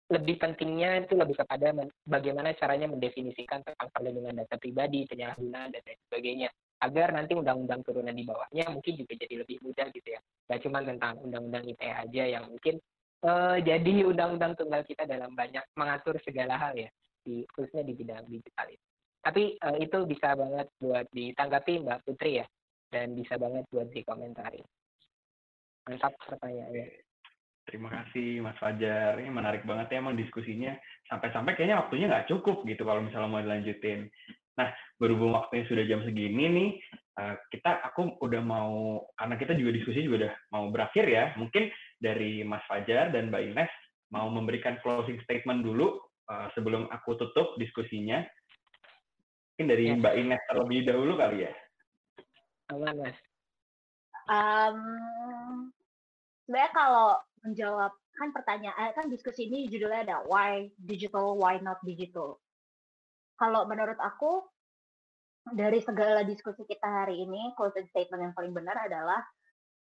[0.06, 1.74] lebih pentingnya itu lebih kepada
[2.06, 6.48] bagaimana caranya mendefinisikan tentang perlindungan data pribadi, penyalahgunaan dan lain sebagainya
[6.78, 10.20] agar nanti undang-undang turunan di bawahnya mungkin juga jadi lebih mudah gitu ya.
[10.46, 12.78] Gak cuma tentang undang-undang ITE aja yang mungkin
[13.26, 16.90] uh, jadi undang-undang tunggal kita dalam banyak mengatur segala hal ya
[17.26, 18.86] di khususnya di bidang digital itu.
[19.26, 22.46] Tapi uh, itu bisa banget buat ditanggapi Mbak Putri ya,
[22.94, 24.62] dan bisa banget buat dikomentari.
[25.90, 27.02] Mantap pertanyaannya.
[27.66, 29.18] Terima kasih Mas Fajar.
[29.18, 30.78] Ini menarik banget ya emang diskusinya.
[31.10, 34.06] Sampai-sampai kayaknya waktunya nggak cukup gitu kalau misalnya mau dilanjutin.
[34.56, 39.70] Nah, berhubung waktunya sudah jam segini nih, eh, kita aku udah mau karena kita juga
[39.74, 41.34] diskusi juga udah mau berakhir ya.
[41.34, 43.72] Mungkin dari Mas Fajar dan Mbak Ines
[44.14, 45.98] mau memberikan closing statement dulu
[46.30, 48.22] uh, sebelum aku tutup diskusinya,
[49.54, 49.94] mungkin dari ya.
[49.98, 51.52] Mbak Ines terlebih dahulu kali ya.
[52.74, 53.18] Aman, Mas.
[54.26, 54.78] Um,
[56.44, 57.08] sebenarnya kalau
[57.46, 62.40] menjawab kan pertanyaan kan diskusi ini judulnya ada why digital, why not digital.
[63.36, 64.42] Kalau menurut aku
[65.54, 69.22] dari segala diskusi kita hari ini, closing statement yang paling benar adalah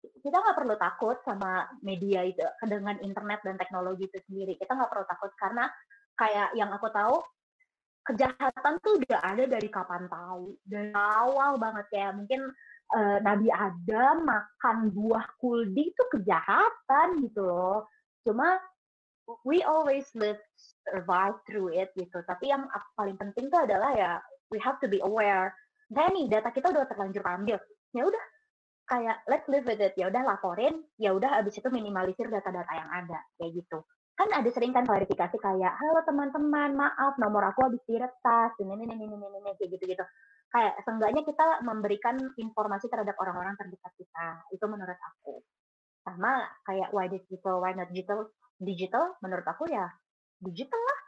[0.03, 4.59] kita nggak perlu takut sama media itu dengan internet dan teknologi itu sendiri.
[4.59, 5.65] Kita nggak perlu takut karena
[6.15, 7.19] kayak yang aku tahu
[8.05, 10.53] kejahatan tuh udah ada dari kapan tahu.
[10.63, 12.47] Dari awal banget ya mungkin
[12.93, 17.89] uh, Nabi Adam makan buah kuldi itu kejahatan gitu loh.
[18.21, 18.61] Cuma
[19.41, 20.37] we always live
[20.85, 22.21] survive through it gitu.
[22.29, 24.11] Tapi yang paling penting tuh adalah ya
[24.53, 25.49] we have to be aware.
[25.89, 27.57] Nah nih data kita udah terlanjur ambil
[27.97, 28.23] ya udah
[28.85, 29.97] kayak let's live with it.
[29.97, 30.85] Ya udah laporin.
[31.01, 33.17] Ya udah abis itu minimalisir data-data yang ada.
[33.41, 33.81] Kayak gitu
[34.15, 38.87] kan ada sering kan klarifikasi kayak halo teman-teman maaf nomor aku habis diretas ini ini
[38.87, 40.05] ini ini ini kayak gitu gitu
[40.55, 44.27] kayak seenggaknya kita memberikan informasi terhadap orang-orang terdekat kita.
[44.55, 45.43] Itu menurut aku.
[46.07, 49.91] Sama kayak why digital why not digital digital menurut aku ya
[50.39, 50.99] digital lah.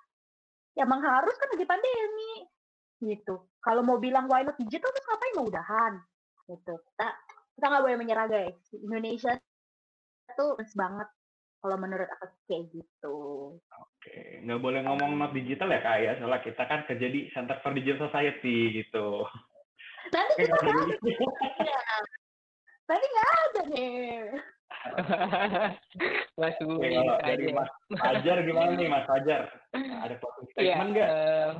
[0.75, 2.43] Ya emang harus kan lagi pandemi
[2.99, 3.47] gitu.
[3.63, 5.33] Kalau mau bilang why not digital terus ngapain?
[5.39, 5.93] Mau udahan
[6.51, 6.73] gitu.
[6.91, 7.07] Kita
[7.55, 8.59] kita nggak boleh menyerah guys.
[8.75, 9.31] Indonesia
[10.27, 11.07] itu banget
[11.67, 13.17] kalau menurut aku kayak gitu.
[13.59, 17.59] Oke, nggak boleh ngomong not digital ya kak ya, soalnya kita kan kerja di Center
[17.59, 19.27] for Digital Society gitu.
[20.15, 22.07] Nanti kita bahas.
[22.87, 24.19] Nanti nggak ada nih.
[26.39, 29.51] Mas Bumi dari Mas Fajar gimana nih Mas Fajar?
[30.07, 31.09] Ada closing iya, statement nggak?
[31.11, 31.51] Ya, uh,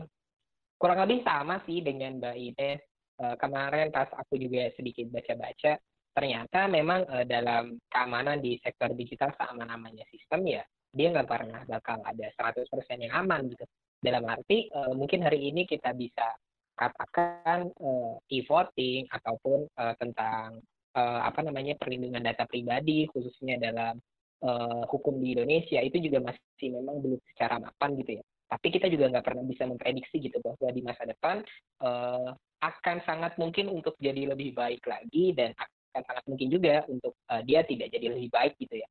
[0.79, 2.79] kurang lebih sama sih dengan Mbak Ines.
[3.19, 5.75] Uh, kemarin pas aku juga sedikit baca-baca,
[6.17, 11.61] ternyata memang uh, dalam keamanan di sektor digital sama namanya sistem ya dia nggak pernah
[11.69, 12.65] bakal ada 100%
[12.97, 13.65] yang aman gitu.
[14.01, 16.25] Dalam arti uh, mungkin hari ini kita bisa
[16.73, 20.57] katakan uh, e-voting ataupun uh, tentang
[20.97, 23.97] uh, apa namanya perlindungan data pribadi khususnya dalam
[24.45, 28.23] uh, hukum di Indonesia itu juga masih memang belum secara mapan gitu ya.
[28.47, 31.43] Tapi kita juga nggak pernah bisa memprediksi gitu bahwa di masa depan
[31.83, 35.53] uh, akan sangat mungkin untuk jadi lebih baik lagi dan
[35.97, 38.89] akan sangat mungkin juga untuk uh, dia tidak jadi lebih baik gitu ya.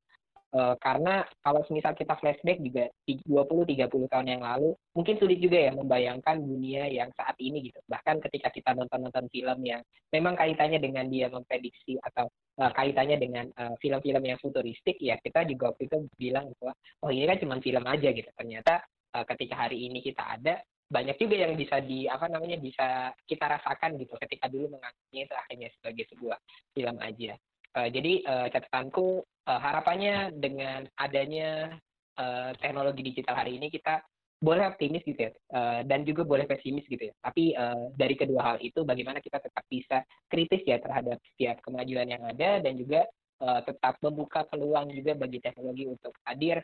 [0.56, 5.70] Uh, karena kalau misal kita flashback juga 20-30 tahun yang lalu, mungkin sulit juga ya
[5.74, 7.78] membayangkan dunia yang saat ini gitu.
[7.86, 12.30] Bahkan ketika kita nonton-nonton film yang memang kaitannya dengan dia memprediksi atau
[12.62, 13.46] uh, kaitannya dengan
[13.78, 16.72] film-film uh, yang futuristik, ya kita juga waktu itu bilang bahwa,
[17.04, 18.30] oh ini kan cuma film aja gitu.
[18.32, 18.74] Ternyata
[19.12, 23.58] uh, ketika hari ini kita ada, banyak juga yang bisa di apa namanya bisa kita
[23.58, 26.38] rasakan gitu ketika dulu menganggapnya itu hanya sebagai sebuah
[26.74, 27.32] film aja.
[27.76, 31.74] Uh, jadi uh, catatanku uh, harapannya dengan adanya
[32.16, 34.00] uh, teknologi digital hari ini kita
[34.36, 37.14] boleh optimis gitu ya uh, dan juga boleh pesimis gitu ya.
[37.18, 42.14] Tapi uh, dari kedua hal itu bagaimana kita tetap bisa kritis ya terhadap setiap kemajuan
[42.14, 43.02] yang ada dan juga
[43.42, 46.62] uh, tetap membuka peluang juga bagi teknologi untuk hadir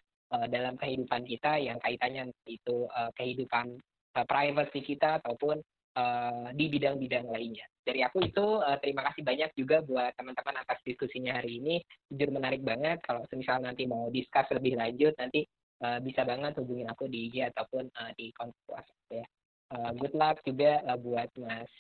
[0.49, 3.77] dalam kehidupan kita yang kaitannya itu uh, kehidupan
[4.17, 5.61] uh, privacy kita ataupun
[5.97, 7.67] uh, di bidang-bidang lainnya.
[7.83, 11.75] Dari aku itu uh, terima kasih banyak juga buat teman-teman atas diskusinya hari ini.
[12.09, 13.03] Jujur menarik banget.
[13.03, 15.45] Kalau misal nanti mau discuss lebih lanjut nanti
[15.83, 19.27] uh, bisa banget hubungin aku di IG ataupun uh, di kontak WhatsApp ya.
[19.73, 21.71] Uh, good luck juga uh, buat Mas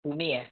[0.00, 0.44] Bumi ya.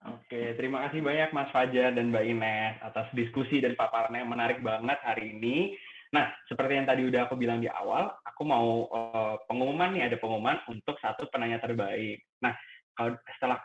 [0.00, 4.64] Oke, terima kasih banyak Mas Fajar dan Mbak Ines atas diskusi dan paparan yang menarik
[4.64, 5.76] banget hari ini.
[6.10, 10.16] Nah, seperti yang tadi udah aku bilang di awal, aku mau uh, pengumuman nih, ada
[10.18, 12.18] pengumuman untuk satu penanya terbaik.
[12.42, 12.50] Nah,
[12.98, 13.62] kalau setelah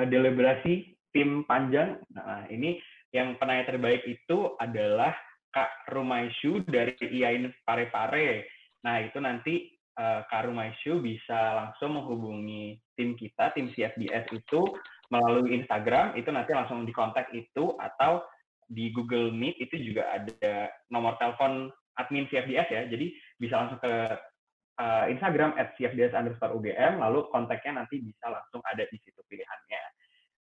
[0.00, 2.80] uh, deliberasi tim panjang, nah ini
[3.12, 5.12] yang penanya terbaik itu adalah
[5.52, 8.48] Kak Rumaisyu dari IAIN Pare-Pare.
[8.88, 9.68] Nah, itu nanti
[10.00, 14.64] uh, Kak Rumaisyu bisa langsung menghubungi tim kita, tim CFDS itu
[15.12, 18.24] melalui Instagram, itu nanti langsung dikontak itu, atau
[18.72, 21.68] di Google Meet itu juga ada nomor telepon
[22.00, 23.92] admin CFDS ya, jadi bisa langsung ke
[24.80, 29.82] uh, Instagram at CFDS underscore UGM, lalu kontaknya nanti bisa langsung ada di situ pilihannya.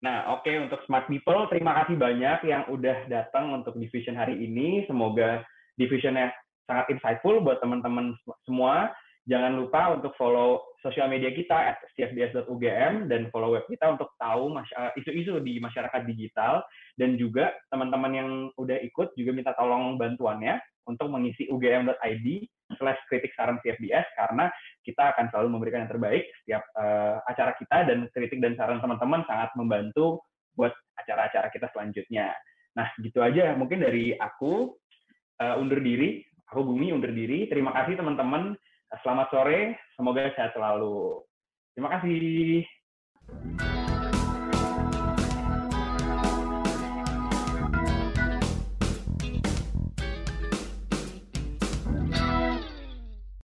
[0.05, 4.36] Nah, oke okay, untuk Smart People, terima kasih banyak yang udah datang untuk division hari
[4.36, 4.84] ini.
[4.84, 5.40] Semoga
[5.80, 6.28] divisionnya
[6.68, 8.12] sangat insightful buat teman-teman
[8.44, 8.92] semua.
[9.24, 14.52] Jangan lupa untuk follow sosial media kita at cfds.ugm dan follow web kita untuk tahu
[14.60, 16.60] eh, isu-isu di masyarakat digital.
[16.92, 18.30] Dan juga teman-teman yang
[18.60, 22.26] udah ikut juga minta tolong bantuannya untuk mengisi ugm.id
[22.76, 24.52] slash kritik saran CFDS karena
[24.84, 26.28] kita akan selalu memberikan yang terbaik.
[26.44, 30.20] Setiap uh, acara kita dan kritik dan saran teman-teman sangat membantu
[30.52, 32.28] buat acara-acara kita selanjutnya.
[32.76, 34.76] Nah, gitu aja mungkin dari aku.
[35.34, 37.51] Uh, undur diri, aku Bumi undur diri.
[37.51, 38.55] Terima kasih teman-teman
[39.02, 41.24] Selamat sore, semoga sehat selalu.
[41.74, 42.62] Terima kasih.